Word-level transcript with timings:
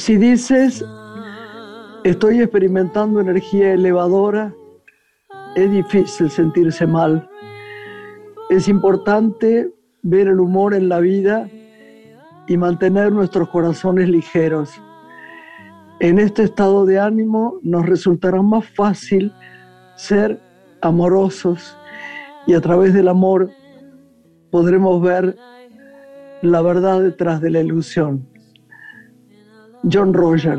Si 0.00 0.16
dices, 0.16 0.82
estoy 2.04 2.40
experimentando 2.40 3.20
energía 3.20 3.74
elevadora, 3.74 4.54
es 5.54 5.70
difícil 5.70 6.30
sentirse 6.30 6.86
mal. 6.86 7.28
Es 8.48 8.66
importante 8.66 9.70
ver 10.00 10.28
el 10.28 10.40
humor 10.40 10.72
en 10.72 10.88
la 10.88 11.00
vida 11.00 11.50
y 12.48 12.56
mantener 12.56 13.12
nuestros 13.12 13.50
corazones 13.50 14.08
ligeros. 14.08 14.70
En 15.98 16.18
este 16.18 16.44
estado 16.44 16.86
de 16.86 16.98
ánimo 16.98 17.58
nos 17.62 17.84
resultará 17.84 18.40
más 18.40 18.64
fácil 18.70 19.30
ser 19.96 20.40
amorosos 20.80 21.76
y 22.46 22.54
a 22.54 22.60
través 22.62 22.94
del 22.94 23.08
amor 23.08 23.50
podremos 24.50 25.02
ver 25.02 25.36
la 26.40 26.62
verdad 26.62 27.02
detrás 27.02 27.42
de 27.42 27.50
la 27.50 27.60
ilusión. 27.60 28.29
John 29.90 30.12
Roger. 30.14 30.58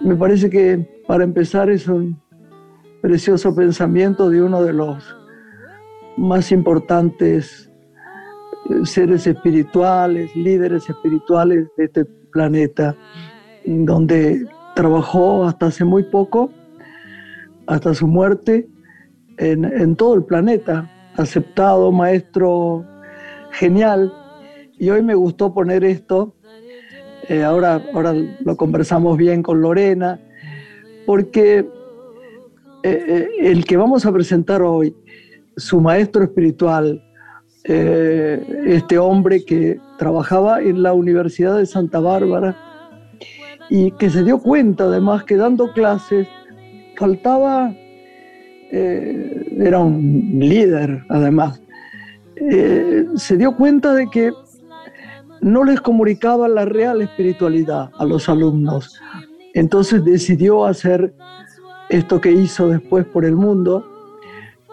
Me 0.00 0.14
parece 0.16 0.50
que 0.50 1.02
para 1.06 1.24
empezar 1.24 1.70
es 1.70 1.88
un 1.88 2.20
precioso 3.00 3.54
pensamiento 3.54 4.30
de 4.30 4.42
uno 4.42 4.62
de 4.62 4.72
los 4.72 5.16
más 6.16 6.50
importantes 6.52 7.70
eh, 8.70 8.84
seres 8.84 9.26
espirituales, 9.26 10.34
líderes 10.34 10.88
espirituales 10.88 11.68
de 11.76 11.84
este 11.84 12.04
planeta, 12.04 12.96
donde 13.64 14.46
trabajó 14.74 15.44
hasta 15.44 15.66
hace 15.66 15.84
muy 15.84 16.04
poco, 16.04 16.50
hasta 17.66 17.94
su 17.94 18.06
muerte, 18.06 18.68
en, 19.38 19.96
todo 19.96 20.14
el 20.14 20.24
planeta, 20.24 20.90
aceptado, 21.16 21.92
maestro 21.92 22.84
genial. 23.52 24.12
Y 24.78 24.90
hoy 24.90 25.02
me 25.02 25.14
gustó 25.14 25.52
poner 25.52 25.84
esto, 25.84 26.35
eh, 27.28 27.42
ahora, 27.42 27.82
ahora 27.92 28.14
lo 28.44 28.56
conversamos 28.56 29.16
bien 29.16 29.42
con 29.42 29.60
Lorena, 29.60 30.20
porque 31.04 31.58
eh, 31.58 31.66
eh, 32.84 33.28
el 33.40 33.64
que 33.64 33.76
vamos 33.76 34.06
a 34.06 34.12
presentar 34.12 34.62
hoy, 34.62 34.94
su 35.56 35.80
maestro 35.80 36.22
espiritual, 36.22 37.02
este 37.64 38.96
hombre 38.96 39.44
que 39.44 39.80
trabajaba 39.98 40.60
en 40.62 40.84
la 40.84 40.92
Universidad 40.92 41.56
de 41.56 41.66
Santa 41.66 41.98
Bárbara 41.98 42.56
y 43.68 43.90
que 43.90 44.08
se 44.08 44.22
dio 44.22 44.38
cuenta 44.38 44.84
además 44.84 45.24
que 45.24 45.34
dando 45.34 45.72
clases 45.72 46.28
faltaba, 46.96 47.74
era 48.70 49.80
un 49.80 50.36
líder 50.38 51.02
además, 51.08 51.60
se 53.16 53.36
dio 53.36 53.56
cuenta 53.56 53.94
de 53.94 54.06
que 54.10 54.30
no 55.46 55.62
les 55.62 55.80
comunicaba 55.80 56.48
la 56.48 56.64
real 56.64 57.02
espiritualidad 57.02 57.90
a 57.96 58.04
los 58.04 58.28
alumnos. 58.28 59.00
Entonces 59.54 60.04
decidió 60.04 60.64
hacer 60.64 61.14
esto 61.88 62.20
que 62.20 62.32
hizo 62.32 62.68
después 62.68 63.06
por 63.06 63.24
el 63.24 63.36
mundo 63.36 63.86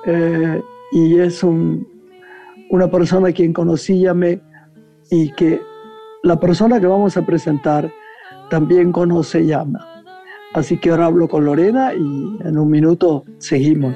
eh, 0.07 0.59
y 0.91 1.19
es 1.19 1.43
una 1.43 2.87
persona 2.89 3.29
a 3.29 3.31
quien 3.33 3.53
conocí 3.53 3.93
y 3.93 4.07
amé 4.07 4.41
y 5.11 5.31
que 5.33 5.61
la 6.23 6.39
persona 6.39 6.79
que 6.79 6.87
vamos 6.87 7.17
a 7.17 7.21
presentar 7.23 7.91
también 8.49 8.91
conoce 8.91 9.43
y 9.43 9.51
ama. 9.51 9.87
Así 10.55 10.79
que 10.79 10.89
ahora 10.89 11.05
hablo 11.05 11.27
con 11.27 11.45
Lorena 11.45 11.93
y 11.93 12.35
en 12.43 12.57
un 12.57 12.71
minuto 12.71 13.25
seguimos. 13.37 13.93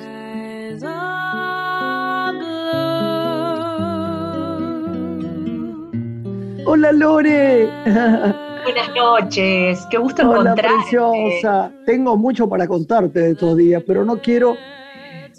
Hola 6.69 6.91
Lore. 6.91 7.65
Buenas 7.85 8.93
noches, 8.93 9.87
qué 9.89 9.97
gusto 9.97 10.29
Hola, 10.29 10.53
preciosa. 10.53 11.71
Tengo 11.85 12.17
mucho 12.17 12.49
para 12.49 12.67
contarte 12.67 13.21
de 13.21 13.31
estos 13.31 13.55
días, 13.55 13.81
pero 13.87 14.03
no 14.03 14.17
quiero 14.17 14.57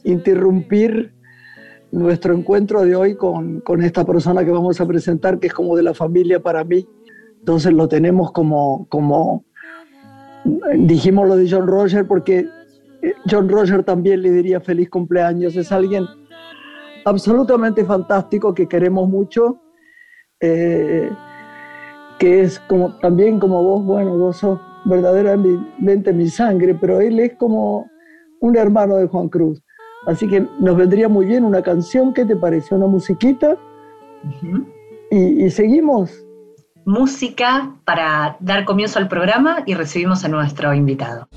interrumpir 0.04 1.12
nuestro 1.92 2.34
encuentro 2.34 2.80
de 2.80 2.96
hoy 2.96 3.14
con, 3.14 3.60
con, 3.60 3.82
esta 3.82 4.06
persona 4.06 4.42
que 4.42 4.50
vamos 4.50 4.80
a 4.80 4.86
presentar, 4.86 5.38
que 5.38 5.48
es 5.48 5.52
como 5.52 5.76
de 5.76 5.82
la 5.82 5.92
familia 5.92 6.40
para 6.40 6.64
mí. 6.64 6.88
Entonces 7.40 7.74
lo 7.74 7.86
tenemos 7.88 8.32
como, 8.32 8.86
como 8.88 9.44
dijimos 10.76 11.28
lo 11.28 11.36
de 11.36 11.46
John 11.50 11.66
Roger, 11.66 12.06
porque 12.06 12.46
eh, 13.02 13.12
John 13.30 13.50
Roger 13.50 13.84
también 13.84 14.22
le 14.22 14.30
diría 14.30 14.60
feliz 14.60 14.88
cumpleaños. 14.88 15.56
Es 15.56 15.72
alguien 15.72 16.06
absolutamente 17.04 17.84
fantástico 17.84 18.54
que 18.54 18.66
queremos 18.66 19.06
mucho. 19.10 19.60
Eh, 20.40 21.10
que 22.18 22.42
es 22.42 22.58
como 22.60 22.96
también 22.98 23.38
como 23.38 23.62
vos, 23.62 23.84
bueno, 23.84 24.16
vos 24.16 24.38
sos 24.38 24.60
verdaderamente 24.84 26.12
mi 26.12 26.28
sangre, 26.28 26.74
pero 26.74 27.00
él 27.00 27.18
es 27.20 27.34
como 27.36 27.88
un 28.40 28.56
hermano 28.56 28.96
de 28.96 29.06
Juan 29.06 29.28
Cruz. 29.28 29.62
Así 30.06 30.28
que 30.28 30.46
nos 30.60 30.76
vendría 30.76 31.08
muy 31.08 31.26
bien 31.26 31.44
una 31.44 31.62
canción, 31.62 32.12
¿qué 32.12 32.24
te 32.24 32.36
parece? 32.36 32.74
Una 32.74 32.86
musiquita. 32.86 33.56
y, 35.10 35.44
y 35.44 35.50
seguimos. 35.50 36.24
Música 36.84 37.74
para 37.84 38.36
dar 38.40 38.64
comienzo 38.64 38.98
al 38.98 39.08
programa 39.08 39.62
y 39.66 39.74
recibimos 39.74 40.24
a 40.24 40.28
nuestro 40.28 40.72
invitado. 40.74 41.28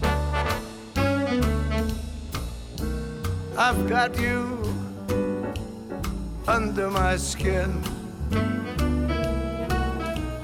I've 3.58 3.88
got 3.88 4.18
you 4.18 4.58
under 6.48 6.90
my 6.90 7.18
skin. 7.18 7.70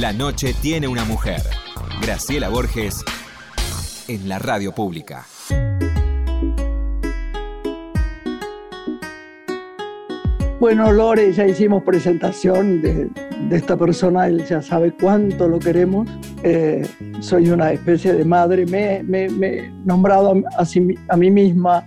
La 0.00 0.12
noche 0.12 0.54
tiene 0.62 0.86
una 0.86 1.04
mujer. 1.04 1.40
Graciela 2.00 2.48
Borges 2.48 3.04
en 4.06 4.28
la 4.28 4.38
radio 4.38 4.70
pública. 4.72 5.26
Bueno, 10.60 10.92
Lore, 10.92 11.32
ya 11.32 11.48
hicimos 11.48 11.82
presentación 11.82 12.80
de, 12.80 13.10
de 13.48 13.56
esta 13.56 13.76
persona, 13.76 14.28
él 14.28 14.44
ya 14.46 14.62
sabe 14.62 14.92
cuánto 14.92 15.48
lo 15.48 15.58
queremos. 15.58 16.08
Eh, 16.44 16.86
soy 17.18 17.50
una 17.50 17.72
especie 17.72 18.12
de 18.12 18.24
madre, 18.24 18.66
me, 18.66 19.02
me, 19.02 19.28
me 19.28 19.58
he 19.58 19.70
nombrado 19.84 20.32
a, 20.32 20.62
a, 20.62 20.66
a, 21.08 21.16
mí 21.16 21.30
misma 21.32 21.84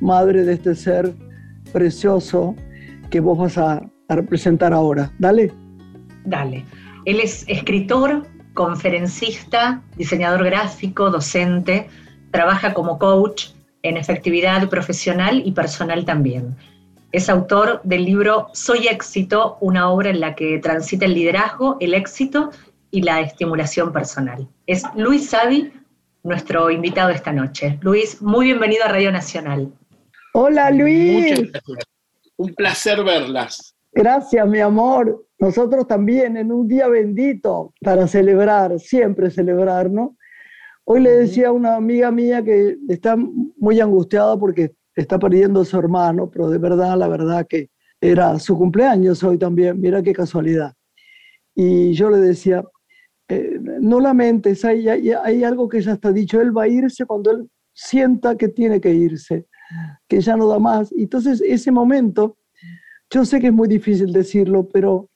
madre 0.00 0.42
de 0.42 0.54
este 0.54 0.74
ser 0.74 1.14
precioso 1.72 2.56
que 3.08 3.20
vos 3.20 3.38
vas 3.38 3.56
a, 3.56 3.88
a 4.08 4.16
representar 4.16 4.72
ahora. 4.72 5.12
Dale. 5.20 5.52
Dale. 6.24 6.64
Él 7.06 7.20
es 7.20 7.44
escritor, 7.46 8.26
conferencista, 8.52 9.80
diseñador 9.96 10.44
gráfico, 10.44 11.08
docente, 11.08 11.88
trabaja 12.32 12.74
como 12.74 12.98
coach 12.98 13.50
en 13.82 13.96
efectividad 13.96 14.68
profesional 14.68 15.40
y 15.44 15.52
personal 15.52 16.04
también. 16.04 16.56
Es 17.12 17.30
autor 17.30 17.80
del 17.84 18.04
libro 18.04 18.48
Soy 18.54 18.88
éxito, 18.88 19.56
una 19.60 19.88
obra 19.88 20.10
en 20.10 20.18
la 20.18 20.34
que 20.34 20.58
transita 20.58 21.04
el 21.04 21.14
liderazgo, 21.14 21.76
el 21.78 21.94
éxito 21.94 22.50
y 22.90 23.02
la 23.02 23.20
estimulación 23.20 23.92
personal. 23.92 24.48
Es 24.66 24.82
Luis 24.96 25.30
Savi, 25.30 25.72
nuestro 26.24 26.72
invitado 26.72 27.10
esta 27.10 27.32
noche. 27.32 27.78
Luis, 27.82 28.20
muy 28.20 28.46
bienvenido 28.46 28.84
a 28.84 28.88
Radio 28.88 29.12
Nacional. 29.12 29.72
Hola 30.34 30.72
Luis. 30.72 31.52
Un 32.36 32.52
placer 32.54 33.04
verlas. 33.04 33.76
Gracias, 33.92 34.46
mi 34.48 34.58
amor. 34.58 35.25
Nosotros 35.38 35.86
también 35.86 36.36
en 36.36 36.50
un 36.50 36.66
día 36.66 36.88
bendito 36.88 37.74
para 37.80 38.06
celebrar, 38.06 38.78
siempre 38.80 39.30
celebrar, 39.30 39.90
¿no? 39.90 40.16
Hoy 40.84 41.00
le 41.00 41.10
decía 41.10 41.48
a 41.48 41.52
una 41.52 41.76
amiga 41.76 42.10
mía 42.10 42.42
que 42.42 42.76
está 42.88 43.16
muy 43.16 43.80
angustiada 43.80 44.38
porque 44.38 44.72
está 44.94 45.18
perdiendo 45.18 45.60
a 45.60 45.64
su 45.64 45.78
hermano, 45.78 46.30
pero 46.30 46.48
de 46.48 46.58
verdad, 46.58 46.96
la 46.96 47.08
verdad 47.08 47.46
que 47.46 47.70
era 48.00 48.38
su 48.38 48.56
cumpleaños 48.56 49.22
hoy 49.22 49.36
también, 49.36 49.80
mira 49.80 50.02
qué 50.02 50.12
casualidad. 50.12 50.74
Y 51.54 51.92
yo 51.92 52.08
le 52.08 52.18
decía, 52.18 52.64
eh, 53.28 53.58
no 53.80 54.00
lamentes, 54.00 54.64
hay, 54.64 54.88
hay, 54.88 55.10
hay, 55.10 55.44
algo 55.44 55.68
que 55.68 55.80
ya 55.80 55.92
está 55.94 56.12
dicho, 56.12 56.40
él 56.40 56.56
va 56.56 56.64
a 56.64 56.68
irse 56.68 57.04
cuando 57.04 57.32
él 57.32 57.50
sienta 57.74 58.36
que 58.36 58.48
tiene 58.48 58.80
que 58.80 58.94
irse, 58.94 59.46
que 60.08 60.20
ya 60.20 60.36
no 60.36 60.48
da 60.48 60.58
más. 60.58 60.92
Entonces, 60.92 61.42
ese 61.44 61.70
momento, 61.72 62.38
yo 63.10 63.24
sé 63.24 63.40
que 63.40 63.48
es 63.48 63.52
muy 63.52 63.68
difícil 63.68 64.12
decirlo, 64.12 64.68
pero 64.68 65.10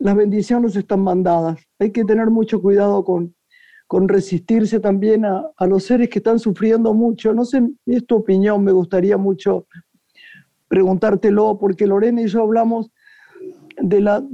las 0.00 0.16
bendiciones 0.16 0.74
están 0.74 1.00
mandadas. 1.00 1.60
Hay 1.78 1.92
que 1.92 2.04
tener 2.04 2.30
mucho 2.30 2.60
cuidado 2.60 3.04
con, 3.04 3.34
con 3.86 4.08
resistirse 4.08 4.80
también 4.80 5.26
a, 5.26 5.44
a, 5.56 5.66
los 5.66 5.84
seres 5.84 6.08
que 6.08 6.18
están 6.20 6.38
sufriendo 6.38 6.94
mucho. 6.94 7.34
No 7.34 7.44
sé, 7.44 7.62
es 7.86 8.06
tu 8.06 8.16
opinión, 8.16 8.64
me 8.64 8.72
gustaría 8.72 9.18
mucho 9.18 9.66
preguntártelo, 10.68 11.58
porque 11.58 11.86
Lorena 11.86 12.22
y 12.22 12.28
yo 12.28 12.42
hablamos 12.42 12.90
de 13.76 14.00
la, 14.00 14.24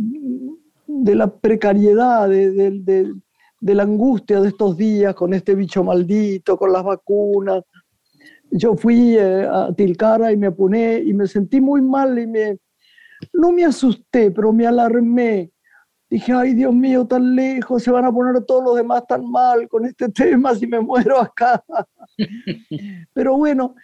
de 0.87 1.15
la 1.15 1.35
precariedad, 1.35 2.29
de, 2.29 2.53
de, 2.53 3.13
de, 3.61 3.75
la 3.75 3.83
angustia 3.83 4.41
de 4.41 4.49
estos 4.49 4.77
días 4.77 5.15
con 5.15 5.35
este 5.35 5.57
bicho 5.57 5.83
maldito, 5.83 6.57
con 6.57 6.73
las 6.73 6.85
vacunas. 6.85 7.65
Yo 8.53 8.77
fui 8.77 9.17
eh, 9.19 9.49
a 9.51 9.73
Tilcara 9.75 10.31
y 10.31 10.37
me 10.37 10.47
apuné 10.47 11.01
y 11.01 11.13
me 11.13 11.27
sentí 11.27 11.61
muy 11.61 11.83
mal 11.83 12.17
y 12.21 12.27
me, 12.29 12.59
no 13.33 13.51
me 13.51 13.65
asusté, 13.65 14.31
pero 14.31 14.53
me 14.53 14.65
alarmé 14.67 15.51
dije, 16.09 16.33
ay 16.33 16.55
Dios 16.55 16.73
mío, 16.73 17.07
tan 17.07 17.35
lejos, 17.35 17.83
se 17.83 17.91
van 17.91 18.05
a 18.05 18.13
poner 18.13 18.45
todos 18.45 18.63
los 18.65 18.77
demás 18.77 19.07
tan 19.07 19.29
mal 19.31 19.69
con 19.69 19.85
este 19.85 20.09
tema 20.11 20.55
si 20.55 20.67
me 20.67 20.81
muero 20.81 21.21
acá. 21.21 21.63
Pero 23.13 23.37
bueno, 23.37 23.75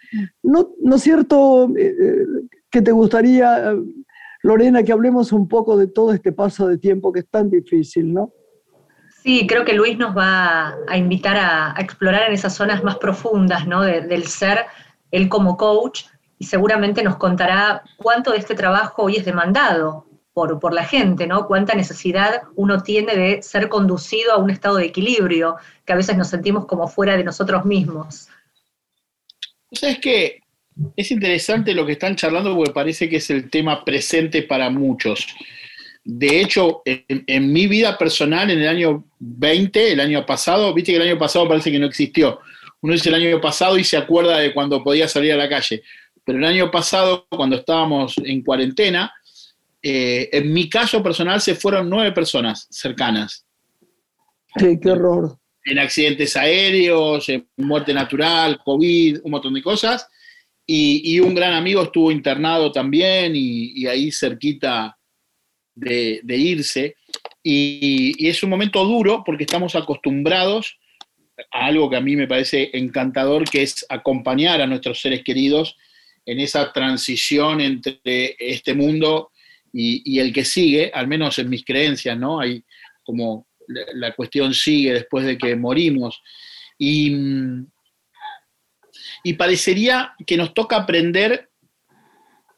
¿no, 0.41 0.69
¿no 0.81 0.95
es 0.95 1.01
cierto 1.01 1.69
eh, 1.77 2.25
que 2.69 2.81
te 2.81 2.91
gustaría, 2.91 3.75
Lorena, 4.41 4.83
que 4.83 4.91
hablemos 4.91 5.31
un 5.31 5.47
poco 5.47 5.77
de 5.77 5.87
todo 5.87 6.13
este 6.13 6.31
paso 6.31 6.67
de 6.67 6.77
tiempo 6.77 7.11
que 7.11 7.19
es 7.19 7.29
tan 7.29 7.49
difícil, 7.49 8.13
¿no? 8.13 8.31
Sí, 9.21 9.47
creo 9.47 9.63
que 9.63 9.73
Luis 9.73 9.97
nos 9.97 10.17
va 10.17 10.75
a 10.87 10.97
invitar 10.97 11.37
a, 11.37 11.77
a 11.77 11.81
explorar 11.81 12.27
en 12.27 12.33
esas 12.33 12.53
zonas 12.55 12.83
más 12.83 12.97
profundas 12.97 13.65
¿no? 13.65 13.81
De, 13.81 14.01
del 14.01 14.25
ser, 14.27 14.65
él 15.11 15.29
como 15.29 15.55
coach, 15.55 16.03
y 16.37 16.45
seguramente 16.45 17.03
nos 17.03 17.15
contará 17.15 17.83
cuánto 17.95 18.31
de 18.31 18.37
este 18.37 18.53
trabajo 18.53 19.03
hoy 19.03 19.15
es 19.15 19.23
demandado 19.23 20.05
por, 20.33 20.59
por, 20.59 20.73
la 20.73 20.85
gente, 20.85 21.27
¿no? 21.27 21.47
Cuánta 21.47 21.75
necesidad 21.75 22.41
uno 22.55 22.81
tiene 22.81 23.15
de 23.15 23.43
ser 23.43 23.69
conducido 23.69 24.33
a 24.33 24.37
un 24.37 24.49
estado 24.49 24.77
de 24.77 24.85
equilibrio, 24.85 25.57
que 25.85 25.93
a 25.93 25.95
veces 25.95 26.17
nos 26.17 26.29
sentimos 26.29 26.65
como 26.65 26.87
fuera 26.87 27.15
de 27.15 27.23
nosotros 27.23 27.65
mismos. 27.65 28.27
¿Sabes 29.71 29.99
qué? 29.99 30.39
Es 30.95 31.11
interesante 31.11 31.73
lo 31.73 31.85
que 31.85 31.93
están 31.93 32.15
charlando 32.15 32.55
porque 32.55 32.71
parece 32.71 33.07
que 33.07 33.17
es 33.17 33.29
el 33.29 33.49
tema 33.49 33.85
presente 33.85 34.41
para 34.41 34.69
muchos. 34.69 35.27
De 36.03 36.41
hecho, 36.41 36.81
en, 36.85 37.23
en, 37.27 37.53
mi 37.53 37.67
vida 37.67 37.97
personal, 37.97 38.49
en 38.49 38.59
el 38.59 38.67
año 38.67 39.05
20, 39.19 39.93
el 39.93 39.99
año 39.99 40.25
pasado, 40.25 40.73
viste 40.73 40.91
que 40.91 40.97
el 40.97 41.09
año 41.09 41.19
pasado 41.19 41.47
parece 41.47 41.71
que 41.71 41.79
no 41.79 41.85
existió. 41.85 42.39
Uno 42.81 42.93
dice 42.93 43.09
el 43.09 43.15
año 43.15 43.39
pasado 43.39 43.77
y 43.77 43.83
se 43.83 43.95
acuerda 43.95 44.39
de 44.39 44.53
cuando 44.53 44.83
podía 44.83 45.07
salir 45.07 45.31
a 45.31 45.37
la 45.37 45.47
calle. 45.47 45.83
Pero 46.25 46.37
el 46.37 46.45
año 46.45 46.71
pasado, 46.71 47.25
cuando 47.29 47.55
estábamos 47.55 48.15
en 48.23 48.41
cuarentena, 48.43 49.13
eh, 49.85 50.29
en 50.31 50.53
mi 50.53 50.69
caso 50.69 51.03
personal 51.03 51.41
se 51.41 51.55
fueron 51.55 51.89
nueve 51.89 52.13
personas 52.13 52.67
cercanas. 52.71 53.45
Sí, 54.57 54.79
qué 54.81 54.91
horror. 54.91 55.37
En 55.65 55.77
accidentes 55.77 56.37
aéreos, 56.37 57.27
en 57.27 57.49
muerte 57.57 57.93
natural, 57.93 58.59
COVID, 58.63 59.19
un 59.23 59.31
montón 59.31 59.53
de 59.53 59.61
cosas. 59.61 60.07
Y, 60.65 61.15
y 61.15 61.19
un 61.19 61.35
gran 61.35 61.53
amigo 61.53 61.83
estuvo 61.83 62.11
internado 62.11 62.71
también 62.71 63.35
y, 63.35 63.73
y 63.81 63.87
ahí 63.87 64.09
cerquita 64.09 64.97
de, 65.75 66.21
de 66.23 66.37
irse. 66.37 66.95
Y, 67.43 68.13
y, 68.17 68.29
es 68.29 68.41
un 68.41 68.49
momento 68.49 68.85
duro 68.85 69.21
porque 69.25 69.43
estamos 69.43 69.75
acostumbrados 69.75 70.79
a 71.51 71.65
algo 71.65 71.89
que 71.89 71.97
a 71.97 72.01
mí 72.01 72.15
me 72.15 72.27
parece 72.27 72.69
encantador, 72.71 73.43
que 73.43 73.63
es 73.63 73.85
acompañar 73.89 74.61
a 74.61 74.67
nuestros 74.67 75.01
seres 75.01 75.23
queridos 75.25 75.75
en 76.25 76.39
esa 76.39 76.71
transición 76.71 77.59
entre 77.59 78.37
este 78.39 78.73
mundo 78.73 79.31
y, 79.73 80.19
el 80.19 80.31
que 80.31 80.45
sigue, 80.45 80.91
al 80.93 81.07
menos 81.07 81.39
en 81.39 81.49
mis 81.49 81.65
creencias, 81.65 82.17
¿no? 82.17 82.39
Hay 82.39 82.63
como 83.03 83.47
la, 83.67 84.13
cuestión 84.13 84.53
sigue 84.53 84.93
después 84.93 85.25
de 85.25 85.37
que 85.37 85.55
morimos. 85.55 86.21
Y, 86.77 87.15
y 89.23 89.33
parecería 89.33 90.13
que 90.25 90.37
nos 90.37 90.53
toca 90.53 90.77
aprender 90.77 91.49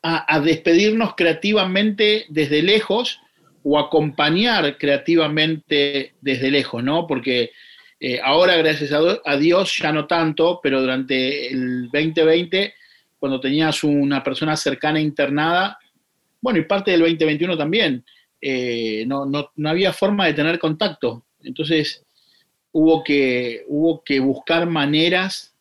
a, 0.03 0.35
a, 0.35 0.39
despedirnos 0.41 1.15
creativamente 1.15 2.25
desde 2.29 2.61
lejos 2.61 3.21
o 3.63 3.79
acompañar 3.79 4.77
creativamente 4.77 6.13
desde 6.21 6.51
lejos, 6.51 6.83
¿no? 6.83 7.07
Porque 7.07 7.51
eh, 7.99 8.19
ahora, 8.21 8.57
gracias 8.57 8.91
a, 8.91 8.99
a 9.25 9.37
Dios, 9.37 9.77
ya 9.81 9.91
no 9.91 10.05
tanto, 10.05 10.59
pero 10.61 10.81
durante 10.81 11.47
el 11.47 11.89
2020, 11.91 12.73
cuando 13.17 13.39
tenías 13.39 13.83
una 13.83 14.21
persona 14.21 14.55
cercana 14.57 14.99
internada, 14.99 15.79
bueno, 16.45 16.59
y 16.59 16.65
parte 16.65 16.91
del 16.91 16.99
2021 16.99 17.57
también, 17.57 18.05
eh, 18.39 19.03
no, 19.07 19.25
no, 19.25 19.49
no, 19.55 19.69
había 19.69 19.91
forma 19.91 20.27
de 20.27 20.35
tener 20.35 20.59
contacto. 20.59 21.25
Entonces 21.41 22.05
hubo 22.71 23.03
que, 23.03 23.63
hubo 23.67 24.03
que 24.03 24.19
buscar 24.19 24.67
maneras 24.67 25.55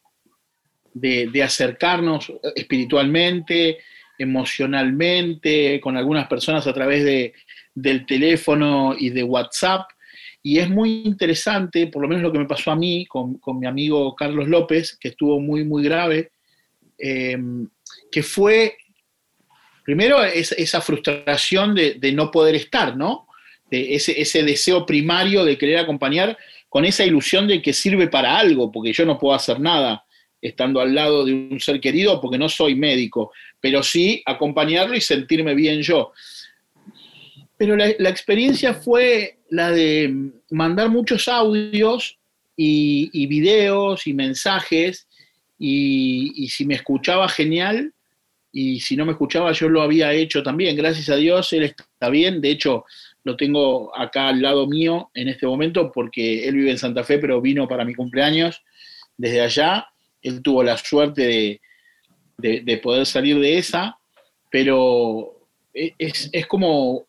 de, 0.92 1.30
de 1.32 1.42
acercarnos 1.42 2.30
espiritualmente, 2.54 3.78
emocionalmente, 4.18 5.80
con 5.80 5.96
algunas 5.96 6.28
personas 6.28 6.66
a 6.66 6.74
través 6.74 7.02
de, 7.02 7.32
del 7.74 8.04
teléfono 8.04 8.94
y 8.98 9.08
de 9.08 9.22
WhatsApp. 9.22 9.88
Y 10.42 10.58
es 10.58 10.68
muy 10.68 11.00
interesante, 11.06 11.86
por 11.86 12.02
lo 12.02 12.08
menos 12.08 12.22
lo 12.22 12.30
que 12.30 12.40
me 12.40 12.44
pasó 12.44 12.72
a 12.72 12.76
mí 12.76 13.06
con, 13.06 13.38
con 13.38 13.58
mi 13.58 13.66
amigo 13.66 14.14
Carlos 14.14 14.48
López, 14.48 14.98
que 15.00 15.08
estuvo 15.08 15.40
muy, 15.40 15.64
muy 15.64 15.82
grave, 15.82 16.30
eh, 16.98 17.38
que 18.12 18.22
fue 18.22 18.76
Primero, 19.84 20.24
es, 20.24 20.52
esa 20.52 20.80
frustración 20.80 21.74
de, 21.74 22.12
no 22.12 22.30
poder 22.30 22.54
estar, 22.54 22.96
¿no? 22.96 23.26
Ese, 23.70 24.20
ese 24.20 24.42
deseo 24.42 24.86
primario 24.86 25.44
de 25.44 25.58
querer 25.58 25.78
acompañar 25.78 26.38
con 26.68 26.84
esa 26.84 27.04
ilusión 27.04 27.46
de 27.46 27.60
que 27.60 27.72
sirve 27.72 28.08
para 28.08 28.38
algo, 28.38 28.72
porque 28.72 28.92
yo 28.92 29.04
no 29.04 29.18
puedo 29.18 29.34
hacer 29.34 29.60
nada 29.60 30.04
estando 30.44 30.80
al 30.80 30.94
lado 30.94 31.24
de 31.24 31.32
un 31.32 31.58
ser 31.58 31.80
querido 31.80 32.20
porque 32.20 32.36
no 32.38 32.48
soy 32.48 32.74
médico, 32.74 33.32
pero 33.60 33.82
sí 33.82 34.22
acompañarlo 34.26 34.94
y 34.94 35.00
sentirme 35.00 35.54
bien 35.54 35.80
yo. 35.80 36.12
Pero 37.56 37.76
la, 37.76 38.10
experiencia 38.10 38.74
fue 38.74 39.38
la 39.48 39.70
de 39.70 40.32
mandar 40.50 40.90
muchos 40.90 41.28
audios 41.28 42.18
y, 42.56 43.26
videos 43.26 44.06
y 44.06 44.12
mensajes 44.12 45.08
y, 45.58 46.48
si 46.48 46.66
me 46.66 46.74
escuchaba 46.74 47.28
genial 47.28 47.92
y 48.56 48.78
si 48.78 48.96
no 48.96 49.04
me 49.04 49.12
escuchaba 49.12 49.50
yo 49.50 49.68
lo 49.68 49.82
había 49.82 50.12
hecho 50.12 50.42
también. 50.42 50.76
Gracias 50.76 51.08
a 51.10 51.16
Dios, 51.16 51.52
él 51.52 51.64
está 51.64 52.08
bien. 52.08 52.40
De 52.40 52.50
hecho, 52.50 52.84
lo 53.24 53.36
tengo 53.36 53.94
acá 53.98 54.28
al 54.28 54.40
lado 54.40 54.68
mío 54.68 55.10
en 55.12 55.28
este 55.28 55.44
momento 55.44 55.90
porque 55.92 56.46
él 56.46 56.54
vive 56.54 56.70
en 56.70 56.78
Santa 56.78 57.02
Fe, 57.02 57.18
pero 57.18 57.40
vino 57.40 57.66
para 57.66 57.84
mi 57.84 57.94
cumpleaños 57.94 58.62
desde 59.16 59.40
allá. 59.40 59.88
Él 60.22 60.40
tuvo 60.40 60.62
la 60.62 60.76
suerte 60.76 61.22
de, 61.22 61.60
de, 62.38 62.60
de 62.60 62.78
poder 62.78 63.06
salir 63.06 63.40
de 63.40 63.58
esa, 63.58 63.98
pero 64.52 65.48
es, 65.72 66.30
es, 66.32 66.46
como 66.46 67.06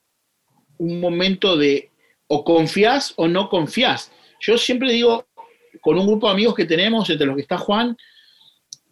un 0.80 1.00
momento 1.00 1.58
de 1.58 1.92
o 2.25 2.44
confías 2.44 3.14
o 3.18 3.28
no 3.28 3.50
confías. 3.50 4.12
Yo 4.40 4.58
siempre 4.58 4.92
digo, 4.92 5.28
con 5.82 6.00
un 6.00 6.08
grupo 6.08 6.25
de 6.25 6.34
amigos 6.34 6.56
que 6.56 6.66
tenemos, 6.66 7.08
entre 7.08 7.28
los 7.28 7.36
que 7.36 7.44
está 7.44 7.60
Juan, 7.60 7.96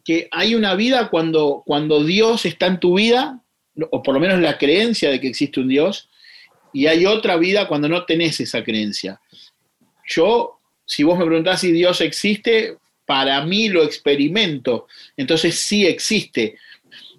que 0.04 0.28
hay 0.30 0.54
una 0.54 0.74
vida 0.74 1.08
cuando, 1.08 1.62
cuando 1.64 2.04
Dios 2.04 2.44
está 2.44 2.66
en 2.66 2.78
tu 2.78 2.98
vida, 2.98 3.40
o 3.90 4.02
por 4.02 4.14
lo 4.14 4.20
menos 4.20 4.38
la 4.40 4.58
creencia 4.58 5.10
de 5.10 5.20
que 5.20 5.28
existe 5.28 5.60
un 5.60 5.68
Dios, 5.68 6.10
y 6.72 6.86
hay 6.86 7.06
otra 7.06 7.36
vida 7.36 7.66
cuando 7.66 7.88
no 7.88 8.04
tenés 8.04 8.38
esa 8.40 8.62
creencia. 8.62 9.20
Yo, 10.06 10.58
si 10.84 11.02
vos 11.02 11.18
me 11.18 11.24
preguntás 11.24 11.60
si 11.60 11.72
Dios 11.72 12.00
existe, 12.02 12.76
para 13.06 13.44
mí 13.44 13.68
lo 13.68 13.82
experimento, 13.82 14.86
entonces 15.16 15.58
sí 15.58 15.86
existe, 15.86 16.56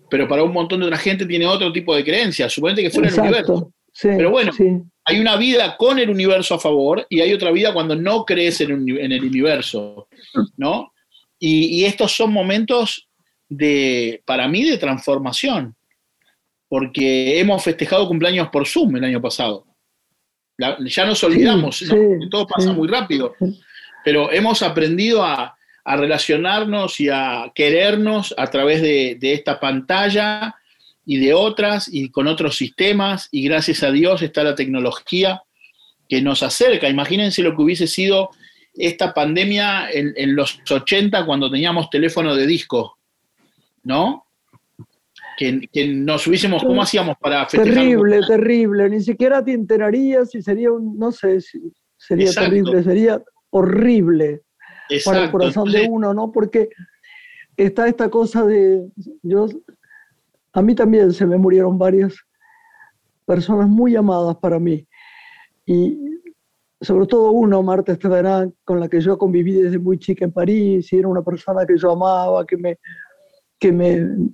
pero 0.09 0.27
para 0.27 0.43
un 0.43 0.53
montón 0.53 0.79
de 0.81 0.85
otra 0.85 0.97
gente 0.97 1.25
tiene 1.25 1.47
otro 1.47 1.71
tipo 1.71 1.95
de 1.95 2.03
creencia, 2.03 2.49
suponete 2.49 2.83
que 2.83 2.91
fuera 2.91 3.09
Exacto. 3.09 3.23
el 3.23 3.33
universo. 3.33 3.71
Sí, 3.91 4.09
pero 4.17 4.29
bueno, 4.29 4.51
sí. 4.51 4.65
hay 5.05 5.19
una 5.19 5.37
vida 5.37 5.77
con 5.77 5.97
el 5.99 6.09
universo 6.09 6.55
a 6.55 6.59
favor 6.59 7.07
y 7.09 7.21
hay 7.21 7.33
otra 7.33 7.51
vida 7.51 7.73
cuando 7.73 7.95
no 7.95 8.25
crees 8.25 8.59
en 8.61 8.71
el 8.71 9.23
universo, 9.23 10.09
¿no? 10.57 10.91
Y, 11.39 11.81
y, 11.81 11.85
estos 11.85 12.13
son 12.13 12.31
momentos 12.31 13.07
de, 13.49 14.21
para 14.25 14.47
mí, 14.47 14.63
de 14.63 14.77
transformación, 14.77 15.75
porque 16.67 17.39
hemos 17.39 17.63
festejado 17.63 18.07
cumpleaños 18.07 18.49
por 18.49 18.67
Zoom 18.67 18.95
el 18.95 19.03
año 19.03 19.21
pasado. 19.21 19.65
La, 20.57 20.77
ya 20.85 21.05
nos 21.05 21.23
olvidamos, 21.23 21.79
sí, 21.79 21.85
¿no? 21.85 22.29
todo 22.29 22.47
pasa 22.47 22.71
muy 22.71 22.87
rápido, 22.87 23.35
pero 24.05 24.31
hemos 24.31 24.61
aprendido 24.61 25.23
a, 25.23 25.57
a, 25.83 25.97
relacionarnos 25.97 26.99
y 27.01 27.09
a 27.09 27.51
querernos 27.53 28.33
a 28.37 28.47
través 28.47 28.81
de, 28.81 29.17
de 29.19 29.33
esta 29.33 29.59
pantalla 29.59 30.55
y 31.05 31.17
de 31.17 31.33
otras 31.33 31.89
y 31.91 32.09
con 32.09 32.27
otros 32.27 32.55
sistemas 32.55 33.27
y 33.31 33.43
gracias 33.43 33.83
a 33.83 33.91
Dios 33.91 34.21
está 34.21 34.43
la 34.43 34.55
tecnología 34.55 35.43
que 36.07 36.21
nos 36.21 36.41
acerca. 36.43 36.89
Imagínense 36.89 37.43
lo 37.43 37.55
que 37.55 37.61
hubiese 37.61 37.87
sido 37.87 38.31
esta 38.77 39.13
pandemia 39.13 39.89
en, 39.91 40.13
en 40.15 40.35
los 40.35 40.59
80 40.69 41.25
cuando 41.25 41.49
teníamos 41.49 41.89
teléfono 41.89 42.35
de 42.35 42.45
disco, 42.45 42.97
¿no? 43.83 44.25
Que, 45.37 45.67
que, 45.71 45.87
nos 45.87 46.25
hubiésemos, 46.27 46.63
¿cómo 46.63 46.81
hacíamos 46.81 47.17
para 47.17 47.45
festejar? 47.45 47.73
Terrible, 47.73 48.21
terrible, 48.25 48.89
ni 48.89 49.01
siquiera 49.01 49.43
te 49.43 49.51
enterarías 49.51 50.31
si 50.31 50.41
sería 50.41 50.71
un, 50.71 50.97
no 50.97 51.11
sé, 51.11 51.41
si 51.41 51.73
sería 51.97 52.27
Exacto. 52.27 52.49
terrible, 52.49 52.83
sería 52.83 53.21
horrible 53.49 54.41
Exacto. 54.89 55.11
para 55.11 55.25
el 55.25 55.31
corazón 55.31 55.67
Entonces, 55.67 55.81
de 55.81 55.89
uno, 55.89 56.13
¿no? 56.13 56.31
Porque 56.31 56.69
está 57.57 57.87
esta 57.87 58.09
cosa 58.09 58.45
de, 58.45 58.87
yo 59.23 59.47
a 60.53 60.61
mí 60.61 60.73
también 60.73 61.11
se 61.11 61.25
me 61.25 61.37
murieron 61.37 61.77
varias 61.77 62.15
personas 63.25 63.67
muy 63.67 63.95
amadas 63.95 64.37
para 64.37 64.57
mí. 64.57 64.87
Y 65.65 66.14
sobre 66.85 67.07
todo 67.07 67.31
uno, 67.31 67.61
Marta 67.61 67.91
Esteverán, 67.91 68.53
con 68.63 68.79
la 68.79 68.87
que 68.87 69.01
yo 69.01 69.17
conviví 69.17 69.53
desde 69.53 69.77
muy 69.79 69.97
chica 69.99 70.23
en 70.25 70.31
París, 70.31 70.91
y 70.93 70.97
era 70.97 71.07
una 71.07 71.21
persona 71.21 71.65
que 71.65 71.77
yo 71.77 71.91
amaba, 71.91 72.45
que 72.45 72.57
me, 72.57 72.79
que 73.59 73.71
me, 73.71 74.29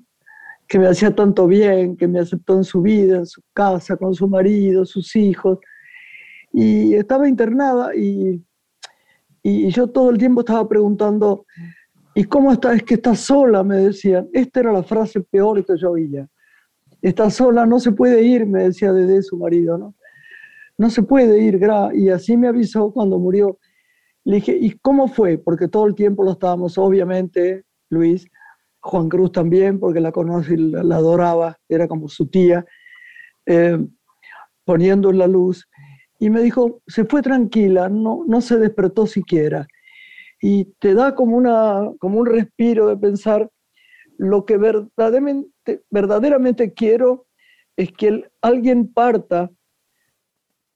que 0.67 0.77
me 0.77 0.87
hacía 0.87 1.15
tanto 1.15 1.47
bien, 1.47 1.97
que 1.97 2.07
me 2.07 2.19
aceptó 2.19 2.55
en 2.55 2.63
su 2.63 2.81
vida, 2.81 3.17
en 3.17 3.25
su 3.25 3.41
casa, 3.53 3.97
con 3.97 4.13
su 4.13 4.27
marido, 4.27 4.85
sus 4.85 5.15
hijos. 5.15 5.57
Y 6.53 6.93
estaba 6.93 7.27
internada 7.27 7.95
y, 7.95 8.43
y 9.41 9.69
yo 9.69 9.87
todo 9.87 10.11
el 10.11 10.17
tiempo 10.17 10.41
estaba 10.41 10.67
preguntando, 10.67 11.45
¿Y 12.13 12.25
cómo 12.25 12.51
está? 12.51 12.73
Es 12.73 12.83
que 12.83 12.95
está 12.95 13.15
sola, 13.15 13.63
me 13.63 13.77
decían. 13.77 14.27
Esta 14.33 14.59
era 14.59 14.73
la 14.73 14.83
frase 14.83 15.21
peor 15.21 15.65
que 15.65 15.77
yo 15.77 15.91
oía. 15.91 16.27
Está 17.01 17.29
sola, 17.29 17.65
no 17.65 17.79
se 17.79 17.91
puede 17.91 18.21
ir, 18.21 18.45
me 18.45 18.63
decía 18.63 18.91
desde 18.91 19.23
su 19.23 19.37
marido, 19.37 19.77
¿no? 19.77 19.95
No 20.77 20.89
se 20.89 21.03
puede 21.03 21.41
ir. 21.41 21.59
Y 21.93 22.09
así 22.09 22.37
me 22.37 22.47
avisó 22.47 22.91
cuando 22.91 23.19
murió. 23.19 23.59
Le 24.23 24.35
dije, 24.35 24.57
¿y 24.59 24.71
cómo 24.79 25.07
fue? 25.07 25.37
Porque 25.37 25.67
todo 25.67 25.87
el 25.87 25.95
tiempo 25.95 26.23
lo 26.23 26.33
estábamos, 26.33 26.77
obviamente, 26.77 27.65
Luis, 27.89 28.27
Juan 28.79 29.09
Cruz 29.09 29.31
también, 29.31 29.79
porque 29.79 29.99
la 29.99 30.11
conoce 30.11 30.53
y 30.53 30.57
la, 30.57 30.95
adoraba, 30.95 31.57
era 31.67 31.87
como 31.87 32.07
su 32.07 32.27
tía, 32.27 32.65
eh, 33.45 33.79
poniendo 34.63 35.09
en 35.09 35.17
la 35.17 35.27
luz. 35.27 35.67
Y 36.19 36.29
me 36.29 36.41
dijo, 36.41 36.81
se 36.85 37.05
fue 37.05 37.21
tranquila, 37.21 37.89
no, 37.89 38.23
no 38.27 38.41
se 38.41 38.57
despertó 38.57 39.07
siquiera 39.07 39.67
y 40.41 40.65
te 40.79 40.95
da 40.95 41.13
como, 41.13 41.37
una, 41.37 41.91
como 41.99 42.19
un 42.19 42.25
respiro 42.25 42.87
de 42.87 42.97
pensar 42.97 43.49
lo 44.17 44.45
que 44.45 44.57
verdaderamente, 44.57 46.73
quiero 46.73 47.27
es 47.77 47.91
que 47.91 48.23
alguien 48.41 48.91
parta 48.91 49.51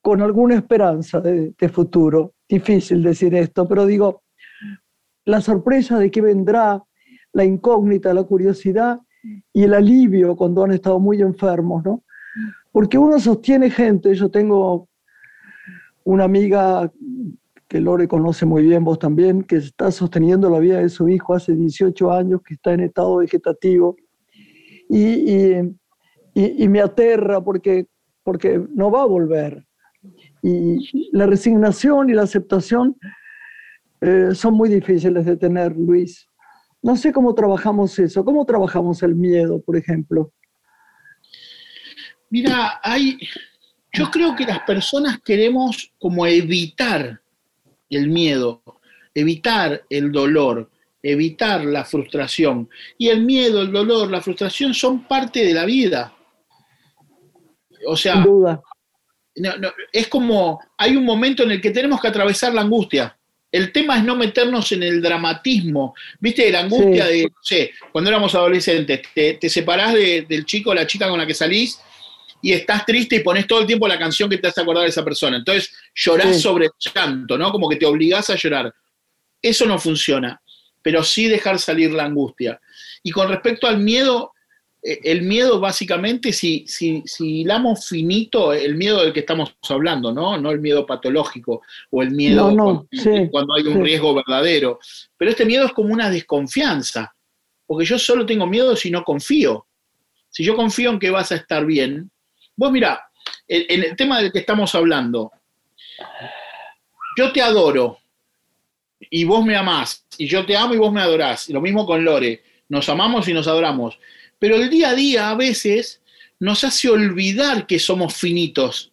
con 0.05 0.21
alguna 0.21 0.53
esperanza 0.53 1.19
de, 1.19 1.69
futuro. 1.69 2.35
Difícil 2.47 3.01
decir 3.01 3.33
esto, 3.33 3.67
pero 3.67 3.87
digo, 3.87 4.21
la 5.25 5.41
sorpresa 5.41 5.97
de 5.97 6.11
qué 6.11 6.21
vendrá, 6.21 6.83
la 7.33 7.43
incógnita, 7.43 8.13
la 8.13 8.21
curiosidad 8.21 8.99
y 9.51 9.63
el 9.63 9.73
alivio 9.73 10.35
cuando 10.35 10.63
han 10.63 10.73
estado 10.73 10.99
muy 10.99 11.23
enfermos, 11.23 11.83
¿no? 11.83 12.03
Porque 12.71 12.99
uno 12.99 13.19
sostiene 13.19 13.71
gente, 13.71 14.13
yo 14.13 14.29
tengo 14.29 14.87
una 16.03 16.25
amiga 16.25 16.91
que 17.67 17.79
Lore 17.79 18.07
conoce 18.07 18.45
muy 18.45 18.61
bien, 18.61 18.83
vos 18.83 18.99
también, 18.99 19.41
que 19.41 19.55
está 19.55 19.89
sosteniendo 19.89 20.51
la 20.51 20.59
vida 20.59 20.81
de 20.81 20.89
su 20.89 21.09
hijo 21.09 21.33
hace 21.33 21.55
18 21.55 22.11
años, 22.11 22.43
que 22.43 22.53
está 22.53 22.73
en 22.73 22.81
estado 22.81 23.17
vegetativo. 23.17 23.95
Y, 24.87 25.61
y 26.35 26.67
me 26.69 26.81
aterra 26.81 27.43
porque, 27.43 27.87
porque 28.21 28.63
no 28.75 28.91
va 28.91 29.01
a 29.01 29.07
volver. 29.07 29.65
Y 30.47 31.09
la 31.11 31.25
resignación 31.25 32.07
y 32.07 32.13
la 32.13 32.21
aceptación 32.21 32.95
eh, 33.99 34.29
son 34.35 34.53
muy 34.53 34.69
difíciles 34.69 35.25
de 35.25 35.37
tener, 35.37 35.75
Luis. 35.75 36.29
No 36.83 36.95
sé 36.95 37.11
cómo 37.11 37.33
trabajamos 37.33 37.97
eso, 37.97 38.23
cómo 38.23 38.45
trabajamos 38.45 39.01
el 39.01 39.15
miedo, 39.15 39.59
por 39.59 39.75
ejemplo. 39.75 40.31
Mira, 42.29 42.79
hay, 42.83 43.17
yo 43.91 44.11
creo 44.11 44.35
que 44.35 44.45
las 44.45 44.59
personas 44.59 45.19
queremos 45.25 45.91
como 45.97 46.27
evitar 46.27 47.19
el 47.89 48.09
miedo, 48.09 48.61
evitar 49.15 49.81
el 49.89 50.11
dolor, 50.11 50.69
evitar 51.01 51.65
la 51.65 51.85
frustración. 51.85 52.69
Y 52.99 53.07
el 53.07 53.25
miedo, 53.25 53.63
el 53.63 53.71
dolor, 53.71 54.11
la 54.11 54.21
frustración 54.21 54.75
son 54.75 55.07
parte 55.07 55.43
de 55.43 55.55
la 55.55 55.65
vida. 55.65 56.13
O 57.87 57.97
sea, 57.97 58.13
Sin 58.13 58.23
duda. 58.25 58.61
No, 59.37 59.57
no, 59.57 59.73
es 59.91 60.07
como, 60.07 60.61
hay 60.77 60.95
un 60.95 61.03
momento 61.03 61.43
en 61.43 61.51
el 61.51 61.61
que 61.61 61.71
tenemos 61.71 61.99
que 61.99 62.07
atravesar 62.07 62.53
la 62.53 62.61
angustia. 62.61 63.17
El 63.51 63.71
tema 63.71 63.97
es 63.97 64.03
no 64.03 64.15
meternos 64.15 64.71
en 64.71 64.83
el 64.83 65.01
dramatismo. 65.01 65.93
¿Viste? 66.19 66.51
La 66.51 66.61
angustia 66.61 67.07
sí. 67.07 67.11
de, 67.13 67.23
no 67.23 67.37
sé, 67.41 67.71
cuando 67.91 68.09
éramos 68.09 68.35
adolescentes, 68.35 69.01
te, 69.13 69.33
te 69.35 69.49
separás 69.49 69.93
de, 69.93 70.25
del 70.27 70.45
chico 70.45 70.71
o 70.71 70.73
la 70.73 70.87
chica 70.87 71.09
con 71.09 71.17
la 71.17 71.25
que 71.25 71.33
salís 71.33 71.79
y 72.41 72.53
estás 72.53 72.85
triste 72.85 73.15
y 73.15 73.19
pones 73.21 73.47
todo 73.47 73.61
el 73.61 73.65
tiempo 73.65 73.87
la 73.87 73.97
canción 73.97 74.29
que 74.29 74.37
te 74.37 74.47
hace 74.47 74.61
acordar 74.61 74.83
de 74.83 74.89
esa 74.89 75.03
persona. 75.03 75.37
Entonces 75.37 75.73
llorás 75.95 76.35
sí. 76.35 76.41
sobre 76.43 76.65
el 76.65 76.71
llanto, 76.77 77.37
¿no? 77.39 77.51
Como 77.51 77.67
que 77.67 77.75
te 77.75 77.87
obligás 77.87 78.29
a 78.29 78.35
llorar. 78.35 78.71
Eso 79.41 79.65
no 79.65 79.79
funciona, 79.79 80.39
pero 80.81 81.03
sí 81.03 81.27
dejar 81.27 81.57
salir 81.57 81.91
la 81.91 82.03
angustia. 82.03 82.61
Y 83.01 83.09
con 83.09 83.29
respecto 83.29 83.65
al 83.65 83.79
miedo, 83.79 84.33
el 85.03 85.23
miedo 85.23 85.59
básicamente, 85.59 86.31
si, 86.31 86.65
si, 86.67 87.01
si 87.05 87.41
hilamos 87.41 87.87
finito, 87.87 88.53
el 88.53 88.75
miedo 88.75 89.01
del 89.01 89.13
que 89.13 89.21
estamos 89.21 89.55
hablando, 89.69 90.11
¿no? 90.11 90.37
No 90.37 90.51
el 90.51 90.59
miedo 90.59 90.85
patológico 90.85 91.61
o 91.89 92.03
el 92.03 92.11
miedo 92.11 92.51
no, 92.51 92.55
no, 92.55 92.63
cuando, 92.63 92.87
sí, 92.91 93.29
cuando, 93.31 93.53
hay 93.55 93.63
un 93.63 93.77
sí. 93.77 93.81
riesgo 93.81 94.13
verdadero. 94.13 94.79
Pero 95.17 95.31
este 95.31 95.45
miedo 95.45 95.65
es 95.65 95.73
como 95.73 95.93
una 95.93 96.09
desconfianza, 96.09 97.15
porque 97.65 97.85
yo 97.85 97.97
solo 97.97 98.25
tengo 98.25 98.45
miedo 98.45 98.75
si 98.75 98.91
no 98.91 99.03
confío 99.03 99.65
si 100.35 100.43
yo 100.43 100.57
confío 100.57 100.89
en 100.89 100.99
que 100.99 101.09
vas 101.09 101.31
a 101.31 101.35
estar 101.35 101.65
bien, 101.65 102.11
vos 102.57 102.69
mira, 102.69 103.09
en, 103.47 103.85
el 103.85 103.95
tema 103.95 104.19
del 104.19 104.33
que 104.33 104.39
estamos 104.39 104.75
hablando, 104.75 105.31
yo 107.17 107.31
te 107.31 107.41
adoro 107.41 107.99
y 108.99 109.23
vos 109.23 109.45
me 109.45 109.55
amás, 109.55 110.05
y 110.17 110.27
yo 110.27 110.45
te 110.45 110.57
amo 110.57 110.73
y 110.73 110.77
vos 110.77 110.91
me 110.91 110.99
adorás, 110.99 111.47
y 111.47 111.53
lo 111.53 111.61
mismo 111.61 111.85
con 111.85 112.03
Lore, 112.03 112.43
nos 112.67 112.89
amamos 112.89 113.29
y 113.29 113.33
nos 113.33 113.47
adoramos, 113.47 113.97
pero 114.39 114.55
el 114.55 114.69
día 114.69 114.89
a 114.89 114.95
día 114.95 115.29
a 115.29 115.35
veces 115.35 116.01
nos 116.39 116.63
hace 116.63 116.89
olvidar 116.89 117.65
que 117.67 117.79
somos 117.79 118.13
finitos 118.13 118.91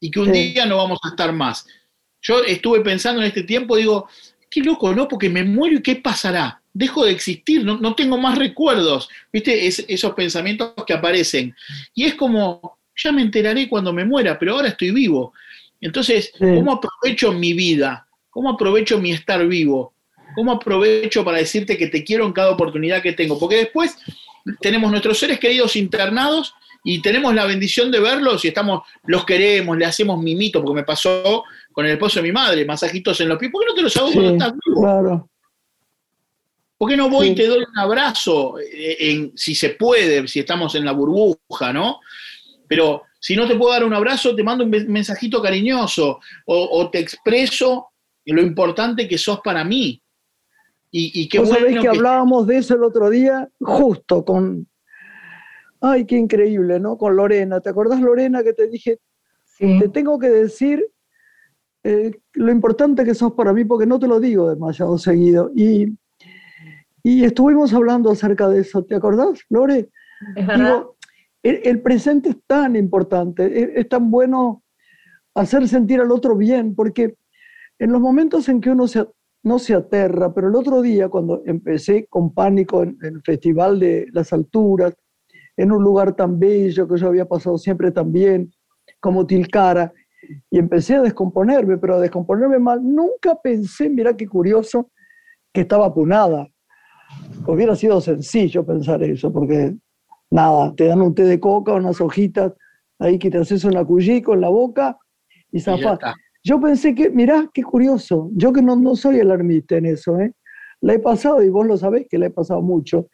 y 0.00 0.10
que 0.10 0.20
un 0.20 0.32
día 0.32 0.66
no 0.66 0.76
vamos 0.76 0.98
a 1.04 1.10
estar 1.10 1.32
más. 1.32 1.66
Yo 2.20 2.42
estuve 2.44 2.80
pensando 2.80 3.20
en 3.20 3.28
este 3.28 3.42
tiempo, 3.42 3.76
digo, 3.76 4.08
qué 4.50 4.60
loco, 4.60 4.94
¿no? 4.94 5.08
Porque 5.08 5.28
me 5.28 5.44
muero 5.44 5.76
y 5.76 5.82
qué 5.82 5.96
pasará. 5.96 6.60
Dejo 6.72 7.04
de 7.04 7.12
existir, 7.12 7.64
no, 7.64 7.94
tengo 7.94 8.18
más 8.18 8.38
recuerdos, 8.38 9.08
¿viste? 9.32 9.66
esos 9.66 10.12
pensamientos 10.12 10.74
que 10.86 10.92
aparecen. 10.92 11.54
Y 11.94 12.04
es 12.04 12.14
como, 12.14 12.78
ya 12.96 13.10
me 13.10 13.22
enteraré 13.22 13.68
cuando 13.68 13.92
me 13.92 14.04
muera, 14.04 14.38
pero 14.38 14.54
ahora 14.54 14.68
estoy 14.68 14.92
vivo. 14.92 15.32
Entonces, 15.80 16.32
¿cómo 16.38 16.72
aprovecho 16.72 17.32
mi 17.32 17.52
vida? 17.52 18.06
¿Cómo 18.30 18.50
aprovecho 18.50 19.00
mi 19.00 19.12
estar 19.12 19.46
vivo? 19.46 19.94
¿Cómo 20.34 20.52
aprovecho 20.52 21.24
para 21.24 21.38
decirte 21.38 21.76
que 21.76 21.88
te 21.88 22.04
quiero 22.04 22.26
en 22.26 22.32
cada 22.32 22.50
oportunidad 22.50 23.02
que 23.02 23.12
tengo? 23.12 23.38
Porque 23.38 23.56
después 23.56 23.96
tenemos 24.60 24.90
nuestros 24.90 25.18
seres 25.18 25.38
queridos 25.38 25.76
internados 25.76 26.54
y 26.84 27.02
tenemos 27.02 27.34
la 27.34 27.44
bendición 27.44 27.90
de 27.90 28.00
verlos 28.00 28.44
y 28.44 28.48
estamos, 28.48 28.82
los 29.04 29.24
queremos, 29.24 29.76
le 29.76 29.84
hacemos 29.84 30.22
mimito, 30.22 30.62
porque 30.62 30.80
me 30.80 30.84
pasó 30.84 31.44
con 31.72 31.86
el 31.86 31.92
esposo 31.92 32.20
de 32.20 32.28
mi 32.28 32.32
madre, 32.32 32.64
masajitos 32.64 33.20
en 33.20 33.28
los 33.28 33.38
pies. 33.38 33.50
¿Por 33.52 33.62
qué 33.62 33.68
no 33.68 33.74
te 33.74 33.82
los 33.82 33.96
hago 33.96 34.12
cuando 34.12 34.32
estás 34.32 34.52
vivo? 34.64 34.80
Claro. 34.80 35.28
¿Por 36.78 36.88
qué 36.88 36.96
no 36.96 37.10
voy 37.10 37.28
y 37.28 37.34
te 37.34 37.46
doy 37.46 37.64
un 37.68 37.78
abrazo, 37.78 38.58
eh, 38.60 38.96
en, 39.00 39.32
si 39.36 39.56
se 39.56 39.70
puede, 39.70 40.28
si 40.28 40.38
estamos 40.38 40.76
en 40.76 40.84
la 40.84 40.92
burbuja, 40.92 41.72
¿no? 41.72 41.98
Pero 42.68 43.02
si 43.18 43.34
no 43.34 43.48
te 43.48 43.56
puedo 43.56 43.72
dar 43.72 43.84
un 43.84 43.94
abrazo, 43.94 44.34
te 44.34 44.44
mando 44.44 44.64
un 44.64 44.70
mensajito 44.70 45.42
cariñoso 45.42 46.20
o, 46.46 46.88
te 46.90 47.00
expreso 47.00 47.88
lo 48.24 48.40
importante 48.40 49.08
que 49.08 49.18
sos 49.18 49.40
para 49.40 49.64
mí. 49.64 50.00
Y, 50.90 51.22
y 51.22 51.28
qué 51.28 51.38
¿Vos 51.38 51.50
sabés 51.50 51.74
que, 51.74 51.80
que, 51.80 51.88
hablábamos 51.88 52.46
de 52.46 52.58
eso 52.58 52.74
el 52.74 52.82
otro 52.82 53.10
día, 53.10 53.48
justo 53.60 54.24
con. 54.24 54.66
Ay, 55.80 56.06
qué 56.06 56.16
increíble, 56.16 56.80
¿no? 56.80 56.96
Con 56.96 57.14
Lorena. 57.14 57.60
¿Te 57.60 57.68
acordás, 57.68 58.00
Lorena, 58.00 58.42
que 58.42 58.52
te 58.52 58.68
dije, 58.68 58.98
te 59.58 59.88
tengo 59.88 60.18
que 60.18 60.28
decir 60.28 60.84
eh, 61.84 62.12
lo 62.34 62.50
importante 62.50 63.04
que 63.04 63.14
sos 63.14 63.32
para 63.32 63.52
mí, 63.52 63.64
porque 63.64 63.86
no 63.86 63.98
te 63.98 64.08
lo 64.08 64.20
digo 64.20 64.48
demasiado 64.48 64.98
seguido. 64.98 65.50
Y, 65.54 65.96
y 67.02 67.24
estuvimos 67.24 67.72
hablando 67.72 68.10
acerca 68.10 68.48
de 68.48 68.60
eso, 68.60 68.84
¿te 68.84 68.96
acordás, 68.96 69.40
Lore? 69.48 69.90
Digo, 70.34 70.96
el, 71.42 71.80
presente 71.80 72.30
es 72.30 72.36
tan 72.46 72.76
importante, 72.76 73.80
es, 73.80 73.88
tan 73.88 74.10
bueno 74.10 74.62
hacer 75.34 75.68
sentir 75.68 76.00
al 76.00 76.10
otro 76.10 76.36
bien, 76.36 76.74
porque 76.74 77.16
en 77.78 77.92
los 77.92 78.00
momentos 78.00 78.48
en 78.48 78.60
que 78.60 78.70
uno 78.70 78.88
se, 78.88 79.06
no 79.42 79.58
se 79.58 79.74
aterra, 79.74 80.32
pero 80.34 80.48
el 80.48 80.56
otro 80.56 80.82
día 80.82 81.08
cuando 81.08 81.42
empecé 81.46 82.06
con 82.06 82.34
pánico 82.34 82.82
en, 82.82 82.98
en 83.02 83.16
el 83.16 83.22
Festival 83.22 83.78
de 83.78 84.06
las 84.12 84.32
Alturas, 84.32 84.94
en 85.56 85.72
un 85.72 85.82
lugar 85.82 86.14
tan 86.14 86.38
bello 86.38 86.86
que 86.86 86.96
yo 86.96 87.08
había 87.08 87.26
pasado 87.26 87.58
siempre 87.58 87.90
tan 87.90 88.12
bien, 88.12 88.52
como 89.00 89.26
Tilcara, 89.26 89.92
y 90.50 90.58
empecé 90.58 90.96
a 90.96 91.02
descomponerme, 91.02 91.78
pero 91.78 91.96
a 91.96 92.00
descomponerme 92.00 92.58
mal. 92.58 92.80
Nunca 92.82 93.36
pensé, 93.40 93.88
mira 93.88 94.16
qué 94.16 94.26
curioso, 94.26 94.90
que 95.52 95.62
estaba 95.62 95.86
apunada. 95.86 96.46
Hubiera 97.46 97.74
sido 97.74 98.00
sencillo 98.00 98.64
pensar 98.64 99.02
eso, 99.02 99.32
porque 99.32 99.74
nada, 100.30 100.74
te 100.74 100.86
dan 100.86 101.00
un 101.00 101.14
té 101.14 101.24
de 101.24 101.40
coca, 101.40 101.72
unas 101.74 102.00
hojitas, 102.00 102.52
ahí 102.98 103.18
que 103.18 103.30
te 103.30 103.38
haces 103.38 103.64
una 103.64 103.84
cuyico 103.84 104.34
en 104.34 104.42
la 104.42 104.48
boca 104.48 104.98
y 105.50 105.60
zafás. 105.60 105.98
Yo 106.44 106.60
pensé 106.60 106.94
que, 106.94 107.10
mirá, 107.10 107.48
qué 107.52 107.62
curioso, 107.62 108.30
yo 108.34 108.52
que 108.52 108.62
no, 108.62 108.76
no 108.76 108.96
soy 108.96 109.20
alarmista 109.20 109.76
en 109.76 109.86
eso, 109.86 110.18
¿eh? 110.18 110.32
la 110.80 110.94
he 110.94 110.98
pasado 110.98 111.42
y 111.42 111.48
vos 111.48 111.66
lo 111.66 111.76
sabés 111.76 112.06
que 112.08 112.18
la 112.18 112.26
he 112.26 112.30
pasado 112.30 112.62
mucho. 112.62 113.08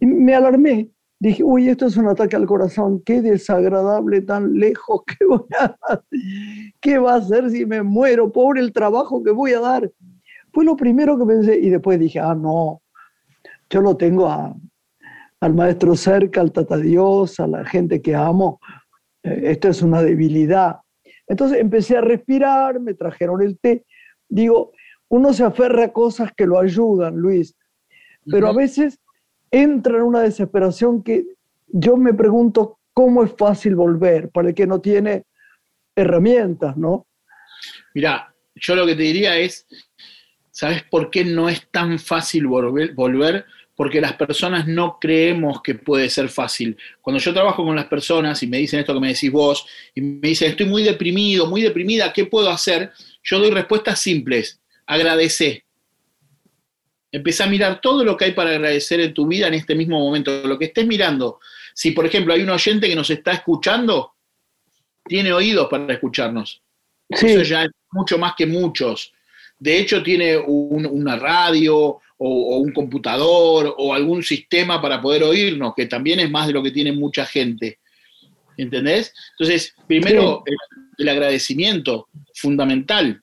Me 0.00 0.34
alarmé, 0.34 0.90
dije, 1.18 1.42
uy, 1.42 1.68
esto 1.68 1.86
es 1.86 1.96
un 1.96 2.08
ataque 2.08 2.36
al 2.36 2.46
corazón, 2.46 3.02
qué 3.04 3.22
desagradable, 3.22 4.22
tan 4.22 4.54
lejos 4.54 5.02
que 5.06 5.24
voy 5.24 5.46
a 5.58 5.76
¿Qué 6.80 6.98
va 6.98 7.14
a 7.14 7.18
hacer 7.18 7.50
si 7.50 7.66
me 7.66 7.82
muero? 7.82 8.30
Pobre 8.30 8.60
el 8.60 8.72
trabajo 8.72 9.22
que 9.22 9.30
voy 9.30 9.52
a 9.52 9.60
dar. 9.60 9.90
Fue 10.52 10.64
lo 10.64 10.76
primero 10.76 11.18
que 11.18 11.26
pensé 11.26 11.58
y 11.58 11.70
después 11.70 11.98
dije, 11.98 12.20
ah, 12.20 12.34
no, 12.34 12.82
yo 13.70 13.80
lo 13.80 13.96
tengo 13.96 14.28
al 15.40 15.54
maestro 15.54 15.94
cerca, 15.94 16.40
al 16.40 16.52
tata 16.52 16.76
Dios, 16.76 17.38
a 17.40 17.46
la 17.46 17.64
gente 17.64 18.00
que 18.00 18.14
amo. 18.14 18.60
Eh, 19.22 19.42
esto 19.44 19.68
es 19.68 19.82
una 19.82 20.02
debilidad. 20.02 20.78
Entonces 21.28 21.60
empecé 21.60 21.96
a 21.96 22.00
respirar, 22.00 22.80
me 22.80 22.94
trajeron 22.94 23.42
el 23.42 23.58
té. 23.58 23.84
Digo, 24.28 24.72
uno 25.08 25.32
se 25.32 25.44
aferra 25.44 25.84
a 25.84 25.92
cosas 25.92 26.32
que 26.36 26.46
lo 26.46 26.58
ayudan, 26.58 27.16
Luis, 27.16 27.56
pero 28.30 28.48
a 28.48 28.52
veces 28.52 29.00
entra 29.50 29.96
en 29.96 30.02
una 30.02 30.20
desesperación 30.20 31.02
que 31.02 31.24
yo 31.68 31.96
me 31.96 32.12
pregunto 32.12 32.78
cómo 32.92 33.24
es 33.24 33.32
fácil 33.36 33.74
volver 33.74 34.30
para 34.30 34.48
el 34.48 34.54
que 34.54 34.66
no 34.66 34.80
tiene 34.80 35.24
herramientas, 35.94 36.76
¿no? 36.76 37.06
Mira, 37.94 38.34
yo 38.54 38.74
lo 38.74 38.86
que 38.86 38.94
te 38.94 39.02
diría 39.02 39.36
es, 39.36 39.66
¿sabes 40.50 40.82
por 40.84 41.10
qué 41.10 41.24
no 41.24 41.48
es 41.48 41.68
tan 41.70 41.98
fácil 41.98 42.46
volver? 42.46 42.94
volver? 42.94 43.44
Porque 43.78 44.00
las 44.00 44.14
personas 44.14 44.66
no 44.66 44.98
creemos 45.00 45.62
que 45.62 45.76
puede 45.76 46.10
ser 46.10 46.28
fácil. 46.28 46.76
Cuando 47.00 47.20
yo 47.20 47.32
trabajo 47.32 47.64
con 47.64 47.76
las 47.76 47.84
personas 47.84 48.42
y 48.42 48.48
me 48.48 48.58
dicen 48.58 48.80
esto 48.80 48.92
que 48.92 48.98
me 48.98 49.12
decís 49.12 49.30
vos, 49.30 49.66
y 49.94 50.00
me 50.00 50.30
dicen, 50.30 50.50
estoy 50.50 50.66
muy 50.66 50.82
deprimido, 50.82 51.46
muy 51.46 51.62
deprimida, 51.62 52.12
¿qué 52.12 52.24
puedo 52.24 52.50
hacer? 52.50 52.90
Yo 53.22 53.38
doy 53.38 53.50
respuestas 53.50 54.00
simples. 54.00 54.60
Agradece. 54.84 55.64
Empezá 57.12 57.44
a 57.44 57.46
mirar 57.46 57.80
todo 57.80 58.02
lo 58.02 58.16
que 58.16 58.24
hay 58.24 58.32
para 58.32 58.50
agradecer 58.50 58.98
en 58.98 59.14
tu 59.14 59.28
vida 59.28 59.46
en 59.46 59.54
este 59.54 59.76
mismo 59.76 60.00
momento, 60.00 60.42
lo 60.44 60.58
que 60.58 60.64
estés 60.64 60.84
mirando. 60.84 61.38
Si, 61.72 61.92
por 61.92 62.04
ejemplo, 62.04 62.34
hay 62.34 62.42
un 62.42 62.50
oyente 62.50 62.88
que 62.88 62.96
nos 62.96 63.10
está 63.10 63.30
escuchando, 63.30 64.14
tiene 65.04 65.32
oídos 65.32 65.68
para 65.70 65.94
escucharnos. 65.94 66.60
Eso 67.08 67.42
ya 67.42 67.62
es 67.62 67.70
mucho 67.92 68.18
más 68.18 68.34
que 68.36 68.44
muchos. 68.44 69.12
De 69.56 69.78
hecho, 69.78 70.02
tiene 70.02 70.36
una 70.36 71.14
radio 71.16 72.00
o, 72.18 72.56
o, 72.56 72.58
un 72.58 72.72
computador 72.72 73.74
o 73.78 73.94
algún 73.94 74.22
sistema 74.22 74.82
para 74.82 75.00
poder 75.00 75.22
oírnos, 75.22 75.72
que 75.74 75.86
también 75.86 76.20
es 76.20 76.30
más 76.30 76.46
de 76.46 76.52
lo 76.52 76.62
que 76.62 76.70
tiene 76.70 76.92
mucha 76.92 77.24
gente. 77.24 77.78
¿Entendés? 78.56 79.14
Entonces, 79.38 79.74
primero, 79.86 80.42
el, 80.44 80.56
el 80.98 81.08
agradecimiento, 81.08 82.08
fundamental. 82.34 83.22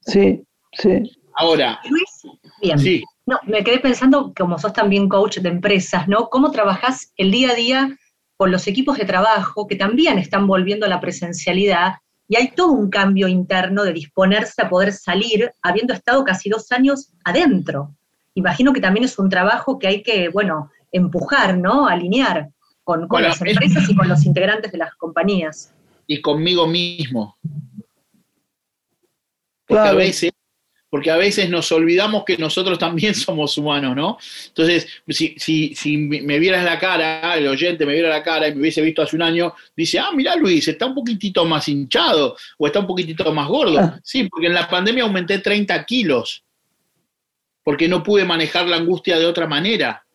Sí, 0.00 0.42
sí. 0.72 1.10
Ahora. 1.36 1.80
Luis, 1.88 2.36
bien. 2.60 3.02
No, 3.26 3.38
me 3.46 3.64
quedé 3.64 3.78
pensando, 3.78 4.34
como 4.36 4.58
sos 4.58 4.72
también 4.72 5.08
coach 5.08 5.38
de 5.38 5.48
empresas, 5.48 6.08
¿no? 6.08 6.28
¿Cómo 6.28 6.50
trabajás 6.50 7.12
el 7.16 7.30
día 7.30 7.50
a 7.50 7.54
día 7.54 7.98
con 8.36 8.50
los 8.50 8.66
equipos 8.66 8.98
de 8.98 9.06
trabajo 9.06 9.66
que 9.66 9.76
también 9.76 10.18
están 10.18 10.46
volviendo 10.46 10.84
a 10.84 10.90
la 10.90 11.00
presencialidad 11.00 11.94
y 12.28 12.36
hay 12.36 12.52
todo 12.52 12.72
un 12.72 12.90
cambio 12.90 13.28
interno 13.28 13.84
de 13.84 13.92
disponerse 13.92 14.62
a 14.62 14.68
poder 14.68 14.92
salir 14.92 15.52
habiendo 15.62 15.92
estado 15.92 16.24
casi 16.24 16.48
dos 16.48 16.70
años 16.72 17.12
adentro? 17.24 17.94
Imagino 18.34 18.72
que 18.72 18.80
también 18.80 19.04
es 19.04 19.18
un 19.18 19.28
trabajo 19.28 19.78
que 19.78 19.86
hay 19.86 20.02
que, 20.02 20.28
bueno, 20.28 20.70
empujar, 20.90 21.58
¿no? 21.58 21.86
Alinear 21.86 22.50
con, 22.82 23.08
las 23.10 23.40
empresas 23.40 23.88
y 23.88 23.94
con 23.94 24.08
los 24.08 24.24
integrantes 24.24 24.72
de 24.72 24.78
las 24.78 24.94
compañías. 24.94 25.72
Y 26.06 26.20
conmigo 26.20 26.66
mismo. 26.66 27.36
Porque 29.66 29.88
a 29.88 29.94
veces 29.94 30.32
porque 30.94 31.10
a 31.10 31.16
veces 31.16 31.50
nos 31.50 31.72
olvidamos 31.72 32.22
que 32.24 32.38
nosotros 32.38 32.78
también 32.78 33.14
somos 33.16 33.58
humanos, 33.58 33.96
¿no? 33.96 34.16
Entonces, 34.46 34.86
si, 35.08 35.34
si, 35.36 35.74
si 35.74 35.96
me 35.96 36.38
vieras 36.38 36.64
la 36.64 36.78
cara, 36.78 37.36
el 37.36 37.48
oyente 37.48 37.84
me 37.84 37.94
viera 37.94 38.08
la 38.08 38.22
cara 38.22 38.46
y 38.46 38.54
me 38.54 38.60
hubiese 38.60 38.80
visto 38.80 39.02
hace 39.02 39.16
un 39.16 39.22
año, 39.22 39.52
dice, 39.76 39.98
ah, 39.98 40.10
mira 40.14 40.36
Luis, 40.36 40.68
está 40.68 40.86
un 40.86 40.94
poquitito 40.94 41.44
más 41.46 41.66
hinchado 41.66 42.36
o 42.58 42.66
está 42.68 42.78
un 42.78 42.86
poquitito 42.86 43.32
más 43.32 43.48
gordo. 43.48 43.76
Ah. 43.76 43.98
Sí, 44.04 44.28
porque 44.28 44.46
en 44.46 44.54
la 44.54 44.68
pandemia 44.68 45.02
aumenté 45.02 45.40
30 45.40 45.84
kilos, 45.84 46.44
porque 47.64 47.88
no 47.88 48.04
pude 48.04 48.24
manejar 48.24 48.68
la 48.68 48.76
angustia 48.76 49.18
de 49.18 49.26
otra 49.26 49.48
manera. 49.48 50.06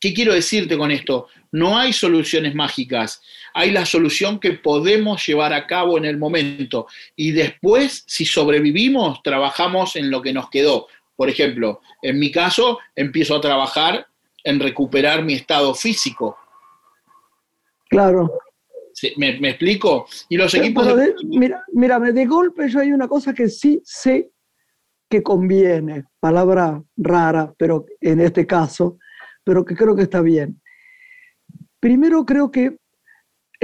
¿Qué 0.00 0.14
quiero 0.14 0.32
decirte 0.32 0.78
con 0.78 0.92
esto? 0.92 1.28
No 1.52 1.78
hay 1.78 1.92
soluciones 1.92 2.54
mágicas 2.54 3.20
hay 3.54 3.70
la 3.70 3.86
solución 3.86 4.40
que 4.40 4.52
podemos 4.52 5.24
llevar 5.24 5.52
a 5.52 5.66
cabo 5.66 5.96
en 5.96 6.04
el 6.04 6.18
momento. 6.18 6.88
Y 7.14 7.30
después, 7.30 8.04
si 8.06 8.26
sobrevivimos, 8.26 9.22
trabajamos 9.22 9.94
en 9.94 10.10
lo 10.10 10.20
que 10.20 10.32
nos 10.32 10.50
quedó. 10.50 10.88
Por 11.14 11.30
ejemplo, 11.30 11.80
en 12.02 12.18
mi 12.18 12.32
caso, 12.32 12.80
empiezo 12.96 13.36
a 13.36 13.40
trabajar 13.40 14.08
en 14.42 14.58
recuperar 14.58 15.24
mi 15.24 15.34
estado 15.34 15.72
físico. 15.72 16.36
Claro. 17.88 18.38
¿Me, 19.16 19.30
explico? 19.48 20.06
Y 20.28 20.36
los 20.36 20.52
equipos... 20.54 20.86
mira, 21.24 21.64
mira, 21.72 22.00
de 22.00 22.26
golpe 22.26 22.68
yo 22.68 22.80
hay 22.80 22.92
una 22.92 23.06
cosa 23.06 23.32
que 23.32 23.48
sí 23.48 23.80
sé 23.84 24.30
que 25.08 25.22
conviene, 25.22 26.06
palabra 26.18 26.82
rara, 26.96 27.54
pero 27.56 27.86
en 28.00 28.20
este 28.20 28.46
caso, 28.46 28.98
pero 29.44 29.64
que 29.64 29.76
creo 29.76 29.94
que 29.94 30.02
está 30.02 30.20
bien. 30.20 30.60
primero 31.78 32.24
creo 32.24 32.50
que 32.50 32.78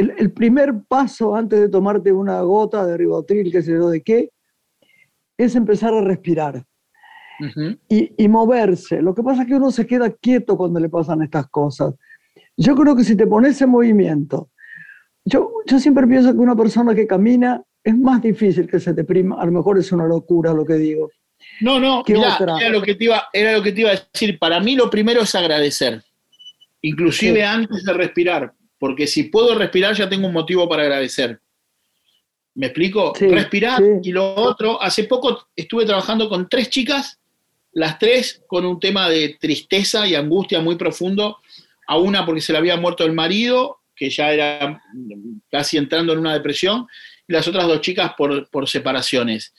el, 0.01 0.15
el 0.19 0.33
primer 0.33 0.75
paso 0.89 1.35
antes 1.37 1.61
de 1.61 1.69
tomarte 1.69 2.13
una 2.13 2.41
gota 2.41 2.87
de 2.87 2.97
ribotril, 2.97 3.53
qué 3.53 3.63
sé 3.63 3.73
yo 3.73 3.89
de 3.89 4.03
qué, 4.03 4.31
es 5.37 5.55
empezar 5.55 5.95
a 5.95 6.01
respirar 6.01 6.65
y, 7.89 8.13
y 8.23 8.29
moverse. 8.29 9.01
Lo 9.01 9.15
que 9.15 9.23
pasa 9.23 9.43
es 9.43 9.49
que 9.49 9.55
uno 9.55 9.71
se 9.71 9.87
queda 9.87 10.11
quieto 10.11 10.57
cuando 10.57 10.79
le 10.79 10.89
pasan 10.91 11.23
estas 11.23 11.49
cosas. 11.49 11.95
Yo 12.57 12.75
creo 12.77 12.95
que 12.95 13.05
si 13.05 13.17
te 13.17 13.27
pones 13.27 13.61
en 13.63 13.71
movimiento, 13.71 14.51
yo, 15.25 15.51
yo 15.67 15.79
siempre 15.79 16.07
pienso 16.07 16.33
que 16.33 16.39
una 16.39 16.55
persona 16.57 16.95
que 16.95 17.07
camina 17.07 17.63
es 17.83 17.97
más 17.97 18.21
difícil 18.21 18.67
que 18.67 18.79
se 18.79 18.93
deprima. 18.93 19.41
A 19.41 19.47
lo 19.47 19.53
mejor 19.53 19.79
es 19.79 19.91
una 19.93 20.07
locura 20.07 20.53
lo 20.53 20.67
que 20.67 20.75
digo. 20.75 21.09
No, 21.63 21.81
no, 21.81 22.03
era 22.07 22.69
lo, 22.69 22.83
que 22.83 22.95
te 22.97 23.05
iba, 23.05 23.23
era 23.33 23.53
lo 23.53 23.63
que 23.63 23.73
te 23.73 23.81
iba 23.81 23.91
a 23.91 23.97
decir. 24.13 24.39
Para 24.39 24.61
mí 24.61 24.77
lo 24.77 24.91
primero 24.91 25.23
es 25.23 25.35
agradecer, 25.35 26.03
inclusive 26.83 27.37
Sí. 27.37 27.41
antes 27.41 27.83
de 27.85 27.93
respirar, 27.95 28.53
porque 28.81 29.07
si 29.07 29.25
puedo 29.25 29.55
respirar 29.55 29.95
ya 29.95 30.09
tengo 30.09 30.27
un 30.27 30.33
motivo 30.33 30.67
para 30.69 30.83
agradecer. 30.83 31.39
¿Me 32.55 32.67
explico? 32.67 33.13
Sí, 33.15 33.29
respirar 33.29 33.79
sí. 33.79 34.09
y 34.09 34.13
lo 34.13 34.35
otro, 34.35 34.83
hace 34.83 35.05
poco 35.05 35.49
estuve 35.55 35.85
trabajando 35.85 36.29
con 36.29 36.49
tres 36.49 36.71
chicas, 36.71 37.21
las 37.73 37.99
tres 37.99 38.43
con 38.49 38.65
un 38.65 38.81
tema 38.81 39.09
de 39.09 39.37
tristeza 39.39 40.07
y 40.09 40.15
angustia 40.15 40.61
muy 40.61 40.77
profundo, 40.77 41.39
a 41.87 41.99
una 41.99 42.25
porque 42.25 42.41
se 42.41 42.53
le 42.53 42.59
había 42.59 42.77
muerto 42.77 43.05
el 43.05 43.13
marido, 43.13 43.81
que 43.95 44.09
ya 44.09 44.33
era 44.33 44.83
casi 45.51 45.77
entrando 45.77 46.15
en 46.15 46.19
una 46.21 46.33
depresión, 46.33 46.87
y 47.29 47.33
las 47.35 47.47
otras 47.47 47.67
dos 47.67 47.83
chicas 47.83 48.15
por, 48.17 48.49
por 48.49 48.67
separaciones. 48.69 49.53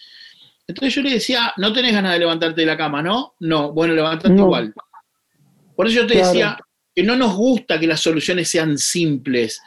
Entonces 0.67 0.95
yo 0.95 1.01
le 1.03 1.11
decía, 1.11 1.53
no 1.57 1.71
tenés 1.73 1.93
ganas 1.93 2.13
de 2.13 2.19
levantarte 2.19 2.59
de 2.61 2.67
la 2.67 2.75
cama, 2.77 3.03
¿no? 3.03 3.35
No, 3.39 3.71
bueno, 3.71 3.93
levantate 3.93 4.33
No. 4.33 4.43
igual. 4.45 4.73
Por 5.75 5.87
eso 5.87 6.01
yo 6.01 6.07
te 6.07 6.13
Claro. 6.15 6.27
decía 6.27 6.57
que 6.95 7.03
no 7.03 7.15
nos 7.15 7.35
gusta 7.35 7.79
que 7.79 7.87
las 7.87 8.01
soluciones 8.01 8.49
sean 8.49 8.77
simples. 8.77 9.61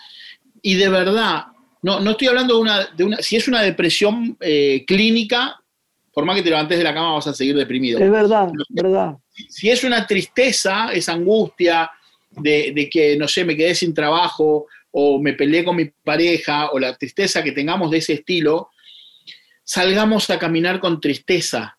Y 0.62 0.74
de 0.74 0.88
verdad, 0.88 1.46
no, 1.82 2.00
no 2.00 2.12
estoy 2.12 2.28
hablando 2.28 2.54
de 2.54 2.60
una, 2.60 2.86
de 2.86 3.04
una, 3.04 3.16
si 3.18 3.36
es 3.36 3.48
una 3.48 3.62
depresión 3.62 4.36
eh, 4.40 4.84
clínica, 4.86 5.60
por 6.12 6.24
más 6.24 6.36
que 6.36 6.42
te 6.42 6.50
levantes 6.50 6.78
de 6.78 6.84
la 6.84 6.94
cama 6.94 7.14
vas 7.14 7.26
a 7.26 7.34
seguir 7.34 7.56
deprimido. 7.56 7.98
Es 7.98 8.10
verdad, 8.10 8.50
verdad. 8.68 9.16
Si 9.48 9.68
es 9.68 9.82
una 9.84 10.06
tristeza, 10.06 10.92
esa 10.92 11.12
angustia 11.12 11.90
de, 12.30 12.72
de 12.74 12.88
que, 12.88 13.16
no 13.16 13.26
sé, 13.26 13.44
me 13.44 13.56
quedé 13.56 13.74
sin 13.74 13.92
trabajo 13.92 14.66
o 14.92 15.20
me 15.20 15.32
peleé 15.32 15.64
con 15.64 15.76
mi 15.76 15.86
pareja 15.86 16.70
o 16.70 16.78
la 16.78 16.96
tristeza 16.96 17.42
que 17.42 17.52
tengamos 17.52 17.90
de 17.90 17.98
ese 17.98 18.12
estilo, 18.12 18.70
salgamos 19.64 20.30
a 20.30 20.38
caminar 20.38 20.78
con 20.78 21.00
tristeza. 21.00 21.76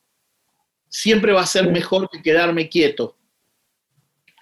Siempre 0.89 1.31
va 1.31 1.41
a 1.41 1.47
ser 1.47 1.71
mejor 1.71 2.09
que 2.09 2.21
quedarme 2.21 2.67
quieto. 2.67 3.15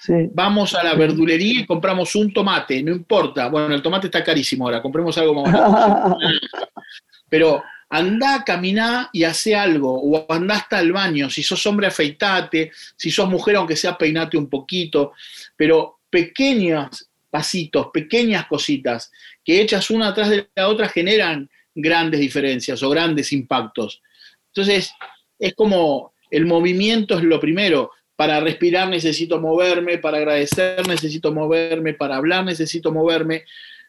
Sí. 0.06 0.30
Vamos 0.34 0.76
a 0.76 0.84
la 0.84 0.96
verdulería 0.96 1.62
y 1.62 1.66
compramos 1.66 2.14
un 2.16 2.34
tomate, 2.34 2.84
no 2.84 2.92
importa. 2.92 3.48
Bueno, 3.48 3.74
el 3.74 3.82
tomate 3.82 4.08
está 4.08 4.22
carísimo 4.22 4.66
ahora, 4.66 4.82
compremos 4.82 5.18
algo 5.18 5.34
más 5.42 5.54
barato. 5.54 6.18
Pero 7.30 7.64
andá, 7.90 8.44
caminá 8.44 9.10
y 9.14 9.24
hace 9.24 9.56
algo, 9.56 9.94
o 9.94 10.26
andá 10.30 10.56
hasta 10.56 10.82
el 10.82 10.92
baño. 10.92 11.30
Si 11.30 11.42
sos 11.42 11.66
hombre, 11.68 11.88
afeitate. 11.88 12.70
Si 12.98 13.12
sos 13.12 13.30
mujer, 13.30 13.56
aunque 13.56 13.78
sea, 13.78 13.98
peinate 13.98 14.38
un 14.38 14.50
poquito. 14.50 15.14
Pero 15.56 16.00
pequeños 16.10 17.10
pasitos, 17.30 17.88
pequeñas 17.94 18.46
cositas 18.48 19.10
que 19.42 19.62
hechas 19.62 19.90
una 19.90 20.10
atrás 20.10 20.30
de 20.30 20.50
la 20.54 20.68
otra 20.68 20.90
generan 20.90 21.50
grandes 21.74 22.20
diferencias 22.20 22.84
o 22.84 22.90
grandes 22.90 23.32
impactos. 23.32 24.02
Entonces, 24.48 24.94
es 25.40 25.54
como 25.56 26.14
el 26.30 26.46
movimiento 26.46 27.18
es 27.18 27.24
lo 27.24 27.40
primero. 27.40 27.92
Para 28.16 28.40
respirar 28.40 28.90
necesito 28.90 29.40
moverme, 29.40 29.98
para 29.98 30.18
agradecer 30.18 30.88
necesito 30.88 31.32
moverme, 31.32 31.94
para 31.94 32.18
hablar 32.18 32.46
necesito 32.46 32.92
moverme, 32.92 33.46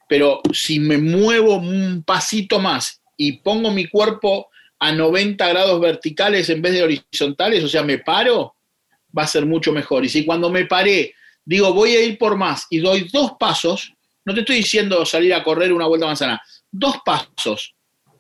pero 0.09 0.41
si 0.53 0.81
me 0.81 0.99
muevo 0.99 1.57
un 1.57 2.03
pasito 2.05 2.59
más 2.59 3.03
y 3.17 3.33
pongo 3.39 3.71
mi 3.71 3.87
cuerpo 3.89 4.49
a 4.79 4.93
90 4.93 5.49
grados 5.49 5.81
verticales 5.81 6.49
en 6.51 6.63
vez 6.63 6.73
de 6.73 6.83
horizontales, 6.83 7.65
o 7.65 7.69
sea, 7.69 7.83
me 7.83 7.99
paro, 7.99 8.57
va 9.17 9.23
a 9.23 9.27
ser 9.27 9.47
mucho 9.47 9.73
mejor. 9.73 10.05
Y 10.05 10.09
si 10.09 10.25
cuando 10.25 10.51
me 10.51 10.65
paré 10.67 11.15
digo 11.45 11.73
voy 11.73 11.91
a 11.91 12.05
ir 12.05 12.19
por 12.19 12.37
más 12.37 12.67
y 12.71 12.79
doy 12.79 13.09
dos 13.13 13.33
pasos, 13.39 13.93
no 14.25 14.35
te 14.35 14.41
estoy 14.41 14.57
diciendo 14.57 15.05
salir 15.05 15.35
a 15.35 15.45
correr 15.45 15.73
una 15.73 15.87
vuelta 15.87 16.07
manzana, 16.07 16.43
dos 16.71 16.97
pasos, 17.05 17.75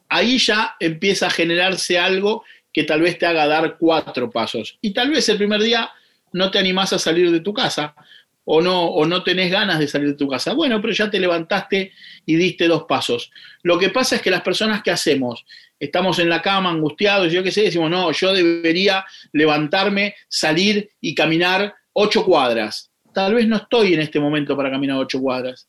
ahí 0.08 0.38
ya 0.38 0.76
empieza 0.78 1.28
a 1.28 1.30
generarse 1.30 1.98
algo 1.98 2.44
que 2.74 2.82
tal 2.82 3.00
vez 3.00 3.18
te 3.18 3.24
haga 3.24 3.46
dar 3.46 3.78
cuatro 3.78 4.30
pasos. 4.30 4.76
Y 4.82 4.92
tal 4.92 5.10
vez 5.10 5.28
el 5.28 5.38
primer 5.38 5.62
día 5.62 5.90
no 6.32 6.50
te 6.50 6.58
animás 6.58 6.92
a 6.92 6.98
salir 6.98 7.30
de 7.30 7.40
tu 7.40 7.54
casa 7.54 7.94
o 8.44 8.60
no, 8.60 8.87
o 8.87 9.06
no 9.06 9.22
tenés 9.22 9.50
ganas 9.50 9.78
de 9.78 9.87
salir 9.87 10.08
de 10.08 10.14
tu 10.14 10.28
casa. 10.28 10.52
Bueno, 10.52 10.80
pero 10.80 10.92
ya 10.92 11.08
te 11.08 11.20
levantaste 11.20 11.92
y 12.26 12.34
diste 12.34 12.66
dos 12.66 12.84
pasos. 12.84 13.30
Lo 13.62 13.78
que 13.78 13.90
pasa 13.90 14.16
es 14.16 14.22
que 14.22 14.30
las 14.30 14.42
personas 14.42 14.82
que 14.82 14.90
hacemos, 14.90 15.46
estamos 15.78 16.18
en 16.18 16.28
la 16.28 16.42
cama 16.42 16.70
angustiados, 16.70 17.32
yo 17.32 17.44
qué 17.44 17.52
sé, 17.52 17.62
decimos, 17.62 17.90
no, 17.90 18.10
yo 18.10 18.34
debería 18.34 19.06
levantarme, 19.32 20.16
salir 20.28 20.90
y 21.00 21.14
caminar 21.14 21.74
ocho 21.92 22.24
cuadras. 22.24 22.90
Tal 23.14 23.34
vez 23.34 23.46
no 23.46 23.56
estoy 23.56 23.94
en 23.94 24.00
este 24.00 24.18
momento 24.18 24.56
para 24.56 24.70
caminar 24.70 24.98
ocho 24.98 25.20
cuadras. 25.20 25.68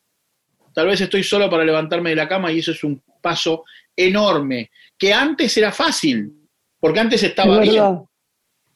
Tal 0.73 0.87
vez 0.87 0.99
estoy 0.99 1.23
solo 1.23 1.49
para 1.49 1.63
levantarme 1.63 2.09
de 2.09 2.15
la 2.15 2.27
cama 2.27 2.51
y 2.51 2.59
eso 2.59 2.71
es 2.71 2.83
un 2.83 3.01
paso 3.21 3.63
enorme, 3.95 4.71
que 4.97 5.13
antes 5.13 5.55
era 5.55 5.71
fácil, 5.71 6.33
porque 6.79 6.99
antes 6.99 7.23
estaba 7.23 7.63
Es 7.63 7.69
bien. 7.71 8.05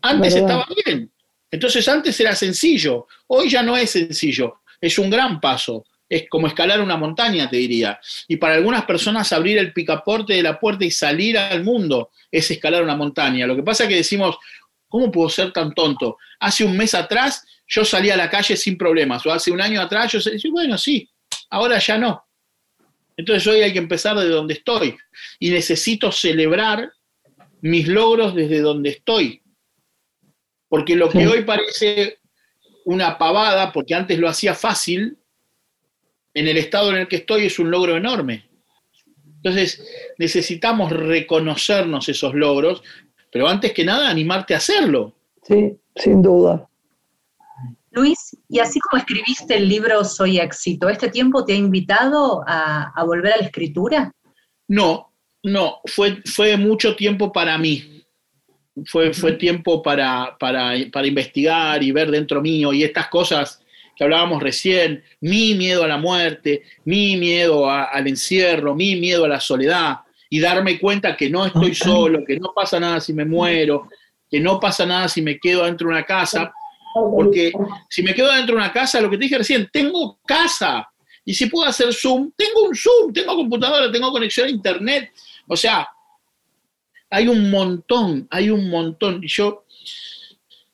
Antes 0.01 0.35
estaba 0.35 0.67
bien. 0.85 1.11
Entonces 1.51 1.87
antes 1.87 2.19
era 2.19 2.35
sencillo. 2.35 3.07
Hoy 3.27 3.49
ya 3.49 3.63
no 3.63 3.75
es 3.75 3.91
sencillo. 3.91 4.61
Es 4.79 4.97
un 4.99 5.09
gran 5.09 5.39
paso. 5.39 5.85
Es 6.07 6.27
como 6.29 6.47
escalar 6.47 6.81
una 6.81 6.97
montaña, 6.97 7.49
te 7.49 7.57
diría. 7.57 7.99
Y 8.27 8.37
para 8.37 8.55
algunas 8.55 8.85
personas 8.85 9.31
abrir 9.31 9.57
el 9.57 9.73
picaporte 9.73 10.33
de 10.33 10.43
la 10.43 10.59
puerta 10.59 10.85
y 10.85 10.91
salir 10.91 11.37
al 11.37 11.63
mundo 11.63 12.11
es 12.31 12.49
escalar 12.49 12.83
una 12.83 12.95
montaña. 12.95 13.45
Lo 13.45 13.55
que 13.55 13.63
pasa 13.63 13.83
es 13.83 13.89
que 13.89 13.95
decimos, 13.95 14.37
¿cómo 14.87 15.11
puedo 15.11 15.29
ser 15.29 15.51
tan 15.51 15.73
tonto? 15.73 16.17
Hace 16.39 16.63
un 16.63 16.75
mes 16.75 16.95
atrás 16.95 17.45
yo 17.67 17.85
salí 17.85 18.09
a 18.09 18.17
la 18.17 18.29
calle 18.29 18.57
sin 18.57 18.77
problemas. 18.77 19.25
O 19.25 19.31
hace 19.31 19.51
un 19.51 19.61
año 19.61 19.81
atrás 19.81 20.11
yo 20.11 20.19
decía, 20.19 20.51
bueno, 20.51 20.77
sí, 20.77 21.07
ahora 21.49 21.77
ya 21.77 21.97
no. 21.97 22.25
Entonces 23.15 23.45
hoy 23.47 23.61
hay 23.61 23.73
que 23.73 23.79
empezar 23.79 24.17
de 24.17 24.29
donde 24.29 24.55
estoy. 24.55 24.97
Y 25.39 25.51
necesito 25.51 26.11
celebrar 26.11 26.91
mis 27.61 27.87
logros 27.87 28.35
desde 28.35 28.61
donde 28.61 28.89
estoy. 28.89 29.41
Porque 30.67 30.95
lo 30.95 31.09
que 31.09 31.19
Sí. 31.19 31.25
hoy 31.25 31.43
parece 31.43 32.19
una 32.85 33.17
pavada, 33.17 33.71
porque 33.71 33.95
antes 33.95 34.17
lo 34.19 34.27
hacía 34.29 34.53
fácil, 34.53 35.17
en 36.33 36.47
el 36.47 36.57
estado 36.57 36.91
en 36.91 36.97
el 36.97 37.07
que 37.07 37.17
estoy 37.17 37.45
es 37.45 37.59
un 37.59 37.71
logro 37.71 37.97
enorme. 37.97 38.45
Entonces, 39.37 39.83
necesitamos 40.17 40.91
reconocernos 40.91 42.07
esos 42.09 42.33
logros, 42.33 42.83
pero 43.31 43.47
antes 43.47 43.73
que 43.73 43.83
nada, 43.85 44.09
animarte 44.09 44.53
a 44.53 44.57
hacerlo. 44.57 45.13
Sí, 45.43 45.77
sin 45.95 46.21
duda. 46.21 46.67
Luis, 47.91 48.37
y 48.47 48.59
así 48.59 48.79
como 48.79 48.99
escribiste 48.99 49.57
el 49.57 49.67
libro 49.67 50.03
Soy 50.03 50.39
éxito, 50.39 50.89
¿este 50.89 51.09
tiempo 51.09 51.43
te 51.45 51.53
ha 51.53 51.55
invitado 51.55 52.43
a, 52.47 52.91
a 52.95 53.03
volver 53.03 53.33
a 53.33 53.37
la 53.37 53.43
escritura? 53.45 54.11
No, 54.67 55.08
no, 55.43 55.79
fue, 55.85 56.21
fue 56.25 56.57
mucho 56.57 56.95
tiempo 56.95 57.31
para 57.31 57.57
mí. 57.57 58.03
Fue, 58.85 59.13
fue 59.13 59.33
tiempo 59.33 59.81
para, 59.83 60.37
para, 60.39 60.73
para 60.91 61.07
investigar 61.07 61.83
y 61.83 61.91
ver 61.91 62.09
dentro 62.11 62.41
mío 62.41 62.71
y 62.71 62.83
estas 62.83 63.09
cosas 63.09 63.61
que 63.95 64.05
hablábamos 64.05 64.41
recién, 64.41 65.03
mi 65.19 65.53
miedo 65.55 65.83
a 65.83 65.87
la 65.87 65.97
muerte, 65.97 66.63
mi 66.85 67.17
miedo 67.17 67.69
a- 67.69 67.83
al 67.85 68.07
encierro, 68.07 68.73
mi 68.73 68.95
miedo 68.95 69.25
a 69.25 69.27
la 69.27 69.41
soledad, 69.41 69.97
y 70.29 70.39
darme 70.39 70.79
cuenta 70.79 71.17
que 71.17 71.29
no 71.29 71.45
estoy 71.45 71.75
solo, 71.75 72.23
que 72.25 72.39
no 72.39 72.53
pasa 72.55 72.79
nada 72.79 73.01
si 73.01 73.11
me 73.11 73.25
muero, 73.25 73.89
que 74.31 74.39
no 74.39 74.57
pasa 74.61 74.85
nada 74.85 75.09
si 75.09 75.21
me 75.21 75.37
quedo 75.37 75.65
dentro 75.65 75.87
de 75.89 75.95
una 75.95 76.05
casa, 76.05 76.49
porque 77.17 77.51
si 77.89 78.01
me 78.01 78.13
quedo 78.13 78.31
dentro 78.33 78.55
de 78.55 78.61
una 78.61 78.71
casa, 78.71 79.01
lo 79.01 79.09
que 79.09 79.17
te 79.17 79.23
dije 79.23 79.37
recién, 79.37 79.67
tengo 79.73 80.17
casa, 80.25 80.87
y 81.25 81.33
si 81.33 81.47
puedo 81.47 81.67
hacer 81.67 81.93
Zoom, 81.93 82.31
tengo 82.37 82.63
un 82.63 82.75
Zoom, 82.75 83.11
tengo 83.11 83.35
computadora, 83.35 83.91
tengo 83.91 84.09
conexión 84.11 84.47
a 84.47 84.51
Internet, 84.51 85.11
o 85.49 85.57
sea, 85.57 85.87
hay 87.09 87.27
un 87.27 87.49
montón, 87.49 88.27
hay 88.29 88.49
un 88.51 88.69
montón, 88.69 89.21
yo 89.23 89.65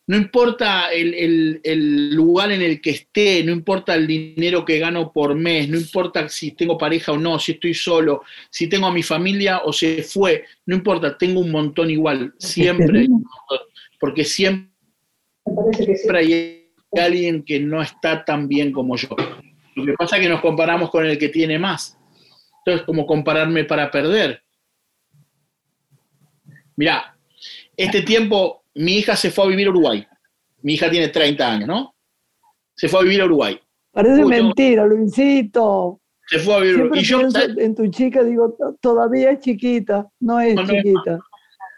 no 0.07 0.17
importa 0.17 0.91
el, 0.93 1.13
el- 1.15 1.61
el 1.63 2.13
lugar 2.13 2.51
en 2.51 2.61
el 2.61 2.79
que 2.81 2.91
esté, 2.91 3.43
no 3.43 3.51
importa 3.51 3.95
el 3.95 4.05
dinero 4.05 4.63
que 4.63 4.77
gano 4.77 5.11
por 5.11 5.33
mes, 5.33 5.67
no 5.69 5.77
importa 5.77 6.29
si 6.29 6.51
tengo 6.51 6.77
pareja 6.77 7.11
o 7.13 7.17
no, 7.17 7.39
si 7.39 7.53
estoy 7.53 7.73
solo, 7.73 8.21
si 8.51 8.67
tengo 8.67 8.85
a 8.85 8.93
mi 8.93 9.01
familia 9.01 9.61
o 9.63 9.73
se 9.73 10.03
fue, 10.03 10.43
no 10.67 10.75
importa, 10.75 11.17
tengo 11.17 11.39
un 11.39 11.49
montón 11.51 11.89
igual, 11.89 12.33
siempre 12.38 12.99
hay 12.99 13.05
un 13.07 13.23
montón, 13.23 13.67
porque 13.99 14.23
siempre 14.25 14.69
hay 16.13 16.69
alguien 16.91 17.43
que 17.43 17.59
no 17.59 17.81
está 17.81 18.23
tan 18.23 18.47
bien 18.47 18.71
como 18.71 18.95
yo. 18.97 19.09
Lo 19.75 19.85
que 19.85 19.93
pasa 19.93 20.17
es 20.17 20.21
que 20.21 20.29
nos 20.29 20.41
comparamos 20.41 20.89
con 20.89 21.05
el 21.05 21.17
que 21.17 21.29
tiene 21.29 21.57
más. 21.59 21.97
Entonces, 22.63 22.85
como 22.85 23.05
compararme 23.05 23.63
para 23.65 23.91
perder. 23.91 24.41
Mirá, 26.75 27.15
este 27.77 28.01
tiempo 28.01 28.63
mi 28.75 28.97
hija 28.97 29.15
se 29.15 29.31
fue 29.31 29.45
a 29.45 29.47
vivir 29.47 29.67
a 29.67 29.69
Uruguay. 29.69 30.05
Mi 30.61 30.73
hija 30.73 30.89
tiene 30.89 31.09
30 31.09 31.51
años, 31.51 31.67
¿no? 31.67 31.95
Se 32.75 32.88
fue 32.89 32.99
a 32.99 33.03
vivir 33.03 33.21
a 33.21 33.25
Uruguay. 33.25 33.59
Parece 33.91 34.23
Uy, 34.25 34.29
mentira, 34.31 34.85
Luisito. 34.85 36.01
Se 36.27 36.39
fue 36.39 36.55
a 36.55 36.59
vivir. 36.59 36.75
Siempre 36.75 36.99
Y 36.99 37.03
yo, 37.03 37.21
en 37.57 37.75
tu 37.75 37.88
chica, 37.88 38.23
digo, 38.23 38.55
"To- 38.59 38.75
todavía 38.81 39.31
es 39.31 39.39
chiquita, 39.39 40.07
no 40.19 40.39
es 40.39 40.55
No, 40.55 40.63
no 40.63 40.73
es 40.73 40.83
chiquita. 40.83 41.19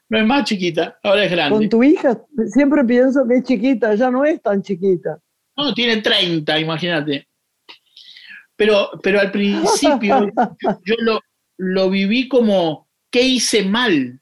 no 0.10 0.18
es 0.18 0.26
más 0.26 0.44
chiquita, 0.46 1.00
ahora 1.04 1.26
es 1.26 1.32
grande. 1.32 1.58
Con 1.58 1.70
tu 1.70 1.84
hija 1.84 2.18
siempre 2.48 2.84
pienso 2.86 3.28
que 3.28 3.36
es 3.36 3.44
chiquita, 3.44 3.94
ya 3.96 4.10
no 4.10 4.24
es 4.26 4.42
tan 4.42 4.62
chiquita. 4.64 5.20
No, 5.58 5.74
tiene 5.74 5.98
30, 6.02 6.58
imagínate. 6.60 7.28
Pero, 8.56 8.90
pero 9.04 9.20
al 9.20 9.32
principio 9.32 10.32
yo 10.86 10.96
lo, 11.00 11.20
lo 11.58 11.90
viví 11.90 12.28
como, 12.28 12.88
¿qué 13.12 13.22
hice 13.22 13.64
mal? 13.64 14.20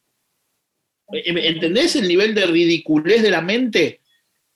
Eh, 1.13 1.23
¿Entendés 1.25 1.95
el 1.95 2.07
nivel 2.07 2.33
de 2.33 2.45
ridiculez 2.45 3.21
de 3.21 3.31
la 3.31 3.41
mente? 3.41 4.01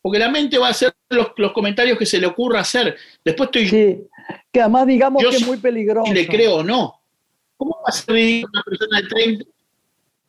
Porque 0.01 0.19
la 0.19 0.29
mente 0.29 0.57
va 0.57 0.67
a 0.67 0.71
hacer 0.71 0.93
los, 1.09 1.27
los 1.37 1.51
comentarios 1.51 1.97
que 1.97 2.05
se 2.05 2.19
le 2.19 2.27
ocurra 2.27 2.61
hacer. 2.61 2.95
Después 3.23 3.47
estoy 3.47 3.67
Sí, 3.67 3.97
que 4.51 4.61
además 4.61 4.87
digamos 4.87 5.21
Yo 5.21 5.29
que 5.29 5.37
es 5.37 5.45
muy 5.45 5.57
peligroso. 5.57 6.07
si 6.07 6.13
le 6.13 6.27
creo 6.27 6.55
o 6.57 6.63
no. 6.63 7.01
¿Cómo 7.57 7.77
va 7.85 7.89
a 7.89 7.91
ser 7.91 8.13
ridículo 8.15 8.51
una 8.53 8.63
persona 8.63 9.01
de 9.01 9.07
30? 9.07 9.45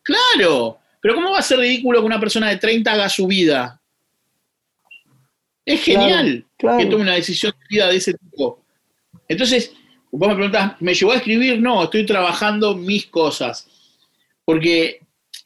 Claro, 0.03 0.79
pero 1.01 1.15
¿cómo 1.15 1.31
va 1.31 1.39
a 1.39 1.43
ser 1.43 1.59
ridículo 1.61 2.01
que 2.01 2.07
una 2.07 2.19
persona 2.21 2.49
de 2.49 2.57
30 2.57 2.93
haga 2.93 3.09
su 3.09 3.27
vida? 3.27 3.81
Es 5.65 5.83
Claro, 5.85 6.01
genial 6.01 6.45
claro. 6.57 6.79
que 6.79 6.87
tome 6.87 7.03
una 7.03 7.15
decisión 7.15 7.53
de 7.53 7.67
vida 7.69 7.87
de 7.89 7.97
ese 7.97 8.15
tipo. 8.15 8.65
Entonces, 9.29 9.73
vos 10.11 10.29
me 10.29 10.35
preguntás, 10.35 10.73
¿me 10.81 10.95
llevó 10.95 11.13
a 11.13 11.17
escribir? 11.17 11.61
No, 11.61 11.85
estoy 11.85 12.05
trabajando 12.05 12.75
mis 12.75 13.07
cosas. 13.07 13.69
Porque, 14.45 15.01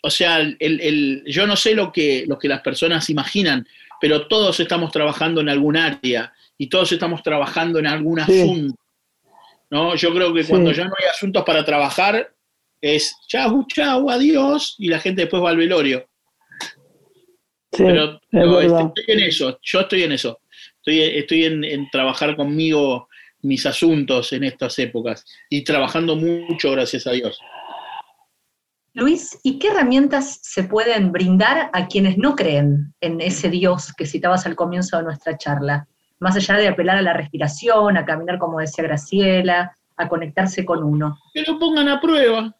o 0.04 0.10
sea, 0.10 0.38
el- 0.38 0.56
el- 0.60 1.22
yo 1.26 1.46
no 1.46 1.56
sé 1.56 1.74
lo 1.74 1.90
que, 1.90 2.24
lo 2.28 2.38
que 2.38 2.46
las 2.48 2.60
personas 2.60 3.08
imaginan, 3.08 3.66
pero 4.00 4.26
todos 4.28 4.60
estamos 4.60 4.92
trabajando 4.92 5.40
en 5.40 5.48
algún 5.48 5.76
área 5.76 6.32
y 6.58 6.68
todos 6.68 6.92
estamos 6.92 7.22
trabajando 7.22 7.78
en 7.78 7.86
algún 7.86 8.20
Sí. 8.26 8.40
asunto. 8.42 8.78
¿no? 9.70 9.96
Yo 9.96 10.12
creo 10.14 10.32
que 10.32 10.44
Sí. 10.44 10.50
cuando 10.50 10.70
ya 10.72 10.84
no 10.84 10.92
hay 11.00 11.08
asuntos 11.10 11.42
para 11.44 11.64
trabajar, 11.64 12.30
es 12.80 13.16
chau, 13.26 13.66
chau, 13.66 14.08
adiós, 14.10 14.76
y 14.78 14.88
la 14.88 15.00
gente 15.00 15.22
después 15.22 15.42
va 15.42 15.50
al 15.50 15.56
velorio. 15.56 16.06
Sí, 17.72 17.82
Pero, 17.82 18.04
es 18.04 18.20
pero, 18.30 18.60
este, 18.60 18.82
estoy 19.00 19.04
en 19.14 19.20
eso, 19.20 19.58
yo 19.62 19.80
estoy 19.80 20.02
en 20.04 20.12
eso. 20.12 20.38
Estoy, 20.76 21.00
estoy 21.00 21.44
en, 21.46 21.64
en 21.64 21.90
trabajar 21.90 22.36
conmigo 22.36 23.08
mis 23.42 23.66
asuntos 23.66 24.32
en 24.32 24.44
estas 24.44 24.78
épocas 24.78 25.24
y 25.50 25.62
trabajando 25.64 26.14
mucho, 26.14 26.70
gracias 26.72 27.06
a 27.06 27.12
Dios. 27.12 27.38
Luis, 28.96 29.40
¿y 29.42 29.58
qué 29.58 29.68
herramientas 29.68 30.38
se 30.42 30.62
pueden 30.62 31.10
brindar 31.10 31.68
a 31.72 31.88
quienes 31.88 32.16
no 32.16 32.36
creen 32.36 32.94
en 33.00 33.20
ese 33.20 33.50
Dios 33.50 33.92
que 33.92 34.06
citabas 34.06 34.46
al 34.46 34.54
comienzo 34.54 34.96
de 34.96 35.02
nuestra 35.02 35.36
charla? 35.36 35.88
Más 36.20 36.36
allá 36.36 36.54
de 36.54 36.68
apelar 36.68 36.98
a 36.98 37.02
la 37.02 37.12
respiración, 37.12 37.96
a 37.96 38.04
caminar 38.04 38.38
como 38.38 38.60
decía 38.60 38.84
Graciela, 38.84 39.76
a 39.96 40.08
conectarse 40.08 40.64
con 40.64 40.84
uno. 40.84 41.18
Que 41.32 41.42
lo 41.42 41.58
pongan 41.58 41.88
a 41.88 42.00
prueba. 42.00 42.54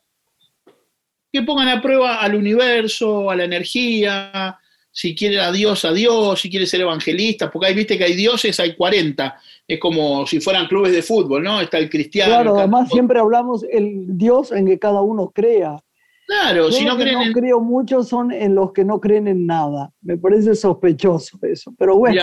Que 1.32 1.42
pongan 1.42 1.68
a 1.68 1.80
prueba 1.80 2.16
al 2.16 2.34
universo, 2.34 3.30
a 3.30 3.36
la 3.36 3.44
energía, 3.44 4.58
si 4.90 5.14
quiere 5.14 5.40
a 5.40 5.52
Dios, 5.52 5.84
a 5.84 5.92
Dios, 5.92 6.40
si 6.40 6.50
quiere 6.50 6.66
ser 6.66 6.80
evangelista, 6.80 7.48
porque 7.48 7.68
ahí 7.68 7.74
viste 7.74 7.96
que 7.96 8.04
hay 8.04 8.14
dioses, 8.14 8.58
hay 8.58 8.74
40. 8.74 9.36
Es 9.68 9.78
como 9.78 10.26
si 10.26 10.40
fueran 10.40 10.66
clubes 10.66 10.92
de 10.92 11.02
fútbol, 11.02 11.44
¿no? 11.44 11.60
Está 11.60 11.78
el 11.78 11.88
cristiano. 11.88 12.32
Claro, 12.32 12.54
el 12.54 12.58
además 12.58 12.88
siempre 12.90 13.20
hablamos 13.20 13.64
el 13.70 14.18
Dios 14.18 14.50
en 14.50 14.66
que 14.66 14.80
cada 14.80 15.00
uno 15.00 15.30
crea. 15.32 15.83
Claro, 16.26 16.70
Yo 16.70 16.72
si 16.76 16.84
no 16.84 16.96
creen 16.96 17.14
no 17.16 17.22
en. 17.24 17.32
creo 17.32 17.60
mucho 17.60 18.02
son 18.02 18.32
en 18.32 18.54
los 18.54 18.72
que 18.72 18.84
no 18.84 19.00
creen 19.00 19.28
en 19.28 19.46
nada. 19.46 19.90
Me 20.00 20.16
parece 20.16 20.54
sospechoso 20.54 21.38
eso. 21.42 21.74
Pero 21.78 21.96
bueno, 21.96 22.22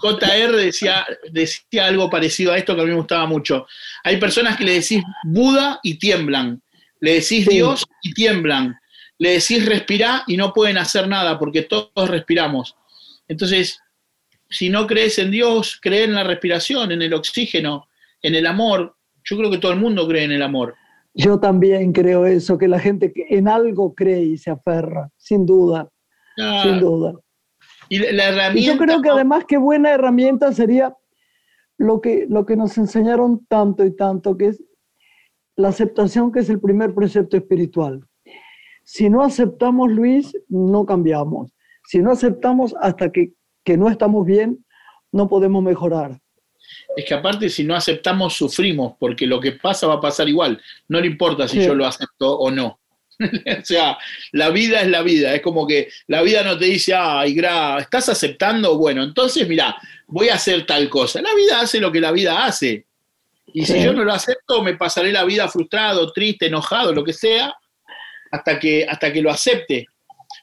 JR 0.00 0.56
decía, 0.56 1.04
decía 1.30 1.86
algo 1.86 2.08
parecido 2.08 2.52
a 2.52 2.58
esto 2.58 2.74
que 2.74 2.80
a 2.80 2.84
mí 2.84 2.90
me 2.90 2.96
gustaba 2.96 3.26
mucho. 3.26 3.66
Hay 4.04 4.16
personas 4.16 4.56
que 4.56 4.64
le 4.64 4.74
decís 4.74 5.02
Buda 5.24 5.80
y 5.82 5.98
tiemblan. 5.98 6.62
Le 7.00 7.14
decís 7.14 7.44
Sí. 7.44 7.50
Dios 7.50 7.84
y 8.02 8.14
tiemblan. 8.14 8.78
Le 9.18 9.32
decís 9.32 9.66
respirá 9.66 10.24
y 10.26 10.36
no 10.36 10.52
pueden 10.52 10.78
hacer 10.78 11.06
nada 11.08 11.38
porque 11.38 11.62
todos 11.62 12.08
respiramos. 12.08 12.76
Entonces, 13.28 13.78
si 14.48 14.68
no 14.68 14.86
crees 14.86 15.18
en 15.18 15.30
Dios, 15.30 15.78
cree 15.80 16.04
en 16.04 16.14
la 16.14 16.24
respiración, 16.24 16.92
en 16.92 17.02
el 17.02 17.12
oxígeno, 17.14 17.88
en 18.22 18.34
el 18.34 18.46
amor. 18.46 18.96
Yo 19.24 19.36
creo 19.36 19.50
que 19.50 19.58
todo 19.58 19.72
el 19.72 19.78
mundo 19.78 20.06
cree 20.08 20.24
en 20.24 20.32
el 20.32 20.42
amor. 20.42 20.74
Yo 21.14 21.38
también 21.40 21.92
creo 21.92 22.26
eso, 22.26 22.56
que 22.58 22.68
la 22.68 22.78
gente 22.78 23.12
en 23.28 23.48
algo 23.48 23.94
cree 23.94 24.22
y 24.22 24.38
se 24.38 24.50
aferra, 24.50 25.10
sin 25.16 25.44
duda, 25.46 25.88
Ah, 26.38 26.62
sin 26.62 26.80
duda. 26.80 27.12
y 27.90 27.98
la, 27.98 28.10
Y 28.10 28.18
herramienta. 28.32 28.72
yo 28.72 28.78
creo 28.78 29.02
que 29.02 29.10
además 29.10 29.44
qué 29.46 29.58
buena 29.58 29.90
herramienta 29.90 30.50
sería 30.52 30.96
lo 31.76 32.00
que, 32.00 32.26
lo 32.28 32.46
que 32.46 32.56
nos 32.56 32.78
enseñaron 32.78 33.44
tanto 33.46 33.84
y 33.84 33.94
tanto, 33.94 34.38
que 34.38 34.46
es 34.46 34.64
la 35.56 35.68
aceptación, 35.68 36.32
que 36.32 36.40
es 36.40 36.48
el 36.48 36.58
primer 36.60 36.94
precepto 36.94 37.36
espiritual. 37.36 38.02
Si 38.84 39.10
no 39.10 39.22
aceptamos, 39.22 39.90
Luis, 39.90 40.32
no 40.48 40.86
cambiamos. 40.86 41.52
Si 41.84 41.98
no 42.00 42.12
aceptamos 42.12 42.74
hasta 42.80 43.12
que, 43.12 43.34
que 43.62 43.76
no 43.76 43.90
estamos 43.90 44.24
bien, 44.24 44.64
no 45.12 45.28
podemos 45.28 45.62
mejorar. 45.62 46.18
Es 46.96 47.04
que 47.06 47.14
aparte 47.14 47.48
si 47.48 47.64
no 47.64 47.74
aceptamos 47.74 48.34
sufrimos, 48.34 48.94
porque 48.98 49.26
lo 49.26 49.40
que 49.40 49.52
pasa 49.52 49.86
va 49.86 49.94
a 49.94 50.00
pasar 50.00 50.28
igual. 50.28 50.60
No 50.88 51.00
le 51.00 51.06
importa 51.06 51.48
si 51.48 51.58
Sí. 51.60 51.66
yo 51.66 51.74
lo 51.74 51.86
acepto 51.86 52.38
o 52.38 52.50
no. 52.50 52.78
o 53.20 53.64
sea, 53.64 53.96
la 54.32 54.50
vida 54.50 54.80
es 54.82 54.88
la 54.88 55.02
vida. 55.02 55.34
Es 55.34 55.40
como 55.42 55.66
que 55.66 55.88
la 56.08 56.22
vida 56.22 56.42
no 56.42 56.58
te 56.58 56.66
dice, 56.66 56.94
ay, 56.94 57.34
gra, 57.34 57.78
¿estás 57.78 58.08
aceptando? 58.08 58.76
Bueno, 58.76 59.02
entonces 59.02 59.48
mira, 59.48 59.76
voy 60.06 60.28
a 60.28 60.34
hacer 60.34 60.66
tal 60.66 60.88
cosa. 60.90 61.22
La 61.22 61.34
vida 61.34 61.60
hace 61.60 61.80
lo 61.80 61.90
que 61.90 62.00
la 62.00 62.12
vida 62.12 62.44
hace. 62.44 62.84
Y 63.54 63.64
si 63.66 63.82
yo 63.82 63.92
no 63.92 64.04
lo 64.04 64.12
acepto, 64.12 64.62
me 64.62 64.76
pasaré 64.76 65.12
la 65.12 65.24
vida 65.24 65.48
frustrado, 65.48 66.10
triste, 66.12 66.46
enojado, 66.46 66.92
lo 66.94 67.04
que 67.04 67.12
sea, 67.12 67.54
hasta 68.30 68.58
que, 68.58 68.86
hasta 68.88 69.12
que 69.12 69.20
lo 69.20 69.30
acepte. 69.30 69.86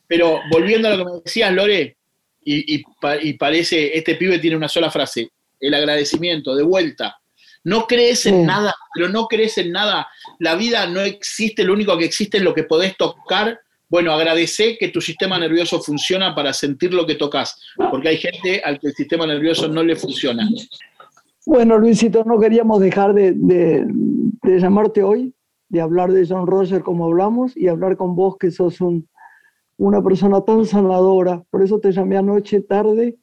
Pero 0.07 0.41
volviendo 0.51 0.87
a 0.87 0.91
lo 0.95 0.97
que 1.05 1.11
me 1.11 1.17
decías, 1.25 1.51
Lore, 1.53 1.97
y, 2.43 2.75
y 2.75 2.83
y 3.21 3.33
parece, 3.33 3.97
este 3.97 4.15
pibe 4.15 4.39
tiene 4.39 4.55
una 4.57 4.69
sola 4.69 4.89
frase, 4.91 5.29
el 5.59 5.73
agradecimiento, 5.73 6.55
de 6.55 6.63
vuelta. 6.63 7.17
No 7.63 7.85
crees 7.87 8.25
en 8.25 8.45
nada, 8.45 8.73
pero 8.93 9.09
no 9.09 9.27
crees 9.27 9.57
en 9.57 9.71
nada. 9.71 10.07
La 10.39 10.55
vida 10.55 10.87
no 10.87 11.01
existe, 11.01 11.63
lo 11.63 11.73
único 11.73 11.97
que 11.97 12.05
existe 12.05 12.37
es 12.37 12.43
lo 12.43 12.53
que 12.53 12.63
podés 12.63 12.95
tocar. 12.97 13.59
Bueno, 13.89 14.13
agradece 14.13 14.77
que 14.77 14.89
tu 14.89 15.01
sistema 15.01 15.37
nervioso 15.39 15.81
funciona 15.81 16.33
para 16.35 16.53
sentir 16.53 16.93
lo 16.93 17.05
que 17.05 17.15
tocas, 17.15 17.59
porque 17.91 18.09
hay 18.09 18.17
gente 18.17 18.61
al 18.63 18.79
que 18.79 18.87
el 18.87 18.93
sistema 18.93 19.25
nervioso 19.27 19.67
no 19.67 19.83
le 19.83 19.95
funciona. 19.95 20.47
Bueno, 21.45 21.77
Luisito, 21.77 22.23
no 22.23 22.39
queríamos 22.39 22.79
dejar 22.79 23.13
de, 23.13 23.33
de- 23.35 23.85
de 23.87 24.59
llamarte 24.59 25.03
hoy, 25.03 25.33
de 25.67 25.81
hablar 25.81 26.11
de 26.11 26.25
John 26.27 26.47
Roger 26.47 26.81
como 26.81 27.05
hablamos 27.05 27.55
y 27.57 27.67
hablar 27.67 27.97
con 27.97 28.15
vos 28.15 28.37
que 28.39 28.51
sos 28.51 28.79
un- 28.81 29.07
una 29.77 30.01
persona 30.03 30.41
tan 30.41 30.65
sanadora. 30.65 31.43
Por 31.49 31.63
eso 31.63 31.79
te 31.79 31.91
llamé 31.91 32.17
anoche 32.17 32.61
tarde 32.61 33.17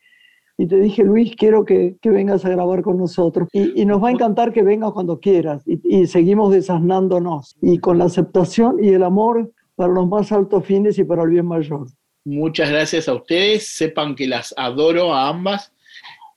y 0.58 0.66
te 0.66 0.76
dije, 0.80 1.04
Luis, 1.04 1.34
quiero 1.36 1.64
que, 1.64 1.96
que 2.00 2.10
vengas 2.10 2.44
a 2.44 2.48
grabar 2.48 2.82
con 2.82 2.96
nosotros. 2.96 3.48
Y, 3.52 3.82
y 3.82 3.84
nos 3.84 4.02
va 4.02 4.08
a 4.08 4.12
encantar 4.12 4.52
que 4.52 4.62
vengas 4.62 4.92
cuando 4.92 5.20
quieras 5.20 5.62
y, 5.66 5.80
y 5.84 6.06
seguimos 6.06 6.52
desasnándonos 6.52 7.56
y 7.60 7.78
con 7.78 7.98
la 7.98 8.04
aceptación 8.06 8.82
y 8.82 8.88
el 8.88 9.02
amor 9.02 9.50
para 9.74 9.92
los 9.92 10.08
más 10.08 10.32
altos 10.32 10.64
fines 10.64 10.98
y 10.98 11.04
para 11.04 11.24
el 11.24 11.30
bien 11.30 11.46
mayor. 11.46 11.88
Muchas 12.24 12.70
gracias 12.70 13.08
a 13.08 13.14
ustedes. 13.14 13.68
Sepan 13.68 14.14
que 14.16 14.26
las 14.26 14.54
adoro 14.56 15.14
a 15.14 15.28
ambas 15.28 15.72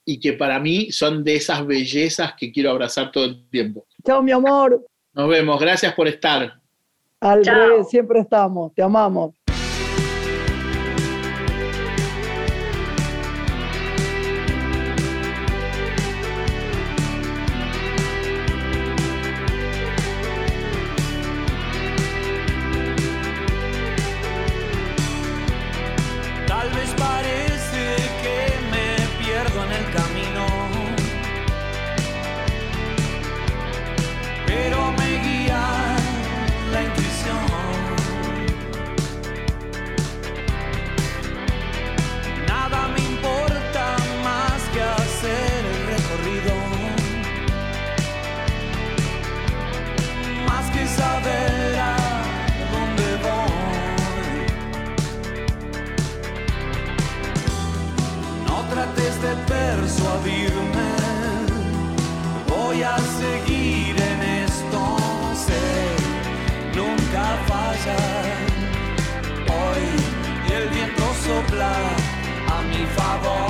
y 0.04 0.20
que 0.20 0.34
para 0.34 0.60
mí 0.60 0.92
son 0.92 1.24
de 1.24 1.36
esas 1.36 1.66
bellezas 1.66 2.34
que 2.38 2.52
quiero 2.52 2.70
abrazar 2.70 3.10
todo 3.10 3.24
el 3.24 3.48
tiempo. 3.48 3.86
Chao, 4.04 4.22
mi 4.22 4.32
amor. 4.32 4.84
Nos 5.14 5.28
vemos. 5.28 5.60
Gracias 5.60 5.94
por 5.94 6.06
estar. 6.06 6.60
Al 7.20 7.44
siempre 7.88 8.20
estamos. 8.20 8.72
Te 8.74 8.82
amamos. 8.82 9.34
voy 62.48 62.82
a 62.82 62.96
seguir 62.98 63.96
en 63.96 64.22
esto, 64.44 64.96
nunca 66.74 67.24
falla. 67.46 67.96
Hoy 69.48 69.84
y 70.48 70.52
el 70.52 70.68
viento 70.68 71.04
sopla 71.24 71.72
a 72.48 72.62
mi 72.62 72.84
favor. 72.96 73.49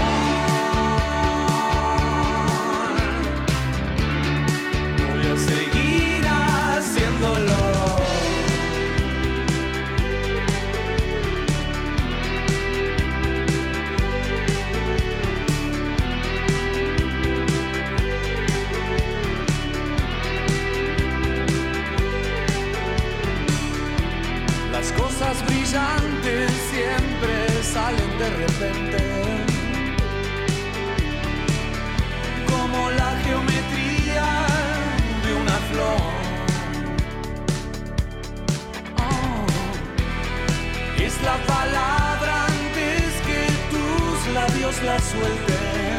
La 44.85 44.99
suelten. 44.99 45.99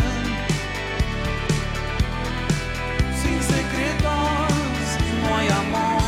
Sin 3.21 3.41
secretos 3.43 4.83
no 5.21 5.37
hay 5.37 5.47
amor. 5.49 6.01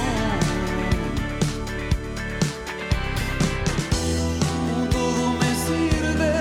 Todo 4.92 5.34
me 5.42 5.52
sirve, 5.66 6.34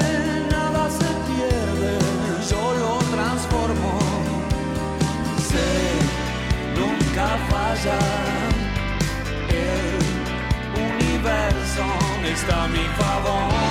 nada 0.51 0.89
se 0.91 1.11
pierde, 1.29 1.99
yo 2.51 2.63
lo 2.83 2.99
transformo. 3.15 3.99
Sé, 5.51 5.71
nunca 6.79 7.27
falla. 7.51 7.99
El 9.49 9.99
universo 10.81 11.85
está 12.25 12.65
a 12.65 12.69
mi 12.69 12.85
favor. 12.99 13.62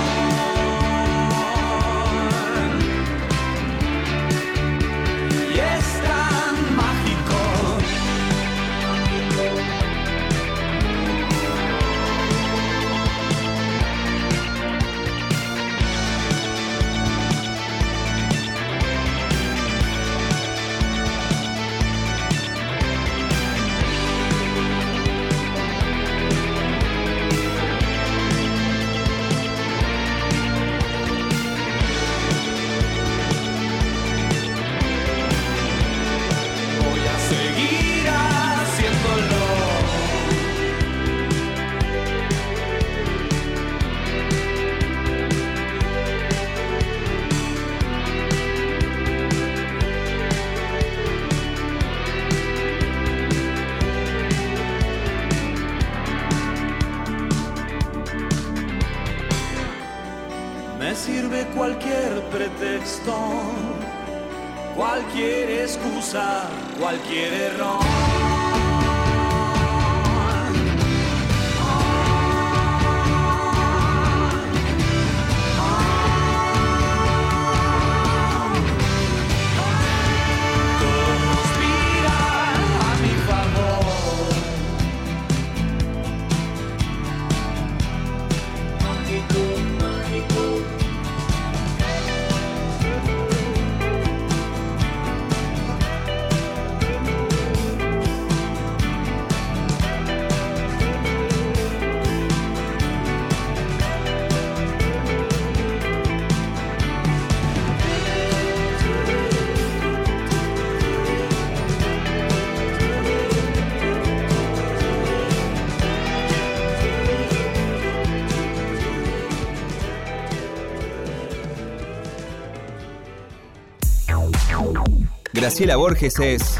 Graciela 125.52 125.76
Borges 125.76 126.18
es 126.18 126.58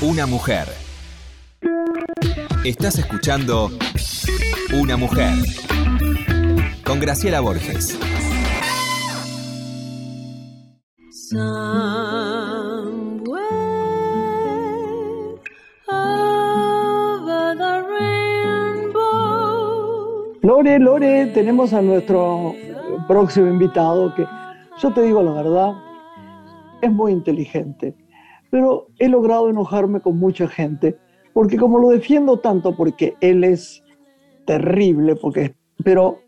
una 0.00 0.24
mujer. 0.24 0.66
Estás 2.64 2.98
escuchando 2.98 3.70
Una 4.72 4.96
mujer 4.96 5.34
con 6.82 7.00
Graciela 7.00 7.40
Borges. 7.40 7.98
Lore, 20.40 20.78
Lore, 20.78 21.26
tenemos 21.34 21.74
a 21.74 21.82
nuestro 21.82 22.54
próximo 23.06 23.48
invitado 23.48 24.14
que 24.14 24.26
yo 24.80 24.90
te 24.94 25.02
digo 25.02 25.22
la 25.22 25.32
verdad, 25.32 25.74
es 26.84 26.92
muy 26.92 27.12
inteligente, 27.12 27.94
pero 28.50 28.88
he 28.98 29.08
logrado 29.08 29.50
enojarme 29.50 30.00
con 30.00 30.18
mucha 30.18 30.46
gente, 30.48 30.96
porque 31.32 31.56
como 31.56 31.78
lo 31.78 31.88
defiendo 31.88 32.38
tanto, 32.38 32.76
porque 32.76 33.14
él 33.20 33.42
es 33.44 33.82
terrible, 34.46 35.16
porque, 35.16 35.54
pero 35.82 36.18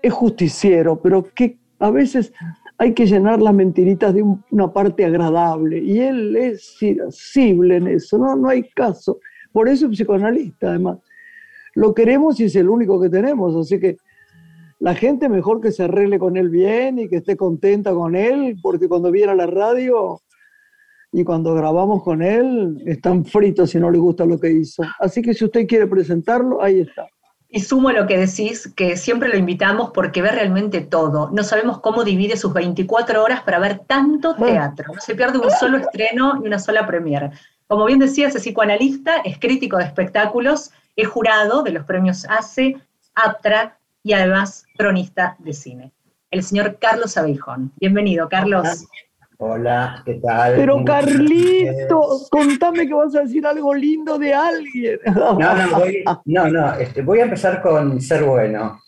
es 0.00 0.12
justiciero, 0.12 1.00
pero 1.00 1.24
que 1.34 1.58
a 1.78 1.90
veces 1.90 2.32
hay 2.78 2.94
que 2.94 3.06
llenar 3.06 3.40
las 3.42 3.54
mentiritas 3.54 4.14
de 4.14 4.22
un- 4.22 4.42
una 4.50 4.72
parte 4.72 5.04
agradable, 5.04 5.78
y 5.78 6.00
él 6.00 6.34
es 6.36 6.80
irascible 6.82 7.76
en 7.76 7.88
eso, 7.88 8.18
no, 8.18 8.34
no 8.34 8.48
hay 8.48 8.68
caso. 8.70 9.18
Por 9.52 9.68
eso 9.68 9.86
es 9.86 9.92
psicoanalista, 9.92 10.70
además. 10.70 10.98
Lo 11.74 11.94
queremos 11.94 12.40
y 12.40 12.44
es 12.44 12.56
el 12.56 12.68
único 12.68 13.00
que 13.00 13.10
tenemos, 13.10 13.54
así 13.54 13.78
que 13.78 13.96
la 14.82 14.96
gente 14.96 15.28
mejor 15.28 15.60
que 15.60 15.70
se 15.70 15.84
arregle 15.84 16.18
con 16.18 16.36
él 16.36 16.48
bien 16.48 16.98
y 16.98 17.08
que 17.08 17.18
esté 17.18 17.36
contenta 17.36 17.92
con 17.92 18.16
él, 18.16 18.56
porque 18.60 18.88
cuando 18.88 19.12
viene 19.12 19.30
a 19.30 19.36
la 19.36 19.46
radio 19.46 20.20
y 21.12 21.22
cuando 21.22 21.54
grabamos 21.54 22.02
con 22.02 22.20
él, 22.20 22.82
están 22.84 23.24
fritos 23.24 23.70
si 23.70 23.78
no 23.78 23.92
le 23.92 23.98
gusta 23.98 24.26
lo 24.26 24.40
que 24.40 24.50
hizo. 24.50 24.82
Así 24.98 25.22
que 25.22 25.34
si 25.34 25.44
usted 25.44 25.68
quiere 25.68 25.86
presentarlo, 25.86 26.60
ahí 26.60 26.80
está. 26.80 27.06
Y 27.48 27.60
sumo 27.60 27.92
lo 27.92 28.08
que 28.08 28.18
decís, 28.18 28.72
que 28.74 28.96
siempre 28.96 29.28
lo 29.28 29.36
invitamos 29.36 29.92
porque 29.94 30.20
ve 30.20 30.32
realmente 30.32 30.80
todo. 30.80 31.30
No 31.30 31.44
sabemos 31.44 31.78
cómo 31.78 32.02
divide 32.02 32.36
sus 32.36 32.52
24 32.52 33.22
horas 33.22 33.42
para 33.42 33.60
ver 33.60 33.82
tanto 33.86 34.34
teatro. 34.34 34.92
No 34.92 35.00
se 35.00 35.14
pierde 35.14 35.38
un 35.38 35.50
solo 35.60 35.78
estreno 35.78 36.40
y 36.42 36.48
una 36.48 36.58
sola 36.58 36.88
premiere. 36.88 37.30
Como 37.68 37.84
bien 37.84 38.00
decías, 38.00 38.34
es 38.34 38.42
psicoanalista, 38.42 39.18
es 39.18 39.38
crítico 39.38 39.76
de 39.76 39.84
espectáculos, 39.84 40.72
es 40.96 41.06
jurado 41.06 41.62
de 41.62 41.70
los 41.70 41.84
premios 41.84 42.26
ACE, 42.28 42.78
APTRA 43.14 43.78
y 44.02 44.12
además 44.12 44.64
cronista 44.76 45.36
de 45.38 45.52
cine. 45.52 45.92
El 46.30 46.42
señor 46.42 46.78
Carlos 46.78 47.16
Abeijón. 47.16 47.72
Bienvenido, 47.76 48.28
Carlos. 48.28 48.86
Hola, 49.38 50.02
¿qué 50.04 50.14
tal? 50.14 50.54
Pero. 50.56 50.84
Carlito, 50.84 52.26
contame 52.30 52.86
que 52.86 52.94
vas 52.94 53.14
a 53.14 53.22
decir 53.22 53.46
algo 53.46 53.74
lindo 53.74 54.18
de 54.18 54.32
alguien. 54.32 54.98
No, 55.14 55.38
no, 55.38 55.78
voy, 55.78 56.04
no, 56.24 56.48
no, 56.48 56.74
este, 56.74 57.02
voy 57.02 57.20
a 57.20 57.24
empezar 57.24 57.60
con 57.60 58.00
Ser 58.00 58.24
Bueno. 58.24 58.80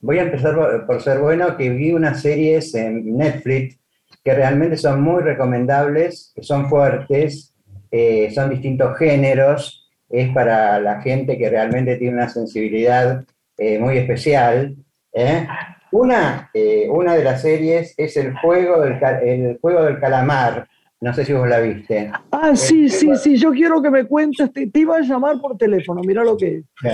Voy 0.00 0.18
a 0.18 0.22
empezar 0.22 0.54
por, 0.54 0.86
por 0.86 1.02
Ser 1.02 1.18
Bueno, 1.18 1.56
que 1.56 1.70
vi 1.70 1.92
unas 1.92 2.22
series 2.22 2.74
en 2.74 3.16
Netflix 3.16 3.78
que 4.24 4.34
realmente 4.34 4.76
son 4.76 5.00
muy 5.02 5.22
recomendables, 5.22 6.32
que 6.34 6.42
son 6.42 6.68
fuertes, 6.68 7.54
eh, 7.90 8.30
son 8.34 8.50
distintos 8.50 8.98
géneros, 8.98 9.90
es 10.08 10.32
para 10.32 10.80
la 10.80 11.00
gente 11.00 11.38
que 11.38 11.48
realmente 11.48 11.96
tiene 11.96 12.14
una 12.14 12.28
sensibilidad 12.28 13.24
eh, 13.58 13.78
muy 13.78 13.98
especial. 13.98 14.76
¿eh? 15.12 15.46
Una, 15.92 16.50
eh, 16.54 16.88
una 16.90 17.14
de 17.14 17.24
las 17.24 17.42
series 17.42 17.94
es 17.96 18.16
el 18.16 18.34
juego, 18.38 18.80
del, 18.80 18.98
el 19.22 19.58
juego 19.60 19.84
del 19.84 19.98
calamar. 20.00 20.66
No 21.00 21.12
sé 21.14 21.24
si 21.24 21.32
vos 21.32 21.48
la 21.48 21.60
viste. 21.60 22.10
Ah, 22.32 22.56
sí, 22.56 22.88
sí, 22.88 23.14
sí, 23.16 23.36
yo 23.36 23.52
quiero 23.52 23.80
que 23.80 23.90
me 23.90 24.04
cuentes, 24.04 24.52
te, 24.52 24.66
te 24.66 24.80
iba 24.80 24.96
a 24.96 25.00
llamar 25.00 25.40
por 25.40 25.56
teléfono, 25.56 26.00
mira 26.04 26.24
lo 26.24 26.36
que 26.36 26.56
es. 26.58 26.64
Sí. 26.80 26.88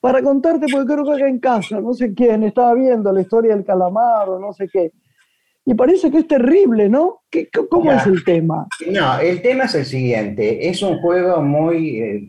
para 0.00 0.22
contarte, 0.22 0.66
porque 0.70 0.92
creo 0.92 1.04
que 1.04 1.12
acá 1.12 1.28
en 1.28 1.38
casa, 1.38 1.80
no 1.80 1.92
sé 1.94 2.12
quién, 2.14 2.42
estaba 2.44 2.74
viendo 2.74 3.12
la 3.12 3.20
historia 3.22 3.54
del 3.54 3.64
calamar 3.64 4.28
o 4.28 4.38
no 4.38 4.52
sé 4.52 4.68
qué. 4.70 4.92
Y 5.64 5.74
parece 5.74 6.10
que 6.10 6.18
es 6.18 6.26
terrible, 6.26 6.88
¿no? 6.88 7.22
¿Qué, 7.30 7.48
¿Cómo 7.70 7.90
Ya. 7.90 7.98
es 7.98 8.06
el 8.06 8.24
tema? 8.24 8.66
No, 8.90 9.18
el 9.20 9.40
tema 9.42 9.64
es 9.64 9.74
el 9.74 9.84
siguiente. 9.86 10.68
Es 10.68 10.82
un 10.82 10.98
juego 11.00 11.42
muy 11.42 11.98
eh, 12.00 12.28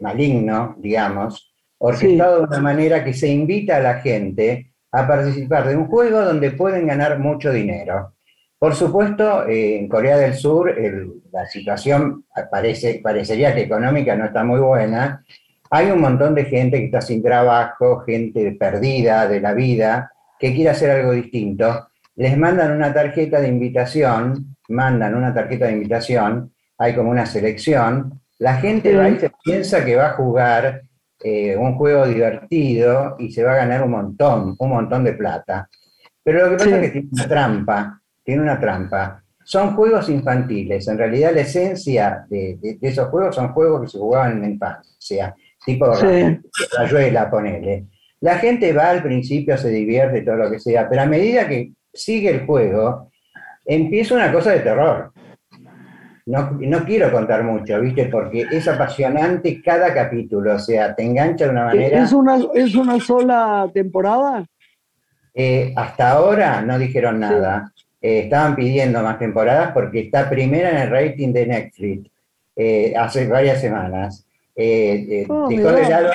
maligno, 0.00 0.74
digamos, 0.78 1.53
orquestado 1.88 2.38
de 2.38 2.44
una 2.44 2.60
manera 2.60 3.04
que 3.04 3.12
se 3.12 3.28
invita 3.28 3.76
a 3.76 3.80
la 3.80 3.94
gente 4.00 4.72
a 4.92 5.06
participar 5.06 5.68
de 5.68 5.76
un 5.76 5.86
juego 5.86 6.20
donde 6.22 6.50
pueden 6.52 6.86
ganar 6.86 7.18
mucho 7.18 7.52
dinero. 7.52 8.14
Por 8.58 8.74
supuesto, 8.74 9.46
eh, 9.46 9.78
en 9.78 9.88
Corea 9.88 10.16
del 10.16 10.34
Sur 10.34 10.70
el- 10.70 11.20
la 11.32 11.46
situación 11.46 12.24
parece, 12.50 13.00
parecería 13.02 13.54
que 13.54 13.62
económica 13.62 14.16
no 14.16 14.24
está 14.24 14.44
muy 14.44 14.60
buena. 14.60 15.22
Hay 15.70 15.90
un 15.90 16.00
montón 16.00 16.34
de 16.34 16.44
gente 16.44 16.78
que 16.78 16.86
está 16.86 17.00
sin 17.00 17.22
trabajo, 17.22 18.00
gente 18.00 18.52
perdida 18.52 19.26
de 19.28 19.40
la 19.40 19.52
vida, 19.52 20.12
que 20.38 20.54
quiere 20.54 20.70
hacer 20.70 20.90
algo 20.90 21.12
distinto. 21.12 21.88
Les 22.16 22.38
mandan 22.38 22.70
una 22.72 22.94
tarjeta 22.94 23.40
de 23.40 23.48
invitación, 23.48 24.56
mandan 24.68 25.14
una 25.16 25.34
tarjeta 25.34 25.66
de 25.66 25.72
invitación, 25.72 26.52
hay 26.78 26.94
como 26.94 27.10
una 27.10 27.26
selección, 27.26 28.20
la 28.38 28.54
gente 28.56 28.90
Sí. 28.90 28.96
va 28.96 29.08
y 29.10 29.18
se 29.18 29.30
piensa 29.44 29.84
que 29.84 29.96
va 29.96 30.06
a 30.10 30.12
jugar 30.12 30.82
eh, 31.26 31.56
un 31.56 31.74
juego 31.76 32.06
divertido 32.06 33.16
y 33.18 33.32
se 33.32 33.42
va 33.42 33.52
a 33.54 33.56
ganar 33.56 33.82
un 33.82 33.90
montón, 33.92 34.54
un 34.58 34.68
montón 34.68 35.04
de 35.04 35.14
plata. 35.14 35.68
Pero 36.22 36.44
lo 36.44 36.50
que 36.50 36.56
pasa 36.56 36.68
Sí. 36.68 36.74
es 36.76 36.80
que 36.82 36.90
tiene 36.90 37.08
una 37.12 37.26
trampa, 37.28 38.00
tiene 38.22 38.42
una 38.42 38.60
trampa. 38.60 39.22
Son 39.42 39.74
juegos 39.74 40.08
infantiles, 40.10 40.86
en 40.88 40.98
realidad 40.98 41.32
la 41.34 41.40
esencia 41.40 42.24
de, 42.28 42.58
de- 42.60 42.74
de 42.80 42.88
esos 42.88 43.08
juegos 43.08 43.34
son 43.34 43.48
juegos 43.54 43.82
que 43.82 43.88
se 43.88 43.98
jugaban 43.98 44.32
en 44.32 44.40
la 44.42 44.48
infancia, 44.48 45.34
tipo 45.64 45.94
Sí. 45.96 46.38
rayuela, 46.78 47.30
ponele. 47.30 47.86
La 48.20 48.36
gente 48.38 48.72
va 48.72 48.90
al 48.90 49.02
principio, 49.02 49.56
se 49.58 49.68
divierte, 49.70 50.22
todo 50.22 50.36
lo 50.36 50.50
que 50.50 50.58
sea, 50.60 50.88
pero 50.88 51.02
a 51.02 51.06
medida 51.06 51.48
que 51.48 51.72
sigue 51.92 52.30
el 52.30 52.46
juego, 52.46 53.10
empieza 53.64 54.14
una 54.14 54.30
cosa 54.32 54.50
de 54.52 54.60
terror. 54.60 55.12
No, 56.26 56.52
no 56.58 56.84
quiero 56.84 57.12
contar 57.12 57.44
mucho, 57.44 57.78
¿viste? 57.80 58.06
Porque 58.06 58.46
es 58.50 58.66
apasionante 58.66 59.60
cada 59.62 59.92
capítulo, 59.92 60.54
o 60.54 60.58
sea, 60.58 60.94
te 60.94 61.02
engancha 61.02 61.44
de 61.44 61.50
una 61.50 61.66
manera... 61.66 62.02
¿Es 62.02 62.12
una, 62.12 62.38
¿Es 62.54 62.74
una 62.74 62.98
sola 62.98 63.70
temporada? 63.74 64.46
Eh, 65.34 65.72
hasta 65.76 66.10
ahora 66.12 66.62
no 66.62 66.78
dijeron 66.78 67.20
nada. 67.20 67.72
Eh, 68.00 68.20
estaban 68.20 68.54
pidiendo 68.56 69.02
más 69.02 69.18
temporadas 69.18 69.72
porque 69.72 70.00
está 70.00 70.30
primera 70.30 70.70
en 70.70 70.76
el 70.76 70.90
rating 70.90 71.32
de 71.32 71.46
Netflix 71.46 72.10
eh, 72.56 72.94
hace 72.96 73.26
varias 73.26 73.60
semanas. 73.60 74.26
Eh, 74.56 75.06
eh, 75.08 75.26
Oh, 75.28 75.48
dejó 75.48 75.72
de 75.72 75.88
lado. 75.88 76.10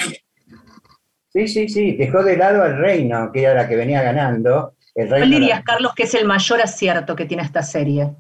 Sí, 1.32 1.48
sí, 1.48 1.70
sí, 1.70 1.96
dejó 1.98 2.24
de 2.24 2.38
lado 2.38 2.64
al 2.64 2.78
Reino, 2.78 3.32
que 3.32 3.44
era 3.44 3.54
la 3.54 3.68
que 3.68 3.76
venía 3.76 4.02
ganando. 4.02 4.74
El 4.96 5.10
¿Cuál 5.10 5.30
dirías, 5.30 5.64
Carlos, 5.64 5.94
que 5.94 6.04
es 6.04 6.14
el 6.16 6.26
mayor 6.26 6.62
acierto 6.62 7.16
que 7.16 7.26
tiene 7.26 7.44
esta 7.44 7.62
serie? 7.62 8.16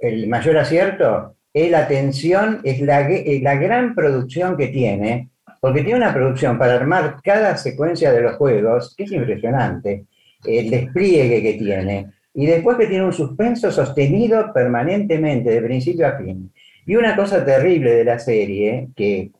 El 0.00 0.28
mayor 0.28 0.58
acierto 0.58 1.34
es 1.52 1.70
la 1.70 1.88
tensión, 1.88 2.60
es 2.64 2.80
la, 2.80 3.08
la 3.08 3.54
gran 3.56 3.94
producción 3.94 4.56
que 4.56 4.68
tiene, 4.68 5.30
porque 5.60 5.82
tiene 5.82 5.98
una 5.98 6.14
producción 6.14 6.58
para 6.58 6.74
armar 6.74 7.16
cada 7.22 7.56
secuencia 7.56 8.12
de 8.12 8.22
los 8.22 8.36
juegos, 8.36 8.94
que 8.96 9.04
es 9.04 9.12
impresionante, 9.12 10.04
el 10.44 10.70
despliegue 10.70 11.42
que 11.42 11.54
tiene, 11.54 12.06
y 12.34 12.46
después 12.46 12.76
que 12.76 12.86
tiene 12.86 13.04
un 13.04 13.12
suspenso 13.12 13.72
sostenido 13.72 14.52
permanentemente, 14.52 15.50
de 15.50 15.62
principio 15.62 16.06
a 16.06 16.16
fin. 16.16 16.52
Y 16.86 16.94
una 16.94 17.16
cosa 17.16 17.44
terrible 17.44 17.92
de 17.94 18.04
la 18.04 18.18
serie, 18.18 18.88
que 18.94 19.32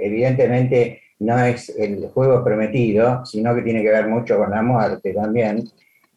evidentemente 0.00 1.00
no 1.18 1.38
es 1.42 1.70
el 1.76 2.06
juego 2.08 2.44
prometido, 2.44 3.24
sino 3.26 3.54
que 3.54 3.62
tiene 3.62 3.82
que 3.82 3.90
ver 3.90 4.06
mucho 4.06 4.38
con 4.38 4.50
la 4.50 4.62
muerte 4.62 5.12
también, 5.12 5.64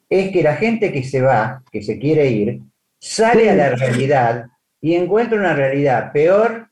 es 0.10 0.32
que 0.32 0.43
la 0.43 0.56
gente 0.56 0.91
que 0.91 1.04
se 1.04 1.22
va, 1.22 1.64
que 1.72 1.82
se 1.82 1.98
quiere 1.98 2.30
ir, 2.30 2.62
sale 3.00 3.50
a 3.50 3.56
la 3.56 3.70
realidad 3.70 4.45
y 4.82 4.95
encuentra 4.95 5.38
una 5.39 5.54
realidad 5.54 6.12
peor 6.12 6.68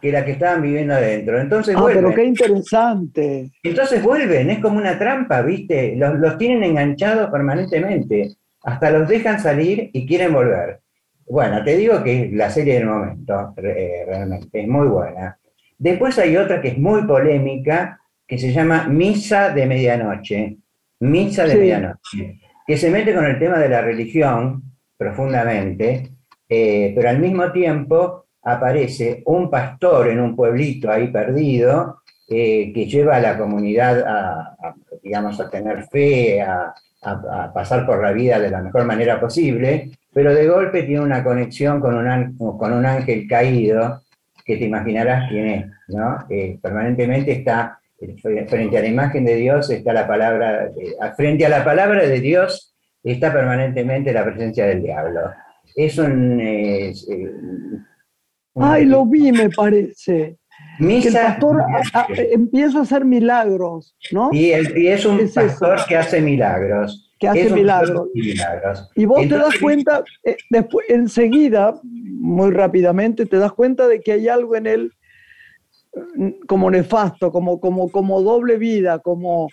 que 0.00 0.10
la 0.12 0.24
que 0.24 0.32
estaban 0.32 0.62
viviendo 0.62 0.94
adentro. 0.94 1.40
Entonces 1.40 1.76
Ah, 1.76 1.80
vuelven. 1.80 2.04
pero 2.04 2.14
qué 2.16 2.24
interesante. 2.24 3.50
Entonces 3.62 4.02
vuelven, 4.02 4.50
es 4.50 4.58
como 4.58 4.78
una 4.78 4.98
trampa, 4.98 5.42
¿viste? 5.42 5.94
Los, 5.96 6.18
los 6.18 6.36
tienen 6.38 6.64
enganchados 6.64 7.30
permanentemente. 7.30 8.32
Hasta 8.64 8.90
los 8.90 9.08
dejan 9.08 9.40
salir 9.40 9.90
y 9.92 10.06
quieren 10.06 10.32
volver. 10.32 10.80
Bueno, 11.26 11.62
te 11.64 11.76
digo 11.76 12.02
que 12.02 12.24
es 12.24 12.32
la 12.32 12.50
serie 12.50 12.74
del 12.74 12.86
momento, 12.86 13.54
eh, 13.62 14.04
realmente, 14.06 14.60
es 14.60 14.68
muy 14.68 14.86
buena. 14.88 15.38
Después 15.78 16.18
hay 16.18 16.36
otra 16.36 16.60
que 16.60 16.68
es 16.68 16.78
muy 16.78 17.02
polémica, 17.06 18.00
que 18.26 18.38
se 18.38 18.52
llama 18.52 18.86
Misa 18.88 19.50
de 19.50 19.66
Medianoche. 19.66 20.56
Misa 21.00 21.44
de 21.44 21.50
Sí. 21.52 21.58
Medianoche. 21.58 22.40
Que 22.66 22.76
se 22.76 22.90
mete 22.90 23.14
con 23.14 23.24
el 23.24 23.38
tema 23.38 23.58
de 23.58 23.68
la 23.68 23.80
religión 23.82 24.62
profundamente, 25.02 26.12
eh, 26.48 26.92
pero 26.94 27.08
al 27.08 27.18
mismo 27.18 27.50
tiempo 27.50 28.26
aparece 28.42 29.22
un 29.26 29.50
pastor 29.50 30.08
en 30.08 30.20
un 30.20 30.36
pueblito 30.36 30.90
ahí 30.90 31.08
perdido, 31.08 32.02
eh, 32.28 32.72
que 32.72 32.86
lleva 32.86 33.16
a 33.16 33.20
la 33.20 33.36
comunidad 33.36 34.00
a, 34.00 34.56
a, 34.60 34.74
digamos, 35.02 35.40
a 35.40 35.50
tener 35.50 35.84
fe, 35.84 36.40
a, 36.40 36.74
pasar 37.52 37.84
por 37.84 38.00
la 38.00 38.12
vida 38.12 38.38
de 38.38 38.48
la 38.48 38.62
mejor 38.62 38.84
manera 38.84 39.18
posible, 39.20 39.90
pero 40.14 40.32
de 40.32 40.46
golpe 40.46 40.84
tiene 40.84 41.00
una 41.00 41.24
conexión 41.24 41.80
con 41.80 41.96
un, 41.96 42.36
con 42.36 42.72
un 42.72 42.86
ángel 42.86 43.26
caído, 43.26 44.02
que 44.44 44.56
te 44.56 44.66
imaginarás 44.66 45.28
quién 45.28 45.46
es, 45.48 45.66
¿no? 45.88 46.24
Eh, 46.30 46.60
permanentemente 46.62 47.32
está 47.32 47.80
frente 48.20 48.78
a 48.78 48.82
la 48.82 48.86
imagen 48.86 49.24
de 49.24 49.34
Dios, 49.34 49.68
está 49.70 49.92
la 49.92 50.06
palabra, 50.06 50.70
frente 51.16 51.44
a 51.44 51.48
la 51.48 51.64
palabra 51.64 52.06
de 52.06 52.20
Dios 52.20 52.71
está 53.02 53.32
permanentemente 53.32 54.12
la 54.12 54.24
presencia 54.24 54.66
del 54.66 54.82
diablo. 54.82 55.20
Es 55.74 55.98
un... 55.98 56.40
eh, 56.40 56.88
es, 56.90 57.08
eh, 57.08 57.30
un- 58.54 58.64
Ay, 58.64 58.84
lo 58.84 59.06
vi, 59.06 59.32
me 59.32 59.48
parece. 59.50 60.36
Que 60.78 61.08
el 61.08 61.12
pastor 61.14 61.62
a- 61.62 62.06
empieza 62.30 62.78
a 62.78 62.82
hacer 62.82 63.04
milagros, 63.04 63.96
¿no? 64.12 64.28
Y, 64.32 64.50
el- 64.52 64.76
y 64.76 64.88
es 64.88 65.04
un 65.06 65.18
Es 65.20 65.30
eso. 65.36 65.40
pastor 65.40 65.78
que 65.88 65.96
hace 65.96 66.20
milagros. 66.20 67.10
Que 67.18 67.28
hace 67.28 67.50
milagros. 67.50 68.08
milagros. 68.14 68.90
Y 68.94 69.04
vos 69.06 69.20
te 69.28 69.36
das 69.38 69.54
cuenta, 69.60 70.04
eh, 70.24 70.36
después, 70.50 70.86
enseguida, 70.90 71.80
muy 71.82 72.50
rápidamente, 72.50 73.26
te 73.26 73.36
das 73.38 73.52
cuenta 73.52 73.86
de 73.88 74.00
que 74.00 74.12
hay 74.12 74.28
algo 74.28 74.54
en 74.56 74.66
él 74.66 74.92
mm, 76.16 76.30
como 76.46 76.70
nefasto, 76.70 77.30
como, 77.32 77.58
como, 77.60 77.90
como 77.90 78.20
doble 78.22 78.58
vida, 78.58 78.98
como... 78.98 79.48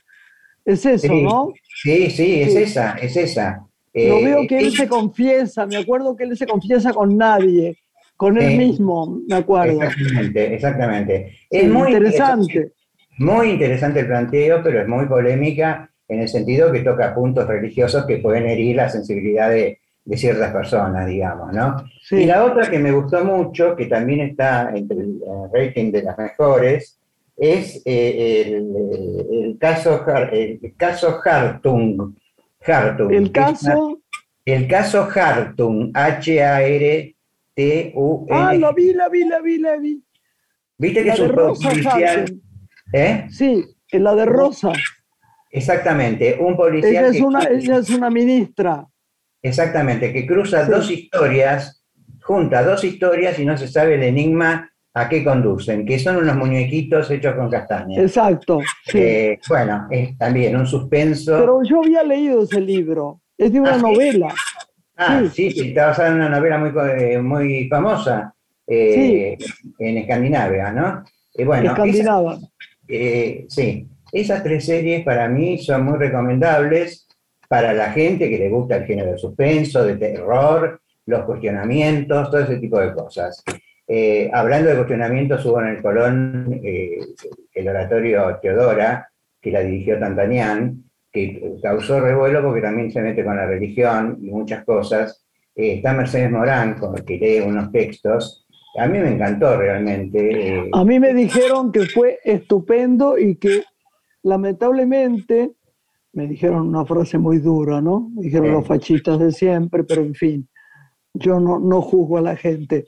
Es 0.69 0.85
eso, 0.85 1.07
Sí, 1.07 1.23
¿no? 1.23 1.51
Sí, 1.81 2.09
sí, 2.11 2.41
es 2.41 2.53
Sí. 2.53 2.57
esa, 2.59 2.91
es 3.01 3.17
esa. 3.17 3.65
Lo 3.93 4.17
Eh, 4.19 4.23
veo 4.25 4.47
que 4.47 4.59
él 4.59 4.67
es- 4.67 4.75
se 4.75 4.87
confiesa, 4.87 5.65
me 5.65 5.77
acuerdo 5.77 6.15
que 6.15 6.25
él 6.25 6.37
se 6.37 6.45
confiesa 6.45 6.93
con 6.93 7.17
nadie, 7.17 7.75
con 8.15 8.37
él 8.37 8.51
Sí. 8.51 8.57
mismo, 8.57 9.19
me 9.27 9.35
acuerdo. 9.35 9.81
Exactamente, 9.81 10.53
exactamente. 10.53 11.31
Es 11.49 11.63
Sí, 11.63 11.67
muy 11.69 11.91
interesante. 11.93 12.71
Muy 13.17 13.49
interesante 13.49 14.01
el 14.01 14.07
planteo, 14.07 14.61
pero 14.63 14.81
es 14.81 14.87
muy 14.87 15.05
polémica 15.07 15.89
en 16.07 16.19
el 16.21 16.27
sentido 16.29 16.71
que 16.71 16.81
toca 16.81 17.13
puntos 17.15 17.47
religiosos 17.47 18.05
que 18.05 18.17
pueden 18.17 18.45
herir 18.47 18.75
la 18.75 18.89
sensibilidad 18.89 19.49
de, 19.49 19.79
de 20.05 20.17
ciertas 20.17 20.51
personas, 20.53 21.07
digamos, 21.07 21.51
¿no? 21.53 21.77
Sí. 22.03 22.17
Y 22.17 22.25
la 22.25 22.43
otra 22.45 22.69
que 22.69 22.79
me 22.79 22.91
gustó 22.91 23.25
mucho, 23.25 23.75
que 23.75 23.87
también 23.87 24.21
está 24.21 24.71
entre 24.75 24.97
el 24.99 25.19
eh, 25.21 25.47
rating 25.51 25.91
de 25.91 26.03
las 26.03 26.17
mejores, 26.17 26.98
es 27.39 27.81
eh, 27.85 28.43
el, 28.47 28.75
el 29.45 29.57
caso, 29.59 30.05
el 30.31 30.73
caso 30.77 31.19
Hartung. 31.23 32.15
Hartung, 32.65 33.11
El 33.13 33.31
caso... 33.31 34.01
el 34.45 34.67
caso 34.67 35.07
Hartung, 35.15 35.91
H-A-R-T-U-N. 35.93 37.15
Ah, 38.31 38.53
la 38.53 38.71
vi, 38.73 38.93
la 38.93 39.09
vi, 39.09 39.23
la 39.25 39.39
vi, 39.41 39.57
la 39.57 39.77
vi. 39.77 40.03
¿Viste 40.77 41.01
que 41.03 41.07
La 41.09 41.13
es 41.13 41.19
un 41.19 41.35
policial? 41.35 42.39
¿Eh? 42.93 43.27
Sí, 43.29 43.65
la 43.91 44.15
de 44.15 44.25
Rosa. 44.25 44.71
Exactamente, 45.51 46.37
un 46.39 46.55
policías 46.55 46.91
Ella 46.91 47.07
es 47.07 47.17
que, 47.17 47.23
una, 47.23 47.43
ella 47.43 47.77
es 47.77 47.89
una 47.89 48.09
ministra. 48.09 48.87
exactamente, 49.41 50.13
que 50.13 50.25
cruza 50.27 50.65
Sí. 50.65 50.71
dos 50.71 50.91
historias, 50.91 51.83
junta 52.21 52.63
dos 52.63 52.83
historias 52.83 53.39
y 53.39 53.45
no 53.45 53.57
se 53.57 53.67
sabe 53.67 53.95
el 53.95 54.03
enigma 54.03 54.71
a 54.99 55.07
qué 55.09 55.23
conducen, 55.23 55.85
que 55.85 55.97
son 55.99 56.17
unos 56.17 56.35
muñequitos 56.35 57.09
hechos 57.11 57.35
con 57.35 57.49
castañas. 57.49 57.99
Exacto. 57.99 58.59
sí. 58.85 58.97
Eh, 58.97 59.39
bueno, 59.47 59.87
es 59.89 60.17
también 60.17 60.55
un 60.55 60.65
suspenso. 60.67 61.37
Pero 61.39 61.61
yo 61.63 61.79
había 61.81 62.03
leído 62.03 62.43
ese 62.43 62.59
libro. 62.61 63.21
Es 63.37 63.51
de 63.53 63.59
una 63.61 63.71
Ah, 63.71 63.75
¿sí? 63.77 63.81
novela. 63.81 64.35
ah, 64.97 65.23
sí. 65.33 65.51
sí, 65.51 65.69
está 65.69 65.87
basada 65.87 66.09
en 66.09 66.15
una 66.15 66.29
novela 66.29 66.57
muy, 66.57 66.71
eh, 66.97 67.19
muy 67.21 67.67
famosa 67.69 68.33
eh, 68.67 69.37
en 69.79 69.97
Escandinavia, 69.97 70.71
¿no? 70.71 71.03
Bueno, 71.45 71.71
escandinava. 71.71 72.37
Sí, 73.47 73.87
esas 74.11 74.43
tres 74.43 74.65
series 74.65 75.03
para 75.05 75.27
mí 75.29 75.57
son 75.59 75.85
muy 75.85 75.97
recomendables 75.97 77.07
para 77.47 77.73
la 77.73 77.91
gente 77.91 78.29
que 78.29 78.37
le 78.37 78.49
gusta 78.49 78.75
el 78.77 78.85
género 78.85 79.11
de 79.13 79.17
suspenso, 79.17 79.83
de 79.83 79.95
terror, 79.95 80.81
los 81.05 81.23
cuestionamientos, 81.23 82.29
todo 82.29 82.41
ese 82.41 82.57
tipo 82.57 82.79
de 82.79 82.93
cosas. 82.93 83.43
Eh, 83.91 84.29
hablando 84.31 84.69
de 84.69 84.75
cuestionamientos, 84.75 85.43
hubo 85.47 85.59
en 85.61 85.67
el 85.69 85.81
Colón 85.81 86.59
eh, 86.63 86.99
el 87.55 87.67
oratorio 87.67 88.37
Teodora, 88.39 89.09
que 89.41 89.49
la 89.49 89.61
dirigió 89.61 89.97
Tantanian, 89.97 90.83
que 91.11 91.55
causó 91.63 91.99
revuelo 91.99 92.43
porque 92.43 92.61
también 92.61 92.91
se 92.91 93.01
mete 93.01 93.25
con 93.25 93.35
la 93.35 93.47
religión 93.47 94.19
y 94.21 94.29
muchas 94.29 94.63
cosas. 94.63 95.25
Eh, 95.55 95.77
está 95.77 95.93
Mercedes 95.93 96.29
Morán, 96.29 96.75
con 96.75 96.93
que 96.97 97.17
lee 97.17 97.39
unos 97.39 97.71
textos. 97.71 98.45
A 98.77 98.85
mí 98.85 98.99
me 98.99 99.09
encantó 99.09 99.57
realmente. 99.57 100.69
A 100.71 100.85
mí 100.85 100.99
me 100.99 101.15
dijeron 101.15 101.71
que 101.71 101.87
fue 101.87 102.19
estupendo 102.23 103.17
y 103.17 103.37
que 103.37 103.63
lamentablemente, 104.21 105.53
me 106.13 106.27
dijeron 106.27 106.67
una 106.67 106.85
frase 106.85 107.17
muy 107.17 107.39
dura, 107.39 107.81
¿no? 107.81 108.11
Dijeron 108.17 108.51
los 108.51 108.67
fascistas 108.67 109.17
de 109.17 109.31
siempre, 109.31 109.83
pero 109.83 110.03
en 110.03 110.13
fin, 110.13 110.47
yo 111.15 111.39
no, 111.39 111.57
no 111.57 111.81
juzgo 111.81 112.19
a 112.19 112.21
la 112.21 112.35
gente 112.35 112.85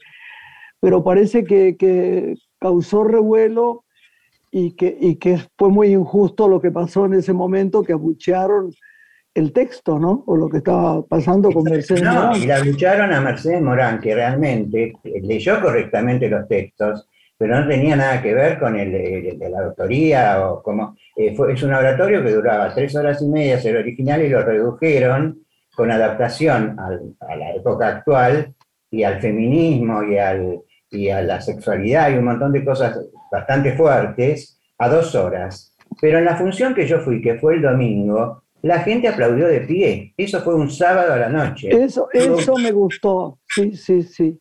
pero 0.82 1.03
parece 1.03 1.45
que, 1.45 1.77
que 1.77 2.36
causó 2.59 3.05
revuelo 3.05 3.86
y 4.51 4.75
que, 4.75 4.97
y 4.99 5.15
que 5.15 5.39
fue 5.57 5.69
muy 5.69 5.93
injusto 5.93 6.49
lo 6.49 6.59
que 6.59 6.71
pasó 6.71 7.05
en 7.05 7.13
ese 7.13 7.32
momento, 7.32 7.84
que 7.84 7.93
abuchearon 7.93 8.73
el 9.34 9.53
texto, 9.53 9.97
¿no? 9.97 10.23
O 10.27 10.36
lo 10.36 10.49
que 10.49 10.57
estaba 10.57 11.05
pasando 11.05 11.51
con 11.51 11.63
Mercedes 11.63 12.03
no, 12.03 12.13
Morán. 12.13 12.41
y 12.41 12.47
la 12.47 12.57
abuchearon 12.57 13.13
a 13.13 13.21
Mercedes 13.21 13.61
Morán, 13.61 13.99
que 14.01 14.13
realmente 14.13 14.93
leyó 15.21 15.61
correctamente 15.61 16.27
los 16.27 16.47
textos, 16.49 17.07
pero 17.38 17.59
no 17.59 17.67
tenía 17.67 17.95
nada 17.95 18.21
que 18.21 18.34
ver 18.34 18.59
con 18.59 18.77
el, 18.77 18.93
el 18.93 19.39
de 19.39 19.49
la 19.49 19.59
autoría 19.67 20.49
o 20.49 20.61
como... 20.61 20.97
Eh, 21.15 21.34
fue, 21.36 21.53
es 21.53 21.63
un 21.63 21.73
oratorio 21.73 22.23
que 22.23 22.32
duraba 22.32 22.73
tres 22.73 22.93
horas 22.95 23.21
y 23.21 23.27
media, 23.27 23.59
el 23.63 23.77
original, 23.77 24.21
y 24.21 24.29
lo 24.29 24.43
redujeron 24.43 25.39
con 25.75 25.91
adaptación 25.91 26.77
al, 26.77 27.15
a 27.21 27.36
la 27.36 27.53
época 27.53 27.88
actual 27.88 28.53
y 28.89 29.03
al 29.03 29.21
feminismo 29.21 30.03
y 30.03 30.17
al, 30.17 30.61
y 30.91 31.09
a 31.09 31.21
la 31.21 31.41
sexualidad 31.41 32.11
y 32.11 32.17
un 32.17 32.25
montón 32.25 32.51
de 32.51 32.63
cosas 32.65 32.99
bastante 33.31 33.73
fuertes 33.73 34.59
a 34.77 34.89
dos 34.89 35.15
horas. 35.15 35.75
Pero 35.99 36.19
en 36.19 36.25
la 36.25 36.35
función 36.35 36.73
que 36.75 36.85
yo 36.85 36.99
fui, 36.99 37.21
que 37.21 37.35
fue 37.35 37.55
el 37.55 37.61
domingo, 37.61 38.43
la 38.61 38.79
gente 38.79 39.07
aplaudió 39.07 39.47
de 39.47 39.61
pie. 39.61 40.13
Eso 40.17 40.41
fue 40.41 40.55
un 40.55 40.69
sábado 40.69 41.13
a 41.13 41.17
la 41.17 41.29
noche. 41.29 41.69
Eso, 41.71 42.09
eso 42.13 42.55
me 42.57 42.71
gustó, 42.71 43.39
sí, 43.47 43.73
sí, 43.75 44.03
sí. 44.03 44.39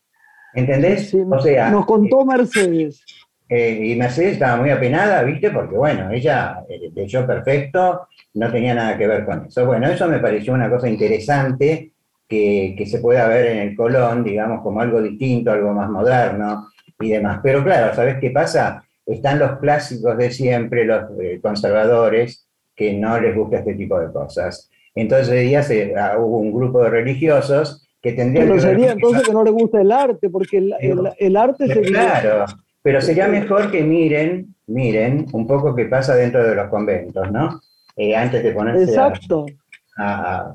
¿Entendés? 0.55 1.11
Sí, 1.11 1.23
o 1.29 1.39
sea, 1.39 1.71
nos 1.71 1.87
contó 1.87 2.25
Mercedes. 2.25 3.05
eh, 3.49 3.81
y 3.85 3.97
Mercedes 3.97 4.35
estaba 4.35 4.57
muy 4.57 4.71
apenada, 4.71 5.23
¿viste? 5.23 5.51
Porque, 5.51 5.77
bueno, 5.77 6.11
ella 6.11 6.65
eh, 6.69 6.91
leyó 6.95 7.27
perfecto, 7.27 8.09
no 8.35 8.51
tenía 8.51 8.75
nada 8.75 8.99
que 8.99 9.07
ver 9.07 9.25
con 9.25 9.47
eso. 9.47 9.65
Bueno, 9.67 9.89
eso 9.89 10.09
me 10.09 10.19
pareció 10.19 10.53
una 10.53 10.69
cosa 10.69 10.89
interesante 10.89 11.93
que, 12.31 12.75
que, 12.79 12.87
se 12.87 13.01
pueda 13.01 13.27
ver 13.27 13.47
en 13.47 13.59
el 13.59 13.77
Colón, 13.77 14.23
digamos, 14.23 14.63
como 14.63 14.81
algo 14.81 15.03
distinto, 15.03 15.51
algo 15.51 15.73
más 15.73 15.91
moderno 15.91 16.69
y 17.01 17.11
demás. 17.11 17.41
Pero 17.43 17.63
claro, 17.65 17.93
¿sabes 17.95 18.19
qué 18.21 18.31
pasa? 18.31 18.85
Están 19.05 19.41
los 19.41 19.59
clásicos 19.59 20.17
de 20.17 20.31
siempre, 20.31 20.85
los 20.85 21.03
eh, 21.21 21.41
conservadores, 21.43 22.47
que 22.77 22.95
no 22.95 23.21
les 23.21 23.35
gusta 23.35 23.59
este 23.59 23.75
tipo 23.75 23.99
de 23.99 24.13
cosas. 24.13 24.71
Entonces 24.95 25.41
día 25.43 25.63
se, 25.65 25.95
ah, 25.97 26.17
hubo 26.19 26.39
un 26.39 26.53
grupo 26.53 26.83
de 26.85 26.91
religiosos 26.91 27.87
que 28.01 28.13
tendrían 28.13 28.47
Pero 28.47 28.55
que 28.55 28.61
sería 28.61 28.93
entonces 28.93 29.23
que 29.27 29.33
no 29.33 29.45
le 29.45 29.51
gusta 29.51 29.81
el 29.81 29.91
arte, 29.93 30.31
porque 30.31 30.59
el, 30.59 30.75
el- 30.81 31.11
el 31.19 31.37
arte 31.37 31.67
se 31.67 31.81
Claro, 31.83 32.45
pero 32.81 33.01
sería 33.01 33.27
mejor 33.29 33.71
que 33.73 33.83
miren, 33.83 34.55
miren 34.69 35.27
un 35.33 35.47
poco 35.47 35.75
qué 35.75 35.87
pasa 35.87 36.15
dentro 36.15 36.43
de 36.49 36.55
los 36.55 36.69
conventos, 36.69 37.31
¿no? 37.31 37.61
Eh, 37.97 38.15
antes 38.17 38.43
de 38.43 38.53
ponerse 38.53 38.85
Exacto. 38.85 39.47
a- 39.49 39.60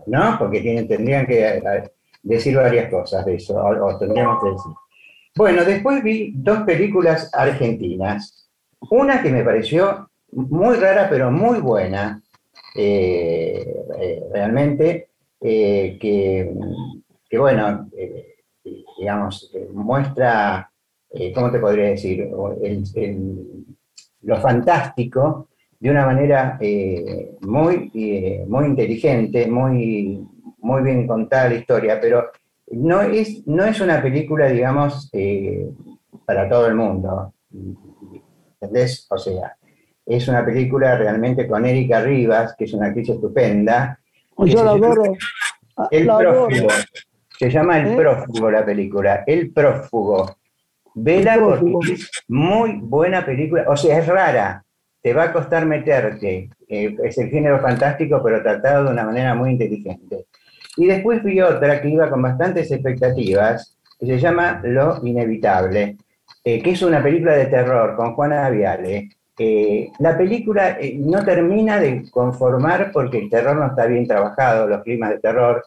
¿no? 0.08 0.38
Porque 0.40 0.62
tienen, 0.62 0.88
tendrían 0.88 1.26
que 1.26 1.46
a- 1.46 1.84
decir 2.24 2.56
varias 2.56 2.90
cosas 2.90 3.26
de 3.26 3.36
eso, 3.36 3.56
o, 3.64 3.98
tendríamos 4.00 4.42
que 4.44 4.50
decir. 4.50 4.72
Bueno, 5.36 5.64
después 5.66 6.02
vi 6.04 6.34
dos 6.36 6.60
películas 6.64 7.30
argentinas. 7.34 8.50
Una 8.90 9.22
que 9.22 9.30
me 9.30 9.44
pareció 9.44 10.10
muy 10.32 10.76
rara, 10.78 11.08
pero 11.10 11.30
muy 11.32 11.60
buena, 11.60 12.22
eh, 12.76 13.84
eh, 14.00 14.24
realmente, 14.34 15.10
eh, 15.42 15.98
que, 16.00 17.38
bueno, 17.38 17.90
eh, 17.98 18.36
digamos, 18.98 19.52
eh, 19.54 19.68
muestra, 19.74 20.72
eh, 21.12 21.32
¿cómo 21.34 21.52
te 21.52 21.60
podría 21.60 21.90
decir? 21.90 22.30
Lo 24.22 24.38
fantástico 24.42 25.50
de 25.86 25.92
una 25.92 26.08
manera 26.08 26.58
eh, 26.62 27.36
muy, 27.42 27.92
eh, 27.94 28.44
muy 28.48 28.66
inteligente, 28.66 29.46
muy, 29.46 30.20
muy 30.58 30.82
bien 30.82 31.06
contada 31.06 31.50
la 31.50 31.56
historia, 31.58 32.02
pero 32.02 32.32
no 32.72 33.04
es, 33.04 33.46
no 33.46 33.64
es 33.66 33.80
una 33.80 34.02
película, 34.02 34.48
digamos, 34.48 35.12
eh, 35.14 35.70
para 36.26 36.50
todo 36.50 36.66
el 36.66 36.74
mundo. 36.74 37.36
¿Entendés? 38.60 39.06
O 39.12 39.18
sea, 39.20 39.56
es 40.08 40.28
una 40.28 40.44
película 40.44 40.98
realmente 40.98 41.48
con 41.48 41.64
Erika 41.68 42.02
Rivas, 42.02 42.56
que 42.58 42.64
es 42.64 42.74
una 42.74 42.88
actriz 42.88 43.10
estupenda. 43.10 44.00
Yo 44.40 44.64
la 44.64 44.72
adoro. 44.72 45.04
El 45.92 46.08
la 46.08 46.14
adoro. 46.14 46.48
prófugo. 46.48 46.70
Se 47.38 47.52
llama 47.52 47.78
El 47.78 47.96
prófugo 47.96 48.50
la 48.50 48.66
película. 48.66 49.24
El 49.28 49.54
prófugo. 49.54 50.36
Vela 50.96 51.36
El 51.36 51.42
porque 51.42 51.94
es 51.94 52.10
muy 52.28 52.80
buena 52.82 53.24
película. 53.24 53.66
O 53.68 53.78
sea, 53.78 54.00
es 54.00 54.08
rara. 54.08 54.65
Te 55.06 55.14
va 55.14 55.26
a 55.26 55.32
costar 55.32 55.68
meterte. 55.68 56.50
Eh, 56.68 56.98
es 57.04 57.16
el 57.20 57.30
género 57.30 57.60
fantástico, 57.60 58.24
pero 58.24 58.42
tratado 58.42 58.86
de 58.86 58.90
una 58.90 59.04
manera 59.04 59.36
muy 59.36 59.52
inteligente. 59.52 60.26
Y 60.78 60.88
después 60.88 61.24
vi 61.24 61.42
otra 61.42 61.80
que 61.80 61.90
iba 61.90 62.10
con 62.10 62.24
bastantes 62.24 62.72
expectativas, 62.72 63.78
que 64.00 64.08
se 64.08 64.18
llama 64.18 64.62
Lo 64.64 65.06
Inevitable, 65.06 65.98
eh, 66.44 66.60
que 66.60 66.72
es 66.72 66.82
una 66.82 67.04
película 67.04 67.34
de 67.34 67.46
terror 67.46 67.96
con 67.96 68.16
Juana 68.16 68.50
Viale. 68.50 69.10
Eh, 69.38 69.92
la 70.00 70.18
película 70.18 70.80
eh, 70.82 70.96
no 70.98 71.24
termina 71.24 71.80
de 71.80 72.10
conformar 72.10 72.90
porque 72.92 73.20
el 73.20 73.30
terror 73.30 73.58
no 73.58 73.68
está 73.68 73.86
bien 73.86 74.08
trabajado, 74.08 74.68
los 74.68 74.82
climas 74.82 75.12
de 75.12 75.20
terror. 75.20 75.64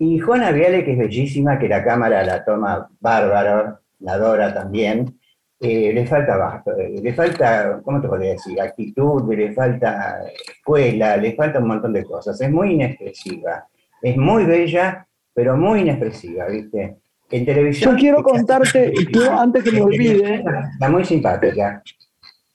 Y 0.00 0.18
Juana 0.18 0.50
Viale, 0.50 0.84
que 0.84 0.94
es 0.94 0.98
bellísima, 0.98 1.56
que 1.56 1.68
la 1.68 1.84
cámara 1.84 2.24
la 2.24 2.44
toma 2.44 2.88
bárbaro, 2.98 3.78
la 4.00 4.12
adora 4.14 4.52
también, 4.52 5.20
eh, 5.58 5.90
le 5.92 6.06
falta 6.06 6.62
eh, 6.78 7.00
le 7.02 7.14
falta, 7.14 7.80
¿cómo 7.82 8.00
te 8.00 8.08
podría 8.08 8.32
decir? 8.32 8.60
Actitud, 8.60 9.34
le 9.34 9.52
falta 9.54 10.22
escuela, 10.46 11.16
le 11.16 11.34
falta 11.34 11.60
un 11.60 11.68
montón 11.68 11.94
de 11.94 12.04
cosas. 12.04 12.38
Es 12.40 12.50
muy 12.50 12.72
inexpresiva. 12.72 13.66
Es 14.02 14.16
muy 14.18 14.44
bella, 14.44 15.06
pero 15.32 15.56
muy 15.56 15.80
inexpresiva, 15.80 16.46
¿viste? 16.46 16.98
En 17.30 17.46
televisión. 17.46 17.92
Yo 17.94 17.98
quiero 17.98 18.22
contarte, 18.22 18.92
quiero, 19.10 19.32
antes 19.40 19.64
que 19.64 19.72
me 19.72 19.80
olvide, 19.80 20.44
Está 20.74 20.90
muy 20.90 21.04
simpática. 21.04 21.82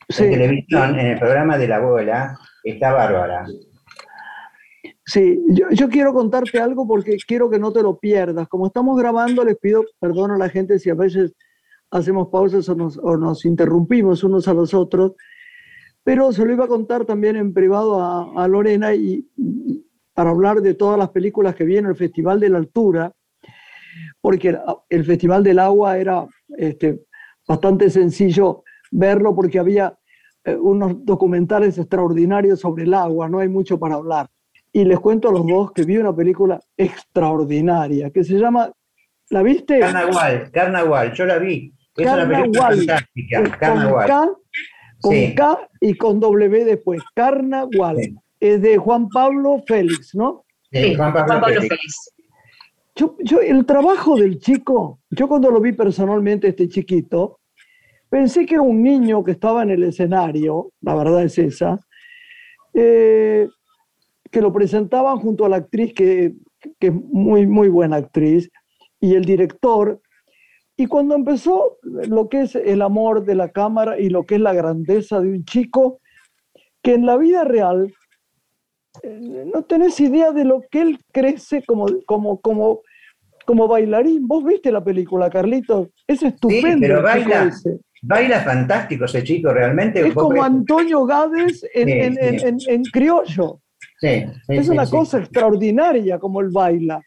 sí, 0.07 0.25
En 0.25 0.31
televisión, 0.31 0.99
en 0.99 1.07
el 1.07 1.19
programa 1.19 1.57
de 1.57 1.67
la 1.67 1.77
abuela, 1.77 2.37
está 2.63 2.93
bárbara. 2.93 3.45
sí, 5.03 5.43
yo, 5.49 5.69
yo 5.71 5.89
quiero 5.89 6.13
contarte 6.13 6.59
algo 6.59 6.87
porque 6.87 7.17
quiero 7.27 7.49
que 7.49 7.57
no 7.57 7.73
te 7.73 7.81
lo 7.81 7.97
pierdas. 7.97 8.47
Como 8.47 8.67
estamos 8.67 8.95
grabando, 8.97 9.43
les 9.43 9.57
pido 9.57 9.83
perdón 9.99 10.29
a 10.31 10.37
la 10.37 10.49
gente 10.49 10.77
si 10.77 10.91
a 10.91 10.95
veces 10.95 11.33
hacemos 11.91 12.29
pausas 12.29 12.67
o 12.69 13.17
nos, 13.17 13.45
interrumpimos 13.45 14.23
unos 14.23 14.47
a 14.47 14.53
los 14.53 14.73
otros, 14.73 15.13
pero 16.03 16.31
se 16.31 16.45
lo 16.45 16.53
iba 16.53 16.65
a 16.65 16.69
contar 16.69 17.05
también 17.05 17.35
en 17.35 17.53
privado 17.53 18.01
a, 18.01 18.47
Lorena 18.47 18.93
y 18.93 19.27
para 20.13 20.31
hablar 20.31 20.61
de 20.61 20.73
todas 20.73 20.97
las 20.97 21.09
películas 21.09 21.55
que 21.55 21.63
vi 21.63 21.77
en 21.77 21.85
el 21.85 21.95
Festival 21.95 22.39
de 22.39 22.49
la 22.49 22.57
Altura, 22.57 23.13
porque 24.19 24.49
el, 24.49 24.59
el 24.89 25.05
Festival 25.05 25.43
del 25.43 25.59
Agua 25.59 25.97
era 25.97 26.25
este, 26.57 27.05
bastante 27.47 27.89
sencillo 27.89 28.63
verlo 28.91 29.33
porque 29.33 29.59
había 29.59 29.97
eh, 30.43 30.55
unos 30.55 31.05
documentales 31.05 31.77
extraordinarios 31.77 32.59
sobre 32.59 32.83
el 32.83 32.93
agua, 32.93 33.29
no 33.29 33.39
hay 33.39 33.47
mucho 33.47 33.79
para 33.79 33.95
hablar. 33.95 34.27
Y 34.73 34.85
les 34.85 34.99
cuento 34.99 35.29
a 35.29 35.31
los 35.31 35.45
dos 35.45 35.71
que 35.71 35.83
vi 35.83 35.97
una 35.97 36.15
película 36.15 36.59
extraordinaria 36.77 38.09
que 38.09 38.23
se 38.23 38.37
llama, 38.37 38.71
¿la 39.29 39.43
viste? 39.43 39.79
Carnaval, 39.79 40.51
Carnaval, 40.51 41.13
yo 41.13 41.25
la 41.25 41.39
vi. 41.39 41.73
Es 41.97 42.05
Carnaval. 42.05 42.51
fantástica. 42.53 43.43
con. 43.43 44.07
K, 44.07 44.29
con 45.01 45.13
Sí. 45.13 45.35
K 45.35 45.69
y 45.81 45.93
con 45.95 46.19
W 46.19 46.65
después. 46.65 47.01
Carnaval. 47.15 47.97
Sí. 47.97 48.15
Es 48.39 48.61
de 48.61 48.77
Juan 48.77 49.09
Pablo 49.09 49.61
Félix, 49.67 50.15
¿no? 50.15 50.45
Sí, 50.71 50.95
Juan 50.95 51.13
Pablo 51.13 51.45
Félix. 51.45 51.67
Félix. 51.67 52.13
Yo, 52.95 53.15
yo, 53.19 53.39
el 53.39 53.65
trabajo 53.65 54.17
del 54.17 54.39
chico, 54.39 54.99
yo 55.09 55.27
cuando 55.27 55.49
lo 55.49 55.61
vi 55.61 55.71
personalmente, 55.71 56.49
este 56.49 56.67
chiquito, 56.67 57.39
pensé 58.09 58.45
que 58.45 58.55
era 58.55 58.63
un 58.63 58.83
niño 58.83 59.23
que 59.23 59.31
estaba 59.31 59.63
en 59.63 59.69
el 59.71 59.83
escenario, 59.83 60.71
la 60.81 60.95
verdad 60.95 61.23
es 61.23 61.37
esa, 61.37 61.79
eh, 62.73 63.47
que 64.29 64.41
lo 64.41 64.51
presentaban 64.51 65.17
junto 65.19 65.45
a 65.45 65.49
la 65.49 65.57
actriz, 65.57 65.93
que, 65.93 66.33
que 66.79 66.87
es 66.87 66.93
muy, 66.93 67.47
muy 67.47 67.69
buena 67.69 67.95
actriz, 67.97 68.49
y 68.99 69.15
el 69.15 69.23
director. 69.25 70.01
Y 70.81 70.87
cuando 70.87 71.13
empezó 71.13 71.77
lo 71.83 72.27
que 72.27 72.41
es 72.41 72.55
el 72.55 72.81
amor 72.81 73.23
de 73.23 73.35
la 73.35 73.49
cámara 73.49 73.99
y 73.99 74.09
lo 74.09 74.23
que 74.25 74.33
es 74.35 74.41
la 74.41 74.51
grandeza 74.51 75.19
de 75.19 75.27
un 75.29 75.45
chico, 75.45 75.99
que 76.81 76.95
en 76.95 77.05
la 77.05 77.17
vida 77.17 77.43
real 77.43 77.93
eh, 79.03 79.45
no 79.53 79.61
tenés 79.63 79.99
idea 79.99 80.31
de 80.31 80.43
lo 80.43 80.63
que 80.71 80.81
él 80.81 80.97
crece 81.11 81.63
como, 81.67 81.85
como, 82.07 82.41
como, 82.41 82.81
como 83.45 83.67
bailarín. 83.67 84.27
¿Vos 84.27 84.43
viste 84.43 84.71
la 84.71 84.83
película, 84.83 85.29
Carlitos? 85.29 85.89
Es 86.07 86.23
estupendo. 86.23 86.67
Sí, 86.69 86.75
pero 86.79 87.03
baila, 87.03 87.51
baila 88.01 88.39
fantástico 88.39 89.05
ese 89.05 89.23
chico, 89.23 89.53
realmente. 89.53 89.99
Es 90.07 90.15
como 90.15 90.41
Antonio 90.41 91.05
Gades 91.05 91.63
en, 91.75 91.87
Sí, 91.87 91.93
en- 91.93 92.13
sí. 92.15 92.19
en- 92.23 92.47
en- 92.47 92.57
en 92.69 92.83
criollo. 92.85 93.61
Es 94.47 94.67
una 94.67 94.87
cosa 94.87 95.19
extraordinaria 95.19 96.17
como 96.17 96.41
él 96.41 96.49
baila. 96.51 96.99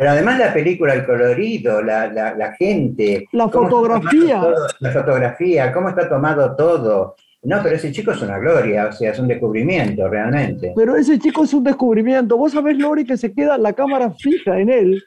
Pero 0.00 0.12
además 0.12 0.38
la 0.38 0.50
película, 0.54 0.94
el 0.94 1.04
colorido, 1.04 1.82
la, 1.82 2.10
la- 2.10 2.34
la 2.34 2.54
gente. 2.54 3.28
La 3.32 3.50
fotografía. 3.50 4.40
todo, 4.40 4.66
la 4.78 4.90
fotografía, 4.92 5.72
cómo 5.74 5.90
está 5.90 6.08
tomado 6.08 6.56
todo. 6.56 7.16
No, 7.42 7.58
pero 7.62 7.76
ese 7.76 7.92
chico 7.92 8.12
es 8.12 8.22
una 8.22 8.38
gloria, 8.38 8.86
o 8.86 8.92
sea, 8.92 9.10
es 9.12 9.18
un 9.18 9.28
descubrimiento 9.28 10.08
realmente. 10.08 10.72
Pero 10.74 10.96
ese 10.96 11.18
chico 11.18 11.44
es 11.44 11.52
un 11.52 11.64
descubrimiento. 11.64 12.38
Vos 12.38 12.52
sabés, 12.52 12.78
Lori, 12.78 13.04
que 13.04 13.18
se 13.18 13.30
queda 13.34 13.58
la 13.58 13.74
cámara 13.74 14.10
fija 14.12 14.58
en 14.58 14.70
él 14.70 15.02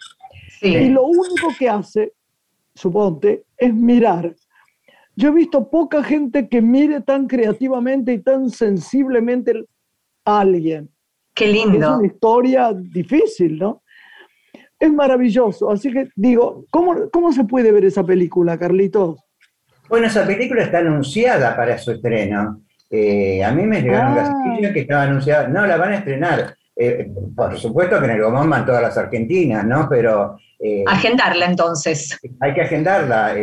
y 0.61 0.67
Sí, 0.73 0.89
lo 0.89 1.05
único 1.05 1.47
que 1.57 1.69
hace, 1.69 2.13
suponte, 2.75 3.43
es 3.57 3.73
mirar. 3.73 4.35
Yo 5.15 5.29
he 5.29 5.31
visto 5.31 5.69
poca 5.69 6.03
gente 6.03 6.47
que 6.49 6.61
mire 6.61 7.01
tan 7.01 7.25
creativamente 7.27 8.13
y 8.13 8.19
tan 8.19 8.49
sensiblemente 8.51 9.65
a 10.25 10.39
alguien. 10.41 10.89
qué 11.33 11.45
Es 11.45 11.51
lindo. 11.51 11.97
una 11.97 12.05
historia 12.07 12.71
difícil, 12.73 13.57
¿no? 13.57 13.82
Es 14.83 14.91
maravilloso. 14.91 15.71
Así 15.71 15.91
que 15.93 16.09
digo, 16.15 16.65
¿cómo, 16.69 17.09
cómo 17.09 17.31
se 17.31 17.45
puede 17.45 17.71
ver 17.71 17.85
esa 17.85 18.03
película, 18.03 18.57
Carlitos? 18.57 19.17
Bueno, 19.87 20.07
esa 20.07 20.25
película 20.27 20.63
está 20.63 20.79
anunciada 20.79 21.55
para 21.55 21.77
su 21.77 21.91
estreno. 21.91 22.61
Eh, 22.89 23.41
a 23.43 23.51
mí 23.51 23.63
me 23.63 23.81
llegaron 23.81 24.11
Ah. 24.11 24.15
las 24.15 24.29
noticias 24.31 24.73
que 24.73 24.79
estaba 24.81 25.03
anunciada. 25.03 25.47
No, 25.47 25.65
la 25.65 25.77
van 25.77 25.93
a 25.93 25.97
estrenar. 25.99 26.55
Eh, 26.75 27.07
por 27.33 27.57
supuesto 27.57 27.97
que 27.99 28.05
en 28.05 28.11
el 28.11 28.21
Gomón 28.23 28.49
van 28.49 28.65
todas 28.65 28.81
las 28.81 28.97
argentinas, 28.97 29.63
¿no? 29.65 29.87
Pero 29.89 30.37
eh, 30.59 30.83
Agendarla 30.85 31.45
entonces. 31.45 32.19
hay 32.41 32.53
que 32.53 32.61
agendarla. 32.61 33.35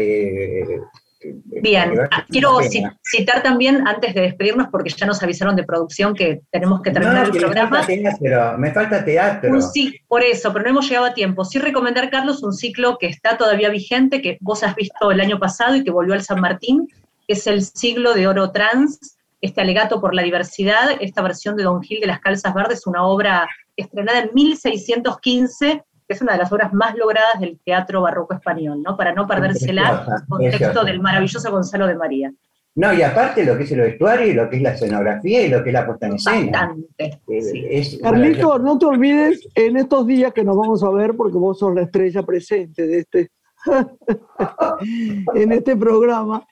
Bien, 1.44 1.92
Ah, 2.10 2.24
quiero 2.30 2.58
citar 3.02 3.42
también, 3.42 3.86
antes 3.86 4.14
de 4.14 4.22
despedirnos, 4.22 4.68
porque 4.70 4.88
ya 4.90 5.06
nos 5.06 5.22
avisaron 5.22 5.54
de 5.54 5.64
producción 5.64 6.14
que 6.14 6.40
tenemos 6.50 6.80
que 6.80 6.90
terminar 6.90 7.16
No, 7.16 7.22
el 7.26 7.30
que 7.32 7.38
me 7.40 7.44
programa. 7.44 7.82
falta 7.82 8.56
me 8.56 8.72
falta 8.72 9.04
teatro. 9.04 9.50
Un 9.50 9.60
ci- 9.60 10.00
por 10.08 10.22
eso, 10.22 10.50
pero 10.52 10.64
no 10.64 10.70
hemos 10.70 10.88
llegado 10.88 11.06
a 11.06 11.14
tiempo. 11.14 11.44
Sí 11.44 11.58
recomendar, 11.58 12.08
Carlos, 12.10 12.42
un 12.42 12.54
ciclo 12.54 12.96
que 12.98 13.06
está 13.06 13.36
todavía 13.36 13.68
vigente, 13.68 14.22
que 14.22 14.38
vos 14.40 14.62
has 14.62 14.74
visto 14.74 15.10
el 15.10 15.20
año 15.20 15.38
pasado 15.38 15.76
y 15.76 15.84
que 15.84 15.90
volvió 15.90 16.14
al 16.14 16.22
San 16.22 16.40
Martín, 16.40 16.88
que 17.26 17.34
es 17.34 17.46
el 17.46 17.62
siglo 17.62 18.14
de 18.14 18.26
oro 18.26 18.50
trans, 18.50 19.16
este 19.42 19.60
alegato 19.60 20.00
por 20.00 20.14
la 20.14 20.22
diversidad, 20.22 20.90
esta 21.00 21.22
versión 21.22 21.56
de 21.56 21.64
Don 21.64 21.82
Gil 21.82 22.00
de 22.00 22.06
las 22.06 22.20
Calzas 22.20 22.54
Verdes, 22.54 22.86
una 22.86 23.04
obra 23.04 23.48
estrenada 23.76 24.20
en 24.20 24.30
1615, 24.34 25.66
que 25.66 25.82
es 26.14 26.22
una 26.22 26.32
de 26.32 26.38
las 26.38 26.52
obras 26.52 26.72
más 26.72 26.96
logradas 26.96 27.40
del 27.40 27.58
teatro 27.64 28.02
barroco 28.02 28.34
español, 28.34 28.82
¿no? 28.82 28.96
Para 28.96 29.12
no 29.12 29.26
perdérsela 29.26 30.04
en 30.06 30.14
el 30.14 30.26
contexto 30.28 30.84
del 30.84 31.00
maravilloso 31.00 31.50
Gonzalo 31.50 31.86
de 31.86 31.94
María. 31.96 32.32
No, 32.74 32.94
y 32.94 33.02
aparte 33.02 33.44
lo 33.44 33.56
que 33.56 33.64
es 33.64 33.72
el 33.72 33.80
vestuario 33.80 34.26
y 34.28 34.32
lo 34.32 34.48
que 34.48 34.56
es 34.56 34.62
la 34.62 34.72
escenografía 34.72 35.42
y 35.42 35.48
lo 35.48 35.62
que 35.62 35.70
es 35.70 35.74
la 35.74 35.86
puesta 35.86 36.06
en 36.06 36.14
escena. 36.14 36.76
Eh, 36.98 37.18
sí. 37.42 37.66
es 37.68 37.98
Carlito, 38.00 38.58
no 38.58 38.78
te 38.78 38.86
olvides 38.86 39.48
en 39.54 39.76
estos 39.76 40.06
días 40.06 40.32
que 40.32 40.44
nos 40.44 40.56
vamos 40.56 40.82
a 40.84 40.90
ver, 40.90 41.14
porque 41.16 41.36
vos 41.36 41.58
sos 41.58 41.74
la 41.74 41.82
estrella 41.82 42.22
presente 42.22 42.86
de 42.86 42.98
este, 43.00 43.30
en 45.34 45.52
este 45.52 45.76
programa, 45.76 46.46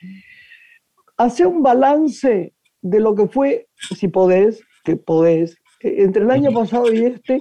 hace 1.16 1.46
un 1.46 1.62
balance 1.62 2.52
de 2.82 3.00
lo 3.00 3.14
que 3.14 3.28
fue, 3.28 3.68
si 3.76 4.08
podés, 4.08 4.62
que 4.84 4.96
podés, 4.96 5.56
eh, 5.80 5.96
entre 5.98 6.24
el 6.24 6.30
año 6.30 6.52
pasado 6.52 6.92
y 6.92 7.04
este, 7.04 7.40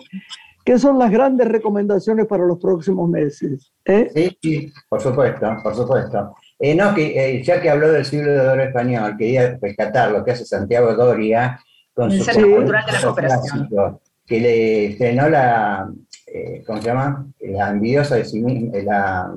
que 0.67 0.77
son 0.77 0.99
las 0.99 1.09
grandes 1.09 1.47
recomendaciones 1.47 2.25
para 2.25 2.43
los 2.45 2.57
próximos 2.59 3.07
meses. 3.09 3.71
¿eh? 3.85 4.09
Sí, 4.13 4.37
sí, 4.41 4.73
por 4.89 4.99
supuesto, 4.99 5.47
por 5.63 5.73
supuesto. 5.73 6.35
Eh, 6.59 6.75
no, 6.75 6.93
que 6.93 7.37
eh, 7.37 7.41
ya 7.41 7.61
que 7.61 7.69
habló 7.69 7.89
del 7.89 8.03
siglo 8.03 8.33
de 8.33 8.39
oro 8.41 8.61
español, 8.63 9.15
quería 9.17 9.57
rescatar 9.61 10.11
lo 10.11 10.25
que 10.25 10.31
hace 10.31 10.43
Santiago 10.43 10.93
Doria 10.93 11.57
con 11.93 12.11
El 12.11 12.17
su 12.17 12.25
Centro 12.25 12.53
Cultural 12.53 12.85
de 12.85 12.91
la 12.91 13.01
Cooperación. 13.01 13.67
clásico, 13.69 14.01
que 14.25 14.39
le 14.41 14.85
estrenó 14.87 15.29
la, 15.29 15.89
eh, 16.33 16.61
¿cómo 16.67 16.81
se 16.81 16.87
llama? 16.89 17.25
La 17.39 17.69
envidiosa 17.69 18.15
de 18.15 18.25
sí 18.25 18.41
misma, 18.43 18.77
la, 18.83 19.33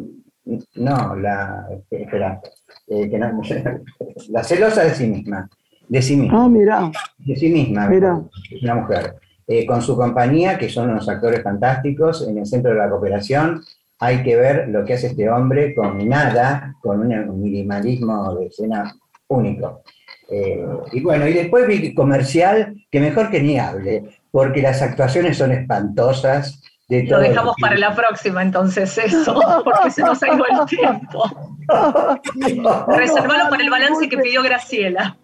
no, 0.74 1.14
la, 1.14 1.68
espera, 1.91 2.41
eh, 2.89 3.09
que 3.09 3.18
no- 3.20 3.41
la 4.31 4.43
celosa 4.43 4.83
de 4.83 4.95
sí 4.97 5.07
misma, 5.07 5.49
de 5.89 6.03
sí 6.03 6.16
misma 6.16 6.45
Ah, 6.45 6.49
mira, 6.49 6.91
de 7.18 7.37
sí 7.37 7.51
misma, 7.51 7.87
Mira. 7.89 8.20
es 8.51 8.62
una 8.64 8.74
mujer, 8.74 9.14
Eh, 9.53 9.67
con 9.67 9.83
su 9.83 9.97
compañía, 9.97 10.57
que 10.57 10.69
son 10.69 10.91
unos 10.91 11.09
actores 11.09 11.43
fantásticos, 11.43 12.25
en 12.29 12.39
el 12.39 12.47
centro 12.47 12.71
de 12.71 12.79
la 12.79 12.89
cooperación, 12.89 13.61
hay 13.99 14.23
que 14.23 14.37
ver 14.37 14.69
lo 14.69 14.85
que 14.85 14.95
hace 14.95 15.09
este 15.09 15.29
hombre 15.29 15.75
con 15.75 16.09
nada, 16.09 16.77
con 16.81 17.01
un, 17.01 17.43
minimalismo 17.43 18.33
de 18.37 18.47
escena 18.47 18.95
único. 19.27 19.83
Eh, 20.31 20.65
y 20.93 21.01
bueno, 21.01 21.27
y 21.27 21.33
después 21.33 21.67
vi 21.67 21.93
comercial, 21.93 22.77
que 22.93 23.01
mejor 23.01 23.29
que 23.29 23.43
ni 23.43 23.59
hable, 23.59 24.05
porque 24.31 24.63
las 24.63 24.83
actuaciones 24.83 25.39
son 25.39 25.51
espantosas. 25.51 26.63
De 26.91 27.05
Lo 27.05 27.20
dejamos 27.20 27.55
para 27.61 27.76
la 27.78 27.95
próxima, 27.95 28.43
entonces, 28.43 28.99
eso, 28.99 29.34
porque 29.64 29.91
se 29.93 30.03
nos 30.03 30.20
ha 30.22 30.26
ido 30.34 30.45
el 30.45 30.66
tiempo. 30.66 31.22
Reservalo 32.88 33.49
para 33.49 33.62
el 33.62 33.70
balance 33.70 34.09
que 34.09 34.18
pidió 34.18 34.43
Graciela. 34.43 35.16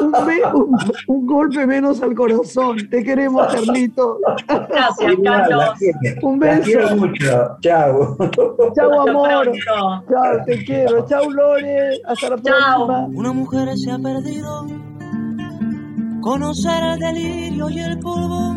un, 0.00 0.12
be- 0.26 0.42
un- 0.54 0.78
un 1.08 1.26
golpe 1.26 1.66
menos 1.66 2.02
al 2.02 2.14
corazón. 2.14 2.78
Te 2.90 3.04
queremos, 3.04 3.52
Carlito. 3.52 4.18
Gracias, 4.48 5.12
Carlos. 5.22 5.64
Un 6.22 6.38
beso. 6.38 6.62
quiero 6.62 6.96
mucho. 6.96 7.56
Chao. 7.60 8.16
Hasta 8.18 8.84
amor. 9.10 9.52
Chao, 9.66 10.44
te 10.46 10.64
quiero. 10.64 11.06
Chau, 11.06 11.30
Lore. 11.30 12.00
Hasta 12.06 12.30
la 12.30 12.36
Chao. 12.42 12.86
próxima. 12.86 13.06
Una 13.20 13.32
mujer 13.34 13.68
se 13.76 13.90
ha 13.90 13.98
perdido. 13.98 14.66
Conocer 16.22 16.82
el 16.82 16.98
delirio 16.98 17.68
y 17.70 17.80
el 17.80 17.98
polvo. 17.98 18.56